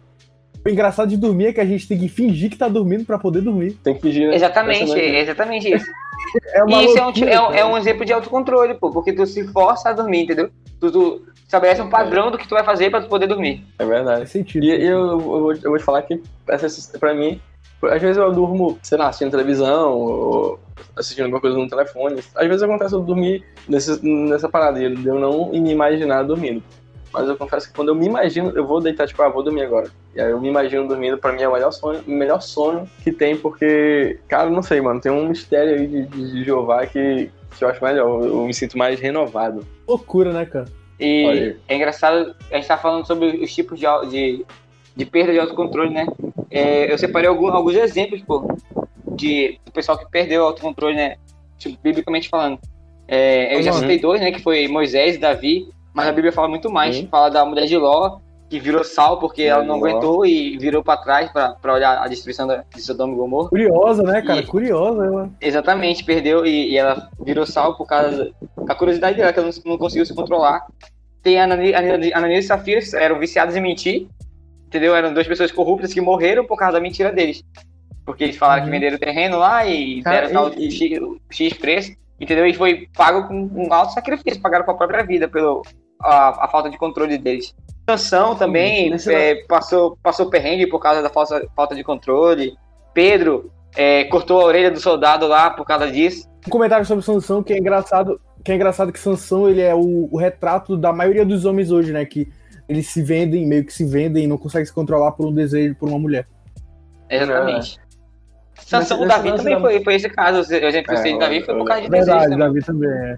O 0.65 0.69
engraçado 0.69 1.07
de 1.07 1.17
dormir 1.17 1.45
é 1.47 1.53
que 1.53 1.61
a 1.61 1.65
gente 1.65 1.87
tem 1.87 1.97
que 1.97 2.09
fingir 2.09 2.49
que 2.49 2.57
tá 2.57 2.67
dormindo 2.67 3.05
pra 3.05 3.17
poder 3.17 3.41
dormir. 3.41 3.71
Tem 3.83 3.95
que 3.95 4.01
fingir, 4.01 4.27
né? 4.27 4.35
Exatamente, 4.35 4.99
exatamente 4.99 5.73
isso. 5.73 5.85
É 6.35 6.63
e 6.65 6.85
isso 6.85 7.03
loucura, 7.03 7.31
é, 7.31 7.41
um, 7.41 7.53
é, 7.53 7.65
um, 7.65 7.77
exemplo 7.77 8.05
de 8.05 8.13
autocontrole, 8.13 8.73
pô, 8.75 8.91
porque 8.91 9.13
tu 9.13 9.25
se 9.25 9.47
força 9.47 9.89
a 9.89 9.93
dormir, 9.93 10.23
entendeu? 10.23 10.49
Tu, 10.79 10.91
tu 10.91 11.21
estabelece 11.43 11.81
um 11.81 11.89
padrão 11.89 12.29
do 12.29 12.37
que 12.37 12.47
tu 12.47 12.55
vai 12.55 12.63
fazer 12.63 12.89
pra 12.89 13.01
tu 13.01 13.07
poder 13.07 13.27
dormir. 13.27 13.65
É 13.79 13.85
verdade. 13.85 14.19
Faz 14.19 14.31
sentido. 14.31 14.63
E, 14.63 14.69
e 14.69 14.85
eu, 14.85 15.11
eu, 15.11 15.19
vou, 15.19 15.53
eu 15.53 15.69
vou 15.69 15.77
te 15.77 15.83
falar 15.83 16.01
que, 16.01 16.21
essa, 16.49 16.97
pra 16.99 17.13
mim, 17.13 17.39
às 17.83 18.01
vezes 18.01 18.17
eu 18.17 18.31
durmo, 18.31 18.77
sei 18.81 18.97
lá, 18.97 19.07
assistindo 19.09 19.31
televisão, 19.31 19.93
ou 19.93 20.59
assistindo 20.95 21.25
alguma 21.25 21.41
coisa 21.41 21.57
no 21.57 21.67
telefone. 21.67 22.21
Às 22.35 22.47
vezes 22.47 22.63
acontece 22.63 22.93
eu 22.93 23.01
dormir 23.01 23.43
nesse, 23.67 24.03
nessa 24.05 24.49
parada, 24.49 24.79
de 24.79 25.07
eu 25.07 25.19
não 25.19 25.51
me 25.51 25.71
imaginar 25.71 26.23
dormindo. 26.23 26.63
Mas 27.13 27.27
eu 27.27 27.37
confesso 27.37 27.67
que 27.67 27.73
quando 27.73 27.89
eu 27.89 27.95
me 27.95 28.05
imagino, 28.05 28.51
eu 28.55 28.65
vou 28.65 28.81
deitar, 28.81 29.07
tipo, 29.07 29.21
ah, 29.21 29.29
vou 29.29 29.43
dormir 29.43 29.63
agora. 29.63 29.89
E 30.15 30.21
aí 30.21 30.31
eu 30.31 30.39
me 30.39 30.47
imagino 30.47 30.87
dormindo, 30.87 31.17
pra 31.17 31.31
mim 31.31 31.41
é 31.41 31.47
o 31.47 31.53
melhor 31.53 31.71
sonho, 31.71 32.03
o 32.05 32.11
melhor 32.11 32.41
sonho 32.41 32.87
que 33.03 33.11
tem, 33.11 33.37
porque, 33.37 34.19
cara, 34.27 34.49
não 34.49 34.61
sei, 34.61 34.81
mano, 34.81 34.99
tem 34.99 35.11
um 35.11 35.29
mistério 35.29 35.75
aí 35.75 35.87
de, 35.87 36.05
de 36.05 36.43
Jeová 36.43 36.85
que, 36.85 37.31
que 37.57 37.63
eu 37.63 37.69
acho 37.69 37.83
melhor, 37.83 38.23
eu 38.23 38.45
me 38.45 38.53
sinto 38.53 38.77
mais 38.77 38.99
renovado. 38.99 39.65
Loucura, 39.87 40.31
né, 40.33 40.45
cara? 40.45 40.67
E 40.99 41.55
é 41.67 41.75
engraçado, 41.75 42.35
a 42.51 42.55
gente 42.55 42.67
tá 42.67 42.77
falando 42.77 43.05
sobre 43.05 43.37
os 43.37 43.53
tipos 43.53 43.79
de, 43.79 43.85
de, 44.09 44.45
de 44.95 45.05
perda 45.05 45.31
de 45.31 45.39
autocontrole, 45.39 45.91
né? 45.91 46.07
É, 46.49 46.91
eu 46.91 46.97
separei 46.97 47.29
algum, 47.29 47.47
alguns 47.47 47.75
exemplos, 47.75 48.21
pô, 48.21 48.47
de 49.15 49.59
do 49.65 49.71
pessoal 49.71 49.97
que 49.97 50.09
perdeu 50.09 50.41
o 50.41 50.45
autocontrole, 50.45 50.95
né? 50.95 51.17
Tipo, 51.57 51.77
biblicamente 51.81 52.29
falando. 52.29 52.59
É, 53.07 53.55
eu 53.55 53.61
já 53.61 53.71
uhum. 53.71 53.79
citei 53.79 53.99
dois, 53.99 54.19
né? 54.19 54.31
Que 54.31 54.41
foi 54.41 54.67
Moisés 54.67 55.15
e 55.15 55.19
Davi, 55.19 55.69
mas 55.97 56.07
a 56.07 56.11
Bíblia 56.11 56.31
fala 56.31 56.47
muito 56.47 56.71
mais. 56.71 56.95
Sim. 56.95 57.07
Fala 57.07 57.27
da 57.27 57.43
mulher 57.43 57.65
de 57.65 57.75
Ló, 57.75 58.19
que 58.47 58.59
virou 58.59 58.83
sal 58.83 59.19
porque 59.19 59.41
ela 59.41 59.63
não 59.63 59.77
aguentou 59.77 60.23
e 60.23 60.55
virou 60.55 60.83
para 60.83 61.01
trás 61.01 61.31
para 61.31 61.73
olhar 61.73 62.03
a 62.03 62.07
destruição 62.07 62.47
de 62.47 62.81
Sodoma 62.83 63.13
e 63.13 63.15
Gomorra. 63.15 63.49
Curiosa, 63.49 64.03
né, 64.03 64.21
cara? 64.21 64.39
E, 64.39 64.45
Curiosa 64.45 65.03
ela. 65.03 65.29
Exatamente, 65.41 66.03
perdeu 66.03 66.45
e, 66.45 66.73
e, 66.73 66.77
ela 66.77 67.09
virou 67.19 67.47
sal 67.47 67.75
por 67.75 67.87
causa 67.87 68.31
da 68.63 68.75
curiosidade 68.75 69.17
dela, 69.17 69.33
que 69.33 69.39
ela 69.39 69.49
não, 69.49 69.71
não 69.71 69.77
conseguiu 69.79 70.05
se 70.05 70.13
controlar. 70.13 70.67
Tem 71.23 71.39
a 71.39 71.45
Ananias 71.45 72.45
e 72.45 72.47
Safira, 72.47 72.79
eram 72.93 73.17
viciados 73.17 73.55
em 73.55 73.61
mentir, 73.61 74.07
entendeu? 74.67 74.95
Eram 74.95 75.15
duas 75.15 75.27
pessoas 75.27 75.51
corruptas 75.51 75.91
que 75.91 75.99
morreram 75.99 76.45
por 76.45 76.59
causa 76.59 76.73
da 76.73 76.79
mentira 76.79 77.11
deles. 77.11 77.43
Porque 78.05 78.23
eles 78.23 78.37
falaram 78.37 78.61
uhum. 78.61 78.67
que 78.67 78.71
venderam 78.71 78.97
o 78.97 78.99
terreno 78.99 79.39
lá 79.39 79.65
e 79.65 80.03
deram 80.03 80.29
tal 80.31 80.53
e, 80.53 80.69
X, 80.69 80.99
X 81.31 81.53
preço, 81.53 81.91
entendeu? 82.21 82.45
E 82.45 82.53
foi 82.53 82.87
pago 82.95 83.27
com 83.27 83.49
um 83.51 83.73
alto 83.73 83.93
sacrifício, 83.93 84.39
pagaram 84.39 84.63
com 84.63 84.71
a 84.71 84.77
própria 84.77 85.03
vida 85.03 85.27
pelo 85.27 85.63
a, 86.01 86.45
a 86.45 86.47
falta 86.47 86.69
de 86.69 86.77
controle 86.77 87.17
deles. 87.17 87.55
Sansão 87.89 88.35
também 88.35 88.93
é, 89.07 89.35
passou, 89.47 89.97
passou 90.03 90.29
perrengue 90.29 90.67
por 90.67 90.79
causa 90.79 91.01
da 91.01 91.09
falsa, 91.09 91.47
falta 91.55 91.73
de 91.73 91.83
controle. 91.83 92.57
Pedro 92.93 93.49
é, 93.75 94.03
cortou 94.05 94.41
a 94.41 94.45
orelha 94.45 94.69
do 94.69 94.79
soldado 94.79 95.25
lá 95.25 95.49
por 95.49 95.65
causa 95.65 95.89
disso. 95.89 96.27
Um 96.45 96.49
comentário 96.49 96.85
sobre 96.85 97.05
Sansão 97.05 97.41
que 97.41 97.53
é 97.53 97.57
engraçado, 97.57 98.19
que 98.43 98.51
é 98.51 98.55
engraçado 98.55 98.91
que 98.91 98.99
Sansão 98.99 99.49
ele 99.49 99.61
é 99.61 99.73
o, 99.73 100.09
o, 100.11 100.17
retrato 100.17 100.75
da 100.75 100.91
maioria 100.91 101.25
dos 101.25 101.45
homens 101.45 101.71
hoje, 101.71 101.93
né? 101.93 102.03
Que 102.03 102.27
eles 102.67 102.87
se 102.87 103.01
vendem, 103.01 103.45
meio 103.45 103.63
que 103.63 103.73
se 103.73 103.85
vendem 103.85 104.25
e 104.25 104.27
não 104.27 104.37
conseguem 104.37 104.65
se 104.65 104.73
controlar 104.73 105.13
por 105.13 105.25
um 105.25 105.33
desejo 105.33 105.75
por 105.75 105.87
uma 105.87 105.99
mulher. 105.99 106.27
Exatamente. 107.09 107.79
É. 107.79 107.87
Sansão, 108.61 109.01
o 109.01 109.07
Davi 109.07 109.33
também 109.33 109.59
foi, 109.61 109.81
foi 109.81 109.95
esse 109.95 110.09
caso. 110.09 110.39
O 110.39 110.41
exemplo 110.41 110.83
que 110.83 110.91
eu 110.91 110.97
sei 110.97 111.13
de 111.13 111.19
Davi 111.19 111.41
foi 111.41 111.55
por 111.55 111.65
causa 111.65 111.83
de 111.83 111.89
verdade, 111.89 112.19
desejo. 112.19 112.29
Verdade, 112.29 112.53
Davi 112.53 112.65
também 112.65 112.89
é. 112.89 113.17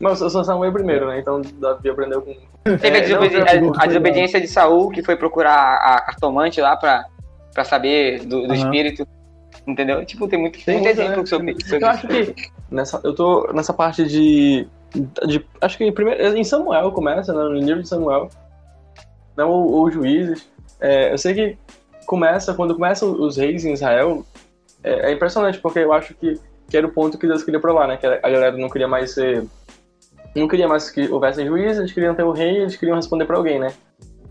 Mas 0.00 0.22
o 0.22 0.30
Sansão 0.30 0.58
veio 0.58 0.72
primeiro, 0.72 1.06
né? 1.06 1.20
Então 1.20 1.42
Davi 1.60 1.90
aprendeu 1.90 2.22
com. 2.22 2.34
Teve 2.78 2.96
é, 2.96 3.00
a, 3.00 3.02
desobedi 3.02 3.60
não, 3.60 3.74
a, 3.74 3.84
a, 3.84 3.86
desobediência 3.86 4.40
de 4.40 4.48
Saul, 4.48 4.88
que 4.90 5.02
foi 5.02 5.14
procurar 5.14 5.76
a 5.76 6.00
cartomante 6.00 6.58
lá 6.60 6.74
pra, 6.74 7.04
pra 7.52 7.64
saber 7.64 8.20
do, 8.20 8.42
do 8.42 8.48
uhum. 8.48 8.54
espírito. 8.54 9.06
Entendeu? 9.66 10.04
Tipo, 10.06 10.26
tem 10.26 10.40
muito, 10.40 10.64
tem 10.64 10.76
muito 10.76 10.88
exemplo 10.88 11.18
né? 11.18 11.26
sobre, 11.26 11.56
sobre 11.62 11.84
Eu 11.84 11.88
acho 11.88 12.08
que 12.08 12.34
nessa, 12.70 13.00
eu 13.04 13.14
tô 13.14 13.52
nessa 13.52 13.74
parte 13.74 14.06
de. 14.06 14.66
de 15.26 15.44
acho 15.60 15.76
que 15.76 15.84
em, 15.84 15.92
primeiro, 15.92 16.36
em 16.36 16.44
Samuel 16.44 16.90
começa, 16.92 17.32
né? 17.34 17.42
No 17.42 17.52
livro 17.52 17.82
de 17.82 17.88
Samuel. 17.88 18.30
Né, 19.36 19.44
ou, 19.44 19.70
ou 19.70 19.90
juízes. 19.90 20.48
É, 20.80 21.12
eu 21.12 21.18
sei 21.18 21.34
que 21.34 21.58
começa, 22.06 22.54
quando 22.54 22.74
começam 22.74 23.12
os 23.12 23.36
reis 23.36 23.64
em 23.64 23.74
Israel, 23.74 24.24
é, 24.82 25.10
é, 25.10 25.12
impressionante, 25.12 25.58
porque 25.58 25.80
eu 25.80 25.92
acho 25.92 26.14
que, 26.14 26.40
que 26.68 26.76
era 26.76 26.86
o 26.86 26.92
ponto 26.92 27.18
que 27.18 27.26
Deus 27.26 27.42
queria 27.42 27.60
provar, 27.60 27.86
né? 27.86 27.98
Que 27.98 28.06
a 28.06 28.18
galera 28.18 28.56
não 28.56 28.70
queria 28.70 28.88
mais 28.88 29.12
ser 29.12 29.46
não 30.34 30.48
queria 30.48 30.68
mais 30.68 30.90
que 30.90 31.08
houvessem 31.08 31.46
juízes, 31.46 31.78
eles 31.78 31.92
queriam 31.92 32.14
ter 32.14 32.22
o 32.22 32.32
rei, 32.32 32.58
eles 32.58 32.76
queriam 32.76 32.96
responder 32.96 33.24
para 33.24 33.36
alguém, 33.36 33.58
né? 33.58 33.72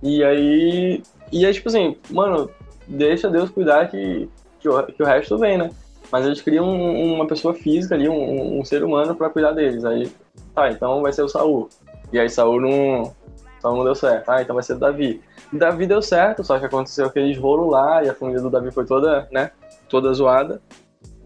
E 0.01 0.23
aí, 0.23 1.03
e 1.31 1.45
aí, 1.45 1.53
tipo 1.53 1.67
assim, 1.67 1.97
mano, 2.09 2.49
deixa 2.87 3.29
Deus 3.29 3.49
cuidar 3.49 3.89
que, 3.89 4.29
que, 4.59 4.69
o, 4.69 4.83
que 4.83 5.03
o 5.03 5.05
resto 5.05 5.37
vem, 5.37 5.57
né? 5.57 5.69
Mas 6.11 6.25
eles 6.25 6.41
queriam 6.41 6.65
um, 6.65 7.15
uma 7.15 7.27
pessoa 7.27 7.53
física 7.53 7.95
ali, 7.95 8.07
um, 8.07 8.59
um 8.59 8.65
ser 8.65 8.83
humano 8.83 9.13
para 9.13 9.29
cuidar 9.29 9.51
deles. 9.51 9.83
Aí, 9.83 10.09
tá, 10.55 10.69
então 10.71 11.01
vai 11.01 11.11
ser 11.11 11.21
o 11.21 11.29
Saul. 11.29 11.69
E 12.11 12.19
aí 12.19 12.29
Saul 12.29 12.61
não, 12.61 13.13
Saul 13.59 13.77
não 13.77 13.83
deu 13.83 13.93
certo. 13.93 14.29
Ah, 14.29 14.41
então 14.41 14.55
vai 14.55 14.63
ser 14.63 14.73
o 14.73 14.79
Davi. 14.79 15.21
Davi 15.51 15.85
deu 15.85 16.01
certo, 16.01 16.43
só 16.43 16.57
que 16.57 16.65
aconteceu 16.65 17.07
aquele 17.07 17.33
rolo 17.37 17.69
lá 17.69 18.03
e 18.03 18.09
a 18.09 18.15
família 18.15 18.41
do 18.41 18.49
Davi 18.49 18.71
foi 18.71 18.85
toda, 18.85 19.27
né, 19.31 19.51
toda 19.89 20.13
zoada. 20.13 20.61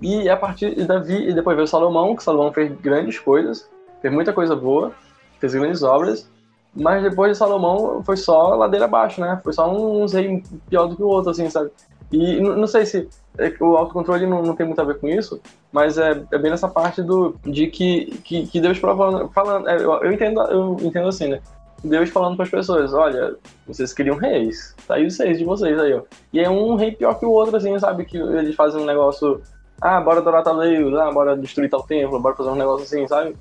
E 0.01 0.27
a 0.27 0.35
partir 0.35 0.75
de 0.75 0.85
Davi, 0.85 1.29
e 1.29 1.33
depois 1.33 1.55
veio 1.55 1.67
Salomão, 1.67 2.15
que 2.15 2.23
Salomão 2.23 2.51
fez 2.51 2.71
grandes 2.81 3.19
coisas 3.19 3.69
fez 4.03 4.13
muita 4.13 4.33
coisa 4.33 4.53
boa, 4.53 4.91
fez 5.39 5.55
grandes 5.55 5.81
obras, 5.81 6.29
mas 6.75 7.01
depois 7.01 7.31
de 7.31 7.37
Salomão 7.37 8.03
foi 8.03 8.17
só 8.17 8.49
ladeira 8.49 8.85
abaixo, 8.85 9.21
né? 9.21 9.39
Foi 9.41 9.53
só 9.53 9.73
um 9.73 10.05
rei 10.05 10.43
pior 10.69 10.87
do 10.87 10.95
que 10.97 11.01
o 11.01 11.07
outro, 11.07 11.31
assim, 11.31 11.49
sabe? 11.49 11.71
E 12.11 12.41
não 12.41 12.67
sei 12.67 12.85
se 12.85 13.07
é 13.37 13.51
o 13.61 13.77
autocontrole 13.77 14.27
não, 14.27 14.43
não 14.43 14.55
tem 14.55 14.67
muito 14.67 14.81
a 14.81 14.83
ver 14.83 14.99
com 14.99 15.07
isso, 15.07 15.41
mas 15.71 15.97
é, 15.97 16.23
é 16.31 16.37
bem 16.37 16.51
nessa 16.51 16.67
parte 16.67 17.01
do 17.01 17.35
de 17.43 17.67
que, 17.67 18.05
que, 18.23 18.45
que 18.45 18.59
Deus 18.61 18.77
provando, 18.77 19.29
falando, 19.29 19.67
é, 19.69 19.77
eu, 19.77 20.11
entendo, 20.11 20.41
eu 20.41 20.77
entendo 20.81 21.07
assim, 21.07 21.29
né? 21.29 21.39
Deus 21.83 22.09
falando 22.09 22.35
para 22.35 22.45
as 22.45 22.51
pessoas, 22.51 22.93
olha, 22.93 23.35
vocês 23.65 23.93
queriam 23.93 24.17
reis, 24.17 24.75
tá 24.87 24.95
aí 24.95 25.05
os 25.05 25.17
reis 25.17 25.39
de 25.39 25.45
vocês 25.45 25.79
aí, 25.79 25.93
ó. 25.93 26.01
E 26.31 26.39
é 26.39 26.49
um 26.49 26.75
rei 26.75 26.91
pior 26.91 27.17
que 27.19 27.25
o 27.25 27.31
outro, 27.31 27.55
assim, 27.57 27.77
sabe? 27.79 28.05
Que 28.05 28.17
eles 28.17 28.55
fazem 28.55 28.81
um 28.81 28.85
negócio, 28.85 29.41
ah, 29.81 29.99
bora 29.99 30.19
adorar 30.19 30.43
tal 30.43 30.59
Deus, 30.59 30.93
ah, 30.95 31.11
bora 31.11 31.35
destruir 31.35 31.69
tal 31.69 31.83
templo, 31.83 32.19
bora 32.19 32.35
fazer 32.35 32.49
um 32.49 32.55
negócio 32.55 32.85
assim, 32.85 33.07
sabe? 33.07 33.35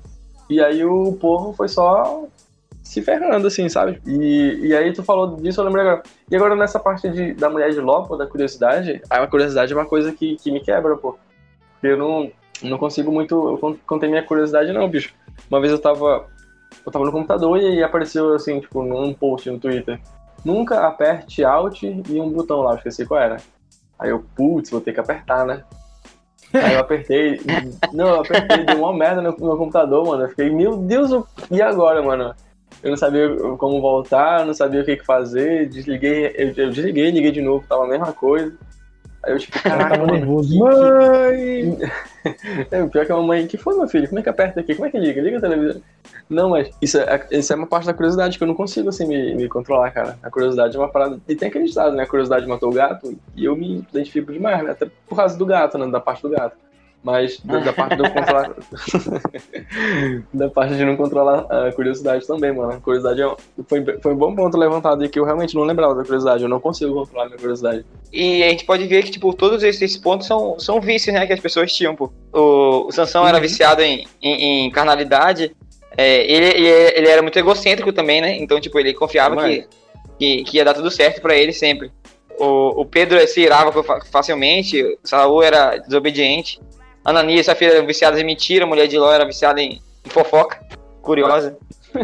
E 0.49 0.61
aí 0.61 0.83
o 0.85 1.13
povo 1.13 1.53
foi 1.53 1.67
só 1.67 2.25
se 2.83 3.01
ferrando, 3.01 3.47
assim, 3.47 3.69
sabe? 3.69 4.01
E, 4.05 4.67
e 4.67 4.75
aí 4.75 4.91
tu 4.91 5.03
falou 5.03 5.37
disso, 5.37 5.61
eu 5.61 5.65
lembrei 5.65 5.85
agora. 5.85 6.03
E 6.29 6.35
agora 6.35 6.55
nessa 6.55 6.79
parte 6.79 7.09
de, 7.09 7.33
da 7.33 7.49
mulher 7.49 7.71
de 7.71 7.79
Ló, 7.79 8.01
da 8.17 8.27
curiosidade, 8.27 9.01
a 9.09 9.25
curiosidade 9.25 9.71
é 9.71 9.75
uma 9.75 9.85
coisa 9.85 10.11
que, 10.11 10.35
que 10.35 10.51
me 10.51 10.59
quebra, 10.59 10.95
pô. 10.97 11.17
Eu 11.81 11.97
não, 11.97 12.31
não 12.61 12.77
consigo 12.77 13.11
muito 13.11 13.59
conter 13.85 14.09
minha 14.09 14.23
curiosidade, 14.23 14.71
não, 14.73 14.87
bicho. 14.87 15.13
Uma 15.49 15.59
vez 15.61 15.71
eu 15.71 15.79
tava, 15.79 16.27
eu 16.85 16.91
tava 16.91 17.05
no 17.05 17.11
computador 17.11 17.57
e 17.57 17.65
aí 17.65 17.83
apareceu, 17.83 18.33
assim, 18.33 18.59
tipo, 18.59 18.83
num 18.83 19.13
post 19.13 19.49
no 19.49 19.59
Twitter. 19.59 19.99
Nunca 20.43 20.85
aperte 20.85 21.43
Alt 21.43 21.83
e 21.83 22.19
um 22.19 22.29
botão 22.29 22.61
lá, 22.61 22.75
esqueci 22.75 23.05
qual 23.05 23.21
era. 23.21 23.37
Aí 23.97 24.09
eu, 24.09 24.25
putz, 24.35 24.69
vou 24.69 24.81
ter 24.81 24.91
que 24.91 24.99
apertar, 24.99 25.45
né? 25.45 25.63
Aí 26.53 26.73
eu 26.73 26.79
apertei. 26.79 27.39
Não, 27.91 28.09
eu 28.09 28.21
apertei, 28.21 28.63
deu 28.63 28.79
uma 28.79 28.93
merda 28.93 29.21
no 29.21 29.35
meu 29.37 29.57
computador, 29.57 30.05
mano. 30.05 30.23
Eu 30.23 30.29
fiquei, 30.29 30.49
meu 30.49 30.77
Deus, 30.77 31.11
e 31.49 31.61
agora, 31.61 32.01
mano? 32.01 32.33
Eu 32.81 32.89
não 32.89 32.97
sabia 32.97 33.29
como 33.57 33.81
voltar, 33.81 34.45
não 34.45 34.53
sabia 34.53 34.81
o 34.81 34.85
que 34.85 34.97
fazer. 35.03 35.67
Desliguei, 35.69 36.27
eu, 36.37 36.53
eu 36.55 36.69
desliguei, 36.69 37.11
liguei 37.11 37.31
de 37.31 37.41
novo, 37.41 37.65
tava 37.67 37.85
a 37.85 37.87
mesma 37.87 38.11
coisa. 38.11 38.53
Aí 39.23 39.33
eu, 39.33 39.39
tipo, 39.39 39.57
Eu 39.57 39.63
caraca, 39.63 39.97
mano, 39.97 40.13
nervoso. 40.13 40.57
Mãe! 40.59 41.77
É, 42.71 42.87
pior 42.87 43.05
que 43.05 43.11
a 43.11 43.17
mamãe, 43.17 43.45
que 43.45 43.57
foi, 43.57 43.75
meu 43.75 43.85
filho? 43.85 44.07
Como 44.07 44.17
é 44.17 44.23
que 44.23 44.29
aperta 44.29 44.61
aqui? 44.61 44.75
Como 44.75 44.87
é 44.87 44.89
que 44.89 44.97
liga? 44.97 45.21
Liga 45.21 45.39
a 45.39 45.41
televisão. 45.41 45.81
Não, 46.29 46.51
mas 46.51 46.73
isso 46.81 46.97
é, 46.97 47.27
isso 47.31 47.51
é 47.51 47.55
uma 47.57 47.67
parte 47.67 47.85
da 47.85 47.93
curiosidade 47.93 48.37
que 48.37 48.43
eu 48.45 48.47
não 48.47 48.55
consigo, 48.55 48.87
assim, 48.87 49.05
me, 49.05 49.35
me 49.35 49.49
controlar, 49.49 49.91
cara. 49.91 50.17
A 50.23 50.31
curiosidade 50.31 50.73
é 50.73 50.79
uma 50.79 50.87
parada. 50.87 51.19
E 51.27 51.35
tem 51.35 51.49
aquele 51.49 51.65
ditado, 51.65 51.93
né? 51.93 52.03
A 52.03 52.07
curiosidade 52.07 52.47
matou 52.47 52.69
o 52.69 52.73
gato. 52.73 53.13
E 53.35 53.43
eu 53.43 53.57
me 53.57 53.85
identifico 53.93 54.31
demais, 54.31 54.63
né? 54.63 54.71
Até 54.71 54.89
por 55.05 55.17
causa 55.17 55.37
do 55.37 55.45
gato, 55.45 55.77
né? 55.77 55.85
Da 55.87 55.99
parte 55.99 56.21
do 56.21 56.29
gato. 56.29 56.55
Mas 57.03 57.37
da, 57.41 57.73
parte 57.73 57.95
de 57.97 58.01
eu 58.03 58.11
controlar. 58.11 58.53
da 60.33 60.49
parte 60.49 60.75
de 60.75 60.85
não 60.85 60.95
controlar 60.95 61.39
a 61.49 61.71
curiosidade 61.73 62.25
também, 62.25 62.53
mano. 62.53 62.71
A 62.73 62.79
curiosidade 62.79 63.21
é 63.21 63.27
um- 63.27 63.35
foi, 63.67 63.83
foi 64.01 64.13
um 64.13 64.15
bom 64.17 64.33
ponto 64.35 64.57
levantado 64.57 65.01
aí 65.03 65.09
que 65.09 65.19
eu 65.19 65.25
realmente 65.25 65.55
não 65.55 65.63
lembrava 65.63 65.95
da 65.95 66.03
curiosidade. 66.03 66.43
Eu 66.43 66.49
não 66.49 66.59
consigo 66.59 66.93
controlar 66.93 67.25
a 67.25 67.27
minha 67.27 67.37
curiosidade. 67.37 67.85
E 68.11 68.43
a 68.43 68.49
gente 68.49 68.65
pode 68.65 68.87
ver 68.87 69.03
que, 69.03 69.11
tipo, 69.11 69.33
todos 69.33 69.63
esses 69.63 69.97
pontos 69.97 70.27
são, 70.27 70.57
são 70.59 70.79
vícios, 70.79 71.13
né, 71.13 71.25
que 71.27 71.33
as 71.33 71.39
pessoas 71.39 71.73
tinham, 71.73 71.95
pô. 71.95 72.11
O, 72.31 72.87
o 72.87 72.91
Sansão 72.91 73.27
era 73.27 73.39
viciado 73.39 73.81
em, 73.81 74.07
em, 74.21 74.65
em 74.65 74.71
carnalidade. 74.71 75.55
É, 75.97 76.23
ele, 76.31 76.45
ele, 76.45 76.67
ele 76.95 77.07
era 77.09 77.21
muito 77.21 77.37
egocêntrico 77.37 77.91
também, 77.93 78.21
né? 78.21 78.37
Então, 78.37 78.59
tipo, 78.59 78.79
ele 78.79 78.93
confiava 78.93 79.35
que, 79.49 79.67
que, 80.17 80.43
que 80.45 80.57
ia 80.57 80.65
dar 80.65 80.73
tudo 80.73 80.89
certo 80.89 81.21
pra 81.21 81.35
ele 81.35 81.51
sempre. 81.53 81.91
O, 82.39 82.81
o 82.81 82.85
Pedro 82.85 83.19
se 83.27 83.41
irava 83.41 83.83
fa- 83.83 84.01
facilmente, 84.11 84.97
Saul 85.03 85.43
era 85.43 85.77
desobediente. 85.77 86.59
Ananias, 87.03 87.45
sua 87.45 87.55
filha, 87.55 87.71
era 87.73 87.85
viciada 87.85 88.19
em 88.19 88.23
mentira, 88.23 88.65
a 88.65 88.67
mulher 88.67 88.87
de 88.87 88.97
Ló 88.97 89.11
era 89.11 89.25
viciada 89.25 89.61
em, 89.61 89.81
em 90.05 90.09
fofoca, 90.09 90.59
curiosa. 91.01 91.57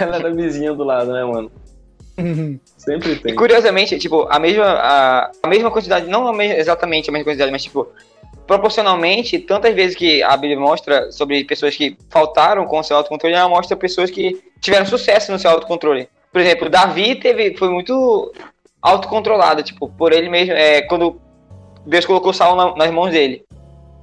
Ela 0.00 0.16
era 0.16 0.32
vizinha 0.32 0.72
do 0.72 0.84
lado, 0.84 1.12
né, 1.12 1.24
mano? 1.24 1.50
Sempre 2.76 3.12
E 3.12 3.16
tem. 3.16 3.34
curiosamente, 3.34 3.98
tipo, 3.98 4.26
a 4.30 4.38
mesma, 4.38 4.64
a, 4.66 5.30
a 5.42 5.48
mesma 5.48 5.70
quantidade, 5.70 6.06
não 6.08 6.26
a 6.28 6.32
me- 6.32 6.56
exatamente 6.56 7.08
a 7.08 7.12
mesma 7.12 7.24
quantidade, 7.24 7.50
mas 7.50 7.62
tipo, 7.62 7.88
proporcionalmente, 8.46 9.38
tantas 9.38 9.74
vezes 9.74 9.96
que 9.96 10.22
a 10.22 10.36
Bíblia 10.36 10.58
mostra 10.58 11.12
sobre 11.12 11.44
pessoas 11.44 11.76
que 11.76 11.96
faltaram 12.10 12.64
com 12.66 12.78
o 12.78 12.82
seu 12.82 12.96
autocontrole, 12.96 13.34
ela 13.34 13.48
mostra 13.48 13.76
pessoas 13.76 14.10
que 14.10 14.42
tiveram 14.60 14.86
sucesso 14.86 15.30
no 15.32 15.38
seu 15.38 15.50
autocontrole. 15.50 16.08
Por 16.32 16.40
exemplo, 16.40 16.68
Davi 16.68 17.14
teve, 17.16 17.56
foi 17.56 17.68
muito 17.68 18.32
autocontrolado, 18.80 19.62
tipo, 19.62 19.88
por 19.88 20.12
ele 20.12 20.28
mesmo, 20.28 20.52
é, 20.54 20.82
quando 20.82 21.20
Deus 21.86 22.04
colocou 22.06 22.32
Saul 22.32 22.56
na- 22.56 22.74
nas 22.76 22.90
mãos 22.90 23.10
dele. 23.10 23.44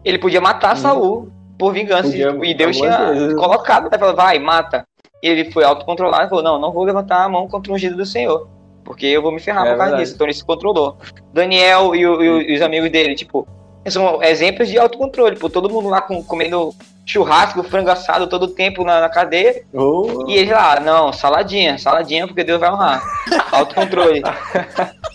Ele 0.06 0.20
podia 0.20 0.40
matar 0.40 0.76
Uhum. 0.76 0.82
Saul 0.82 1.32
por 1.58 1.74
vingança, 1.74 2.04
Podia 2.04 2.38
e, 2.44 2.54
Deus 2.54 2.78
tinha 2.78 3.12
vezes. 3.12 3.34
colocado, 3.36 3.90
né, 3.90 3.98
falou, 3.98 4.16
vai, 4.16 4.38
mata. 4.40 4.86
E 5.24 5.28
ele 5.28 5.52
foi 5.52 5.64
autocontrolado 5.64 6.26
e 6.26 6.30
falou, 6.30 6.44
não, 6.44 6.60
não 6.60 6.72
vou 6.72 6.84
levantar 6.84 7.24
a 7.24 7.30
mão 7.30 7.48
contra 7.48 7.72
o 7.72 7.76
ungido 7.76 7.96
do 7.98 8.06
Senhor. 8.06 8.48
Porque 8.84 9.08
eu 9.08 9.22
vou 9.22 9.32
me 9.32 9.40
ferrar 9.40 9.66
É 9.66 9.72
por 9.72 9.78
causa 9.78 9.84
verdade. 9.86 10.04
disso. 10.04 10.14
Então 10.16 10.28
ele 10.28 10.34
se 10.34 10.46
controlou. 10.46 10.98
Daniel 11.34 11.96
e, 11.96 12.06
o- 12.06 12.22
e 12.24 12.30
o- 12.30 12.42
e 12.42 12.56
os 12.56 12.62
amigos 12.62 12.92
dele, 12.92 13.16
tipo, 13.16 13.48
são 13.88 14.22
exemplos 14.22 14.68
de 14.70 14.78
autocontrole. 14.78 15.38
Pô, 15.40 15.50
todo 15.50 15.70
mundo 15.70 15.90
lá 15.90 16.02
com- 16.02 16.22
comendo 16.24 16.72
churrasco, 17.06 17.64
frango 17.64 17.90
assado 17.90 18.28
todo 18.28 18.44
o 18.44 18.48
tempo 18.48 18.84
na, 18.84 19.00
na 19.02 19.10
cadeia. 19.10 19.64
Oh, 19.74 20.26
E 20.28 20.38
ele 20.38 20.52
lá, 20.52 20.80
não, 20.80 21.12
saladinha, 21.14 21.78
saladinha 21.80 22.28
porque 22.28 22.44
Deus 22.44 22.60
vai 22.60 22.70
honrar. 22.72 23.02
Autocontrole, 23.52 24.22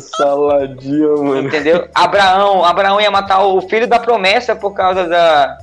saladinha, 0.00 1.08
mano. 1.16 1.48
entendeu? 1.48 1.88
Abraão, 1.94 2.64
Abraão 2.64 3.00
ia 3.00 3.10
matar 3.10 3.44
o 3.44 3.60
filho 3.62 3.86
da 3.86 3.98
promessa 3.98 4.54
por 4.56 4.72
causa 4.74 5.06
da, 5.06 5.58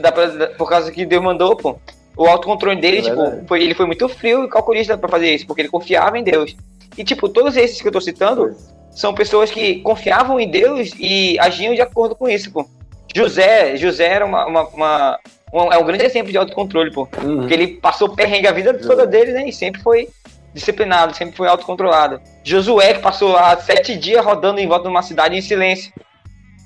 da 0.00 0.12
por 0.56 0.68
causa 0.68 0.90
que 0.90 1.04
Deus 1.06 1.22
mandou, 1.22 1.56
pô. 1.56 1.76
O 2.16 2.26
autocontrole 2.26 2.80
dele, 2.80 2.98
É 2.98 3.02
tipo, 3.02 3.46
foi, 3.46 3.62
ele 3.62 3.74
foi 3.74 3.86
muito 3.86 4.08
frio 4.08 4.44
e 4.44 4.48
calculista 4.48 4.98
pra 4.98 5.08
fazer 5.08 5.32
isso, 5.34 5.46
porque 5.46 5.62
ele 5.62 5.68
confiava 5.68 6.18
em 6.18 6.22
Deus. 6.24 6.54
E, 6.98 7.04
tipo, 7.04 7.28
todos 7.28 7.56
esses 7.56 7.80
que 7.80 7.88
eu 7.88 7.92
tô 7.92 8.00
citando 8.00 8.54
são 8.90 9.14
pessoas 9.14 9.50
que 9.50 9.76
confiavam 9.80 10.38
em 10.38 10.48
Deus 10.50 10.90
e 10.98 11.38
agiam 11.38 11.74
de 11.74 11.80
acordo 11.80 12.14
com 12.14 12.28
isso, 12.28 12.50
pô. 12.52 12.66
José, 13.14 13.76
José 13.76 14.06
era 14.06 14.26
uma, 14.26 14.44
uma, 14.46 14.62
uma- 14.68 15.18
um, 15.52 15.72
é 15.72 15.78
um 15.78 15.84
grande 15.84 16.04
exemplo 16.04 16.30
de 16.30 16.36
autocontrole, 16.38 16.92
pô. 16.92 17.08
Uhum. 17.22 17.38
Porque 17.38 17.54
ele 17.54 17.68
passou 17.68 18.08
perrengue 18.08 18.46
a 18.48 18.52
vida 18.52 18.74
toda 18.74 19.06
dele, 19.06 19.32
né? 19.32 19.48
E 19.48 19.52
sempre 19.52 19.80
foi 19.82 20.08
disciplinado, 20.54 21.14
sempre 21.14 21.36
foi 21.36 21.48
autocontrolado. 21.48 22.20
Josué, 22.44 22.94
que 22.94 23.00
passou 23.00 23.30
lá 23.30 23.56
sete 23.58 23.96
dias 23.96 24.24
rodando 24.24 24.60
em 24.60 24.66
volta 24.66 24.84
de 24.84 24.90
uma 24.90 25.02
cidade 25.02 25.36
em 25.36 25.40
silêncio. 25.40 25.92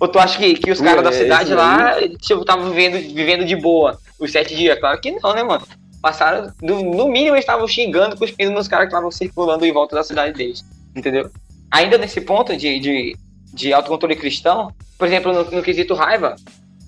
Ou 0.01 0.09
tu 0.09 0.19
acha 0.19 0.39
que, 0.39 0.55
que 0.55 0.71
os 0.71 0.81
caras 0.81 1.05
da 1.05 1.11
é, 1.11 1.13
cidade 1.13 1.45
esse 1.45 1.55
lá, 1.55 1.97
tipo, 2.19 2.41
estavam 2.41 2.71
vivendo, 2.71 3.15
vivendo 3.15 3.45
de 3.45 3.57
boa 3.57 3.99
os 4.19 4.33
sete 4.33 4.55
dias? 4.55 4.79
Claro 4.79 5.01
que 5.01 5.13
não, 5.13 5.35
né, 5.35 5.43
mano? 5.43 5.67
Passaram, 6.03 6.53
no, 6.61 6.83
no 6.83 7.09
mínimo, 7.09 7.35
eles 7.35 7.45
estavam 7.45 7.67
xingando, 7.67 8.17
cuspindo 8.17 8.51
nos 8.51 8.69
caras 8.69 8.87
que 8.87 8.93
estavam 8.93 9.11
circulando 9.11 9.65
em 9.65 9.73
volta 9.73 9.97
da 9.97 10.05
cidade 10.05 10.33
deles. 10.33 10.65
Entendeu? 10.95 11.31
Ainda 11.71 11.97
nesse 11.97 12.21
ponto 12.21 12.57
de, 12.57 12.79
de, 12.79 13.17
de 13.53 13.73
autocontrole 13.73 14.17
cristão, 14.17 14.73
por 14.99 15.07
exemplo, 15.07 15.33
no, 15.33 15.51
no 15.51 15.63
quesito 15.63 15.95
raiva, 15.95 16.37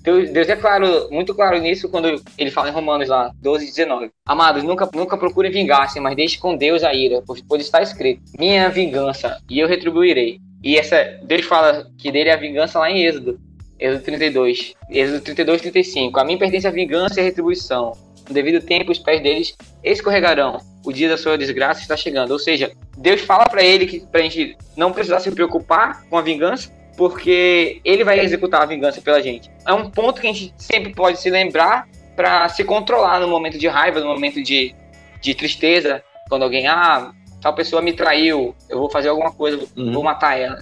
Deus, 0.07 0.47
é 0.47 0.55
claro, 0.55 1.09
muito 1.11 1.35
claro 1.35 1.59
nisso 1.59 1.89
quando 1.89 2.21
ele 2.37 2.51
fala 2.51 2.69
em 2.69 2.73
Romanos 2.73 3.09
lá, 3.09 3.31
12 3.41 3.65
e 3.65 3.67
19. 3.67 4.11
Amados, 4.25 4.63
nunca, 4.63 4.89
nunca 4.93 5.17
procurem 5.17 5.51
vingar-se, 5.51 5.99
mas 5.99 6.15
deixe 6.15 6.39
com 6.39 6.55
Deus 6.55 6.83
a 6.83 6.93
ira, 6.93 7.21
pois, 7.25 7.43
está 7.61 7.81
escrito: 7.81 8.21
Minha 8.39 8.69
vingança, 8.69 9.37
e 9.49 9.59
eu 9.59 9.67
retribuirei. 9.67 10.39
E 10.63 10.77
essa, 10.77 11.19
Deus 11.23 11.45
fala 11.45 11.87
que 11.97 12.11
dele 12.11 12.29
é 12.29 12.33
a 12.33 12.37
vingança 12.37 12.79
lá 12.79 12.89
em 12.89 13.03
Êxodo, 13.03 13.39
Êxodo 13.79 14.03
32, 14.03 14.73
Êxodo 14.89 15.21
32, 15.21 15.61
35. 15.61 16.19
A 16.19 16.23
mim 16.23 16.37
pertence 16.37 16.67
a 16.67 16.71
vingança 16.71 17.19
e 17.19 17.21
a 17.21 17.25
retribuição. 17.25 17.93
No 18.27 18.33
devido 18.33 18.65
tempo, 18.65 18.91
os 18.91 18.99
pés 18.99 19.21
deles 19.21 19.55
escorregarão. 19.83 20.59
O 20.85 20.91
dia 20.91 21.07
da 21.07 21.17
sua 21.17 21.37
desgraça 21.37 21.81
está 21.81 21.95
chegando. 21.95 22.31
Ou 22.31 22.39
seja, 22.39 22.71
Deus 22.97 23.21
fala 23.21 23.45
para 23.45 23.63
ele 23.63 23.85
que 23.85 23.99
pra 24.07 24.21
gente 24.21 24.57
não 24.75 24.91
precisar 24.91 25.19
se 25.19 25.31
preocupar 25.31 26.03
com 26.09 26.17
a 26.17 26.21
vingança, 26.21 26.71
porque 26.97 27.79
ele 27.85 28.03
vai 28.03 28.19
executar 28.19 28.63
a 28.63 28.65
vingança 28.65 28.99
pela 28.99 29.21
gente. 29.21 29.49
É 29.65 29.71
um 29.71 29.89
ponto 29.89 30.19
que 30.19 30.27
a 30.27 30.33
gente 30.33 30.53
sempre 30.57 30.93
pode 30.93 31.21
se 31.21 31.29
lembrar 31.29 31.87
para 32.15 32.49
se 32.49 32.63
controlar 32.63 33.19
no 33.19 33.27
momento 33.27 33.57
de 33.59 33.67
raiva, 33.67 33.99
no 33.99 34.07
momento 34.07 34.41
de, 34.41 34.73
de 35.21 35.35
tristeza, 35.35 36.03
quando 36.27 36.41
alguém, 36.43 36.67
ah, 36.67 37.11
tal 37.39 37.53
pessoa 37.53 37.81
me 37.81 37.93
traiu, 37.93 38.55
eu 38.67 38.79
vou 38.79 38.89
fazer 38.89 39.09
alguma 39.09 39.31
coisa, 39.31 39.63
Uhum. 39.77 39.93
vou 39.93 40.03
matar 40.03 40.37
ela. 40.39 40.57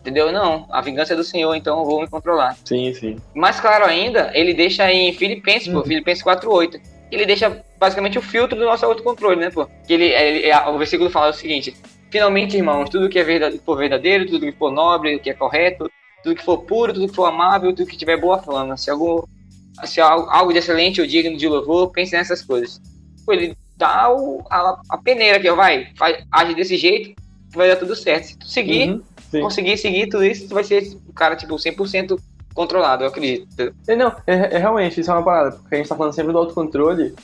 Entendeu? 0.00 0.30
Não, 0.30 0.66
a 0.70 0.80
vingança 0.82 1.14
é 1.14 1.16
do 1.16 1.24
Senhor, 1.24 1.54
então 1.54 1.78
eu 1.80 1.84
vou 1.84 2.00
me 2.02 2.08
controlar. 2.08 2.56
Sim, 2.64 2.92
sim. 2.94 3.16
Mais 3.34 3.58
claro 3.58 3.84
ainda, 3.84 4.30
ele 4.34 4.52
deixa 4.54 4.90
em 4.92 5.12
Filipenses, 5.14 5.72
pô, 5.72 5.82
Filipenses 5.82 6.22
4.8. 6.22 6.78
Ele 7.10 7.24
deixa 7.24 7.62
basicamente 7.78 8.18
o 8.18 8.22
filtro 8.22 8.58
do 8.58 8.64
nosso 8.66 8.84
autocontrole, 8.84 9.40
né, 9.40 9.50
pô? 9.50 9.66
Que 9.86 9.94
ele, 9.94 10.04
ele- 10.04 10.46
é- 10.46 10.68
o 10.68 10.76
versículo 10.76 11.08
fala 11.10 11.30
o 11.30 11.34
seguinte: 11.34 11.74
Finalmente, 12.10 12.56
irmãos, 12.56 12.88
tudo 12.88 13.08
que 13.08 13.18
é 13.18 13.24
verdade, 13.24 13.60
for 13.64 13.76
verdadeiro, 13.76 14.26
tudo 14.26 14.46
que 14.46 14.52
for 14.52 14.70
nobre, 14.70 15.18
que 15.18 15.30
é 15.30 15.34
correto, 15.34 15.90
tudo 16.22 16.36
que 16.36 16.44
for 16.44 16.58
puro, 16.58 16.92
tudo 16.92 17.08
que 17.08 17.14
for 17.14 17.26
amável, 17.26 17.74
tudo 17.74 17.88
que 17.88 17.96
tiver 17.96 18.18
boa 18.18 18.38
fama, 18.38 18.76
se 18.76 18.90
algo, 18.90 19.28
se 19.84 20.00
algo, 20.00 20.28
algo 20.30 20.52
de 20.52 20.58
excelente 20.58 21.00
ou 21.00 21.06
digno 21.06 21.36
de 21.36 21.46
louvor, 21.46 21.90
pense 21.90 22.16
nessas 22.16 22.42
coisas. 22.42 22.80
Pô, 23.26 23.32
ele 23.32 23.56
dá 23.76 24.10
o, 24.12 24.44
a, 24.50 24.80
a 24.88 24.98
peneira 24.98 25.36
aqui, 25.36 25.48
ó, 25.48 25.54
vai, 25.54 25.88
faz, 25.96 26.24
age 26.32 26.54
desse 26.54 26.76
jeito, 26.76 27.14
vai 27.52 27.68
dar 27.68 27.76
tudo 27.76 27.94
certo. 27.94 28.26
Se 28.26 28.38
tu 28.38 28.46
seguir, 28.46 28.90
Uhum, 28.90 29.02
conseguir 29.42 29.76
seguir 29.76 30.08
tudo 30.08 30.24
isso, 30.24 30.48
tu 30.48 30.54
vai 30.54 30.64
ser 30.64 30.96
um 31.08 31.12
cara, 31.12 31.36
tipo, 31.36 31.54
100% 31.54 32.18
controlado, 32.54 33.04
eu 33.04 33.08
acredito. 33.08 33.46
É, 33.86 33.94
não, 33.94 34.08
é, 34.26 34.56
é 34.56 34.58
realmente, 34.58 35.00
isso 35.00 35.10
é 35.10 35.14
uma 35.14 35.24
parada, 35.24 35.52
porque 35.52 35.74
a 35.74 35.78
gente 35.78 35.88
tá 35.88 35.94
falando 35.94 36.14
sempre 36.14 36.32
do 36.32 36.38
autocontrole 36.38 37.14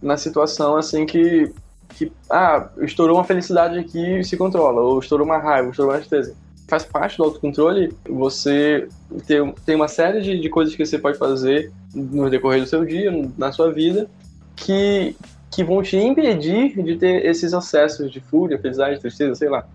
na 0.00 0.16
situação 0.16 0.76
assim 0.76 1.04
que, 1.04 1.52
que 1.90 2.10
ah, 2.30 2.68
estourou 2.80 3.16
uma 3.16 3.24
felicidade 3.24 3.78
aqui 3.78 4.18
e 4.18 4.24
se 4.24 4.36
controla, 4.36 4.80
ou 4.80 4.98
estourou 4.98 5.26
uma 5.26 5.38
raiva, 5.38 5.70
estourou 5.70 5.92
uma 5.92 5.98
tristeza. 5.98 6.34
Faz 6.66 6.84
parte 6.84 7.18
do 7.18 7.24
autocontrole 7.24 7.92
você 8.08 8.88
ter, 9.26 9.44
tem 9.66 9.76
uma 9.76 9.88
série 9.88 10.20
de, 10.20 10.40
de 10.40 10.48
coisas 10.48 10.74
que 10.74 10.84
você 10.84 10.98
pode 10.98 11.18
fazer 11.18 11.70
no 11.94 12.30
decorrer 12.30 12.60
do 12.60 12.66
seu 12.66 12.84
dia, 12.84 13.12
na 13.36 13.52
sua 13.52 13.70
vida, 13.70 14.08
que, 14.56 15.14
que 15.50 15.62
vão 15.62 15.82
te 15.82 15.96
impedir 15.96 16.82
de 16.82 16.96
ter 16.96 17.24
esses 17.26 17.52
acessos 17.52 18.10
de 18.10 18.20
fúria, 18.20 18.58
felicidade, 18.58 19.00
tristeza, 19.00 19.34
sei 19.34 19.48
lá. 19.48 19.66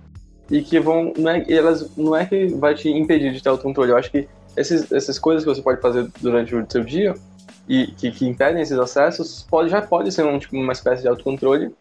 E 0.50 0.62
que 0.64 0.80
vão. 0.80 1.14
Não 1.16 1.30
é, 1.30 1.46
elas, 1.48 1.96
não 1.96 2.16
é 2.16 2.26
que 2.26 2.48
vai 2.48 2.74
te 2.74 2.90
impedir 2.90 3.32
de 3.32 3.42
ter 3.42 3.50
autocontrole. 3.50 3.92
Eu 3.92 3.98
acho 3.98 4.10
que 4.10 4.28
esses, 4.58 4.92
essas 4.92 5.20
coisas 5.20 5.44
que 5.44 5.50
você 5.50 5.62
pode 5.62 5.80
fazer 5.80 6.08
durante 6.20 6.56
o 6.56 6.66
seu 6.68 6.84
dia 6.84 7.14
e 7.68 7.88
que, 7.88 8.12
que 8.12 8.28
impedem 8.28 8.62
esses 8.62 8.78
acessos 8.78 9.46
pode, 9.48 9.70
já 9.70 9.80
pode 9.80 10.12
ser 10.12 10.26
um, 10.26 10.40
tipo, 10.40 10.58
uma 10.58 10.74
espécie 10.74 11.04
de 11.04 11.08
autocontrole 11.08 11.72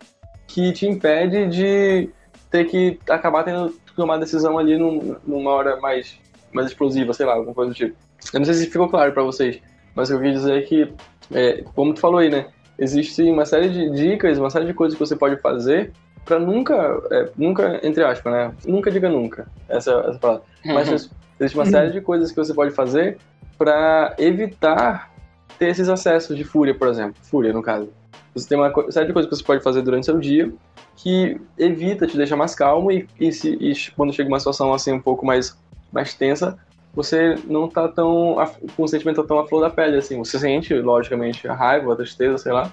que 0.49 0.73
te 0.73 0.87
impede 0.87 1.47
de 1.47 2.11
ter 2.51 2.65
que 2.65 2.99
acabar 3.09 3.45
tendo 3.45 3.71
que 3.71 3.95
tomar 3.95 4.17
decisão 4.17 4.59
ali 4.59 4.77
num, 4.77 5.15
numa 5.25 5.53
hora 5.53 5.77
mais, 5.77 6.19
mais 6.53 6.67
explosiva, 6.67 7.13
sei 7.13 7.27
lá, 7.27 7.35
alguma 7.35 7.55
coisa 7.55 7.71
do 7.71 7.75
tipo. 7.77 7.95
Eu 8.33 8.41
não 8.41 8.45
sei 8.45 8.55
se 8.55 8.67
ficou 8.67 8.89
claro 8.89 9.13
pra 9.13 9.23
vocês, 9.23 9.61
mas 9.95 10.11
eu 10.11 10.17
queria 10.17 10.33
dizer 10.33 10.67
que, 10.67 10.93
é, 11.33 11.63
como 11.75 11.95
tu 11.95 12.01
falou 12.01 12.19
aí, 12.19 12.31
né? 12.31 12.47
Existe 12.79 13.23
uma 13.23 13.45
série 13.45 13.69
de 13.69 13.91
dicas, 13.91 14.39
uma 14.39 14.51
série 14.51 14.67
de 14.67 14.75
coisas 14.75 14.99
que 14.99 15.05
você 15.05 15.15
pode 15.15 15.37
fazer 15.41 15.93
pra 16.25 16.39
nunca, 16.39 16.75
é, 17.11 17.29
nunca, 17.37 17.81
entre 17.83 18.03
aspas, 18.03 18.33
né? 18.33 18.55
Nunca 18.67 18.91
diga 18.91 19.09
nunca, 19.09 19.47
essa, 19.69 19.93
essa 20.09 20.19
palavra. 20.19 20.45
Mas 20.65 21.11
existe 21.39 21.59
uma 21.59 21.67
série 21.67 21.93
de 21.93 22.01
coisas 22.01 22.31
que 22.31 22.37
você 22.37 22.55
pode 22.55 22.73
fazer 22.73 23.19
para 23.59 24.15
evitar 24.19 25.13
ter 25.59 25.69
esses 25.69 25.89
acessos 25.89 26.37
de 26.37 26.45
fúria, 26.45 26.75
por 26.75 26.89
exemplo. 26.89 27.17
Fúria, 27.23 27.53
no 27.53 27.63
caso. 27.63 27.91
Você 28.39 28.49
tem 28.49 28.59
uma 28.59 28.73
série 28.91 29.07
de 29.07 29.13
coisas 29.13 29.29
que 29.29 29.37
você 29.37 29.45
pode 29.45 29.63
fazer 29.63 29.83
durante 29.83 30.07
seu 30.07 30.19
dia 30.19 30.53
que 30.97 31.41
evita, 31.57 32.07
te 32.07 32.17
deixa 32.17 32.37
mais 32.37 32.55
calmo 32.55 32.91
e, 32.91 33.07
e, 33.21 33.33
se, 33.33 33.51
e 33.61 33.73
quando 33.97 34.13
chega 34.13 34.29
uma 34.29 34.41
situação 34.41 34.73
assim 34.73 34.93
um 34.93 35.01
pouco 35.01 35.25
mais, 35.25 35.57
mais 35.93 36.13
tensa, 36.13 36.59
você 36.93 37.37
não 37.47 37.69
tá 37.69 37.87
tão 37.87 38.37
com 38.77 38.83
o 38.83 38.89
sentimento 38.89 39.23
tão 39.23 39.39
à 39.39 39.47
flor 39.47 39.61
da 39.61 39.71
pele, 39.71 39.97
assim. 39.97 40.19
Você 40.19 40.39
sente, 40.39 40.75
logicamente, 40.75 41.47
a 41.47 41.55
raiva, 41.55 41.93
a 41.93 41.97
tristeza, 41.97 42.39
sei 42.39 42.53
lá, 42.53 42.73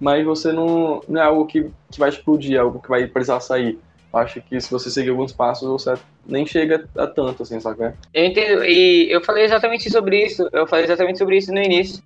mas 0.00 0.24
você 0.24 0.50
não, 0.50 1.00
não 1.08 1.20
é 1.20 1.24
algo 1.24 1.46
que, 1.46 1.70
que 1.90 2.00
vai 2.00 2.08
explodir, 2.08 2.56
é 2.56 2.58
algo 2.58 2.80
que 2.80 2.88
vai 2.88 3.06
precisar 3.06 3.38
sair. 3.38 3.78
Acho 4.12 4.40
que 4.40 4.60
se 4.60 4.68
você 4.68 4.90
seguir 4.90 5.10
alguns 5.10 5.32
passos, 5.32 5.68
você 5.68 5.94
nem 6.26 6.44
chega 6.44 6.88
a 6.96 7.06
tanto, 7.06 7.44
assim, 7.44 7.60
sabe? 7.60 7.92
Eu 8.12 8.24
entendo, 8.24 8.64
e 8.64 9.08
eu 9.08 9.22
falei 9.22 9.44
exatamente 9.44 9.88
sobre 9.88 10.24
isso, 10.24 10.48
eu 10.52 10.66
falei 10.66 10.86
exatamente 10.86 11.18
sobre 11.18 11.36
isso 11.36 11.52
no 11.52 11.62
início, 11.62 12.02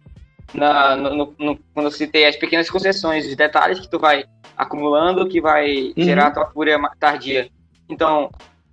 na, 0.54 0.96
no, 0.96 1.34
no, 1.38 1.58
quando 1.74 1.86
eu 1.86 1.90
citei 1.90 2.26
as 2.26 2.36
pequenas 2.36 2.70
concessões, 2.70 3.26
os 3.26 3.36
detalhes 3.36 3.80
que 3.80 3.88
tu 3.88 3.98
vai 3.98 4.24
acumulando, 4.56 5.28
que 5.28 5.40
vai 5.40 5.92
uhum. 5.96 6.04
gerar 6.04 6.28
a 6.28 6.30
tua 6.30 6.46
fúria 6.46 6.78
tardia. 6.98 7.48
Então, 7.88 8.30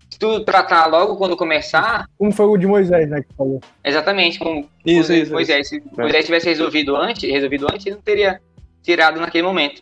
se 0.09 0.19
tu 0.19 0.41
tratar 0.41 0.85
logo 0.85 1.17
quando 1.17 1.35
começar. 1.35 2.05
Como 2.17 2.31
foi 2.31 2.45
o 2.45 2.57
de 2.57 2.67
Moisés, 2.67 3.09
né? 3.09 3.21
Que 3.21 3.33
falou. 3.35 3.59
Exatamente, 3.83 4.39
como 4.39 4.69
isso, 4.85 5.11
isso, 5.11 5.31
Moisés. 5.31 5.71
Isso. 5.71 5.83
Se 5.89 5.97
Moisés 5.97 6.25
tivesse 6.25 6.47
resolvido 6.47 6.95
antes, 6.95 7.29
resolvido 7.29 7.67
antes, 7.71 7.85
ele 7.85 7.95
não 7.95 8.01
teria 8.01 8.39
tirado 8.83 9.19
naquele 9.19 9.43
momento. 9.43 9.81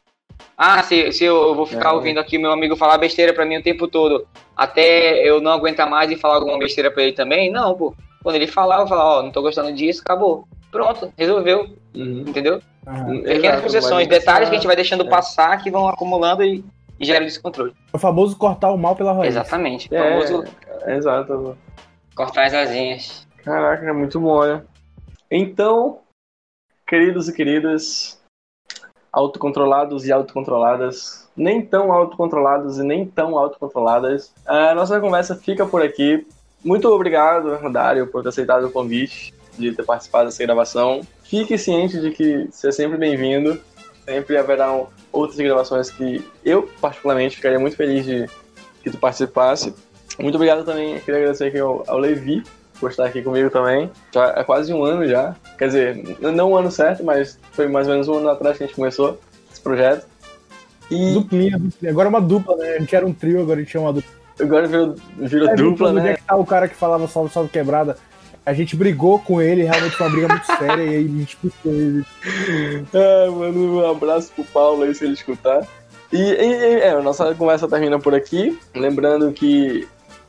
Ah, 0.57 0.81
se, 0.83 1.11
se 1.11 1.23
eu 1.23 1.55
vou 1.55 1.65
ficar 1.65 1.89
é. 1.89 1.93
ouvindo 1.93 2.19
aqui 2.19 2.37
meu 2.37 2.51
amigo 2.51 2.75
falar 2.75 2.97
besteira 2.97 3.33
para 3.33 3.45
mim 3.45 3.57
o 3.57 3.63
tempo 3.63 3.87
todo, 3.87 4.27
até 4.55 5.27
eu 5.27 5.41
não 5.41 5.51
aguentar 5.51 5.89
mais 5.89 6.11
e 6.11 6.17
falar 6.17 6.35
alguma 6.35 6.59
besteira 6.59 6.91
para 6.91 7.03
ele 7.03 7.13
também? 7.13 7.51
Não, 7.51 7.75
pô. 7.75 7.93
Quando 8.23 8.35
ele 8.35 8.47
falar, 8.47 8.81
eu 8.81 8.87
falar, 8.87 9.05
ó, 9.05 9.19
oh, 9.19 9.23
não 9.23 9.31
tô 9.31 9.41
gostando 9.41 9.71
disso, 9.73 10.01
acabou. 10.01 10.47
Pronto, 10.71 11.11
resolveu. 11.17 11.69
Uhum. 11.95 12.25
Entendeu? 12.27 12.61
Uhum. 12.85 13.23
Pequenas 13.23 13.61
concessões, 13.61 14.07
detalhes 14.07 14.49
que 14.49 14.55
a 14.55 14.57
gente 14.57 14.67
vai 14.67 14.75
deixando 14.75 15.05
é. 15.05 15.09
passar 15.09 15.61
que 15.61 15.71
vão 15.71 15.87
acumulando 15.87 16.43
e, 16.43 16.63
e 16.99 17.05
geram 17.05 17.25
descontrole. 17.25 17.73
É 17.93 17.95
o 17.95 17.99
famoso 17.99 18.37
cortar 18.37 18.71
o 18.71 18.77
mal 18.77 18.95
pela 18.95 19.13
raiz. 19.13 19.35
Exatamente. 19.35 19.89
O 19.91 19.95
é, 19.95 20.09
famoso 20.09 20.43
é, 20.81 20.95
exato. 20.95 21.57
Cortar 22.15 22.45
as 22.45 22.53
asinhas. 22.53 23.27
Caraca, 23.43 23.85
é 23.85 23.93
muito 23.93 24.19
bom, 24.19 24.29
olha. 24.29 24.65
Então, 25.31 25.99
queridos 26.87 27.29
e 27.29 27.33
queridas, 27.33 28.19
autocontrolados 29.11 30.05
e 30.05 30.11
autocontroladas, 30.11 31.29
nem 31.35 31.65
tão 31.65 31.91
autocontrolados 31.91 32.79
e 32.79 32.83
nem 32.83 33.05
tão 33.05 33.37
autocontroladas, 33.37 34.33
a 34.45 34.73
nossa 34.73 34.99
conversa 34.99 35.35
fica 35.35 35.65
por 35.65 35.81
aqui. 35.81 36.27
Muito 36.63 36.87
obrigado, 36.89 37.57
Dário, 37.71 38.07
por 38.07 38.21
ter 38.21 38.29
aceitado 38.29 38.65
o 38.65 38.71
convite 38.71 39.33
de 39.57 39.71
ter 39.73 39.83
participado 39.83 40.25
dessa 40.25 40.43
gravação. 40.43 41.01
Fique 41.23 41.57
ciente 41.57 41.99
de 41.99 42.11
que 42.11 42.47
você 42.51 42.69
é 42.69 42.71
sempre 42.71 42.97
bem-vindo. 42.97 43.59
Sempre 44.05 44.37
haverá 44.37 44.73
outras 45.11 45.37
gravações 45.37 45.91
que 45.91 46.25
eu, 46.43 46.67
particularmente, 46.81 47.35
ficaria 47.35 47.59
muito 47.59 47.75
feliz 47.75 48.05
de 48.05 48.25
que 48.83 48.89
tu 48.89 48.97
participasse. 48.97 49.73
Muito 50.17 50.35
obrigado 50.35 50.65
também, 50.65 50.99
queria 50.99 51.21
agradecer 51.21 51.45
aqui 51.45 51.59
ao, 51.59 51.83
ao 51.87 51.97
Levi 51.97 52.43
por 52.79 52.89
estar 52.89 53.05
aqui 53.05 53.21
comigo 53.21 53.49
também. 53.49 53.89
Já 54.13 54.33
é 54.35 54.43
quase 54.43 54.73
um 54.73 54.83
ano 54.83 55.07
já. 55.07 55.35
Quer 55.57 55.67
dizer, 55.67 56.17
não 56.19 56.51
um 56.51 56.55
ano 56.57 56.71
certo, 56.71 57.03
mas 57.03 57.37
foi 57.51 57.67
mais 57.67 57.87
ou 57.87 57.93
menos 57.93 58.07
um 58.07 58.15
ano 58.15 58.29
atrás 58.29 58.57
que 58.57 58.63
a 58.63 58.67
gente 58.67 58.75
começou 58.75 59.19
esse 59.51 59.61
projeto. 59.61 60.07
E... 60.89 61.13
Duplinha, 61.13 61.57
duplinha. 61.59 61.91
Agora 61.91 62.07
é 62.07 62.09
uma 62.09 62.21
dupla, 62.21 62.55
né? 62.57 62.75
A 62.75 62.79
gente 62.79 62.95
era 62.95 63.05
um 63.05 63.13
trio, 63.13 63.41
agora 63.41 63.59
a 63.59 63.63
gente 63.63 63.75
é 63.75 63.79
uma 63.79 63.93
dupla. 63.93 64.18
Agora 64.39 64.67
virou, 64.67 64.95
virou 65.17 65.49
é, 65.49 65.55
dupla, 65.55 65.91
né? 65.91 66.01
Onde 66.01 66.09
é 66.11 66.15
que 66.15 66.23
tá 66.23 66.35
o 66.35 66.45
cara 66.45 66.67
que 66.67 66.75
falava 66.75 67.07
salve, 67.07 67.31
salve 67.33 67.49
quebrada? 67.49 67.97
A 68.45 68.53
gente 68.53 68.75
brigou 68.75 69.19
com 69.19 69.41
ele, 69.41 69.63
realmente 69.63 69.95
foi 69.95 70.07
uma 70.07 70.11
briga 70.11 70.27
muito 70.29 70.45
séria, 70.45 70.83
e 70.83 70.89
aí 70.89 71.05
a 71.05 71.07
gente 71.07 71.29
expulsou 71.29 71.71
ele. 71.71 72.05
Ah, 72.93 73.31
mano, 73.31 73.75
um 73.75 73.91
abraço 73.91 74.31
pro 74.33 74.43
Paulo 74.45 74.83
aí 74.83 74.95
se 74.95 75.03
ele 75.03 75.13
escutar. 75.13 75.67
E, 76.11 76.17
e 76.17 76.79
é, 76.79 76.91
a 76.91 77.01
nossa 77.01 77.35
conversa 77.35 77.67
termina 77.67 77.99
por 77.99 78.15
aqui. 78.15 78.57
Lembrando 78.73 79.31
que 79.31 79.87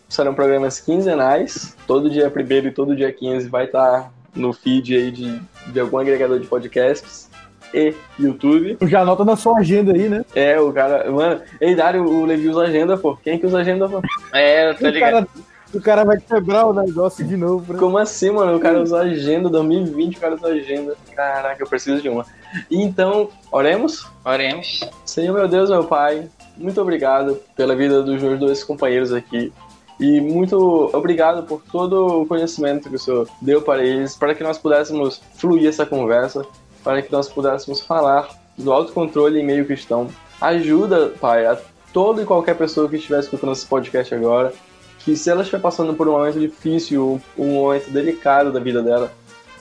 serão 0.08 0.34
programas 0.34 0.80
quinzenais. 0.80 1.74
Todo 1.86 2.10
dia 2.10 2.30
1 2.34 2.66
e 2.66 2.70
todo 2.70 2.96
dia 2.96 3.10
15 3.10 3.48
vai 3.48 3.64
estar 3.64 4.12
no 4.34 4.52
feed 4.52 4.94
aí 4.94 5.10
de, 5.10 5.40
de 5.68 5.80
algum 5.80 5.98
agregador 5.98 6.38
de 6.38 6.46
podcasts 6.46 7.29
e 7.72 7.94
YouTube. 8.18 8.76
Já 8.82 9.00
anota 9.00 9.24
na 9.24 9.36
sua 9.36 9.58
agenda 9.58 9.92
aí, 9.92 10.08
né? 10.08 10.24
É, 10.34 10.60
o 10.60 10.72
cara. 10.72 11.10
Mano, 11.10 11.40
ei, 11.60 11.74
Dário, 11.74 12.04
o 12.04 12.24
Levi 12.24 12.48
usa 12.48 12.62
agenda, 12.62 12.96
pô. 12.96 13.16
Quem 13.16 13.38
que 13.38 13.46
usa 13.46 13.58
agenda, 13.58 13.88
pô? 13.88 14.00
É, 14.32 14.70
eu 14.70 14.74
tô 14.74 14.88
ligado. 14.88 15.28
O 15.72 15.80
cara 15.80 16.04
vai 16.04 16.18
quebrar 16.18 16.66
o 16.66 16.72
negócio 16.72 17.24
de 17.24 17.36
novo. 17.36 17.72
Né? 17.72 17.78
Como 17.78 17.96
assim, 17.96 18.30
mano? 18.30 18.56
O 18.56 18.60
cara 18.60 18.82
usa 18.82 18.98
agenda, 19.02 19.48
2020 19.48 20.16
o 20.16 20.20
cara 20.20 20.34
usa 20.34 20.48
agenda. 20.48 20.96
Caraca, 21.14 21.62
eu 21.62 21.68
preciso 21.68 22.02
de 22.02 22.08
uma. 22.08 22.26
Então, 22.68 23.28
oremos? 23.52 24.04
Oremos. 24.24 24.80
Senhor, 25.06 25.32
meu 25.32 25.46
Deus, 25.46 25.70
meu 25.70 25.84
Pai, 25.84 26.28
muito 26.56 26.80
obrigado 26.80 27.40
pela 27.56 27.76
vida 27.76 28.02
dos 28.02 28.20
meus 28.20 28.40
dois 28.40 28.64
companheiros 28.64 29.12
aqui. 29.12 29.52
E 30.00 30.20
muito 30.20 30.90
obrigado 30.92 31.44
por 31.44 31.62
todo 31.70 32.22
o 32.22 32.26
conhecimento 32.26 32.88
que 32.88 32.96
o 32.96 32.98
Senhor 32.98 33.28
deu 33.40 33.62
para 33.62 33.84
eles, 33.84 34.16
para 34.16 34.34
que 34.34 34.42
nós 34.42 34.58
pudéssemos 34.58 35.20
fluir 35.34 35.68
essa 35.68 35.84
conversa, 35.84 36.44
para 36.82 37.02
que 37.02 37.12
nós 37.12 37.28
pudéssemos 37.28 37.80
falar 37.80 38.28
do 38.56 38.72
autocontrole 38.72 39.40
em 39.40 39.44
meio 39.44 39.66
cristão. 39.66 40.08
Ajuda, 40.40 41.12
Pai, 41.20 41.46
a 41.46 41.58
toda 41.92 42.22
e 42.22 42.26
qualquer 42.26 42.56
pessoa 42.56 42.88
que 42.88 42.96
estiver 42.96 43.20
escutando 43.20 43.52
esse 43.52 43.66
podcast 43.66 44.14
agora, 44.14 44.52
que 45.00 45.16
se 45.16 45.30
ela 45.30 45.42
estiver 45.42 45.60
passando 45.60 45.94
por 45.94 46.08
um 46.08 46.12
momento 46.12 46.38
difícil, 46.38 47.20
um 47.36 47.54
momento 47.54 47.90
delicado 47.90 48.52
da 48.52 48.60
vida 48.60 48.82
dela, 48.82 49.12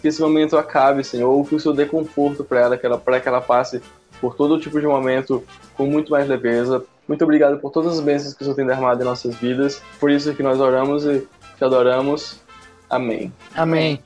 que 0.01 0.07
esse 0.07 0.21
momento 0.21 0.57
acabe, 0.57 1.03
Senhor, 1.03 1.29
ou 1.29 1.43
que 1.43 1.55
o 1.55 1.59
Senhor 1.59 1.75
dê 1.75 1.85
conforto 1.85 2.43
para 2.43 2.59
ela, 2.59 2.77
para 2.77 3.19
que 3.19 3.27
ela 3.27 3.41
passe 3.41 3.81
por 4.21 4.35
todo 4.35 4.59
tipo 4.59 4.79
de 4.79 4.87
momento 4.87 5.43
com 5.75 5.85
muito 5.85 6.11
mais 6.11 6.27
leveza. 6.27 6.83
Muito 7.07 7.23
obrigado 7.23 7.59
por 7.59 7.71
todas 7.71 7.93
as 7.93 7.99
bênçãos 7.99 8.33
que 8.33 8.41
o 8.41 8.45
Senhor 8.45 8.55
tem 8.55 8.65
derramado 8.65 9.01
em 9.01 9.05
nossas 9.05 9.35
vidas. 9.35 9.81
Por 9.99 10.11
isso 10.11 10.33
que 10.33 10.43
nós 10.43 10.59
oramos 10.59 11.05
e 11.05 11.27
te 11.57 11.63
adoramos. 11.63 12.39
Amém. 12.89 13.31
Amém. 13.55 14.01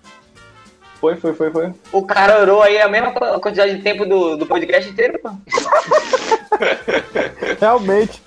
Foi, 1.03 1.17
foi, 1.17 1.33
foi, 1.33 1.51
foi. 1.51 1.73
O 1.91 2.05
cara 2.05 2.39
orou 2.39 2.63
aí 2.63 2.79
a 2.79 2.87
mesma 2.87 3.11
quantidade 3.11 3.75
de 3.75 3.81
tempo 3.81 4.05
do, 4.05 4.37
do 4.37 4.45
podcast 4.45 4.89
inteiro, 4.89 5.19
pô. 5.19 5.31
Realmente. 7.59 8.21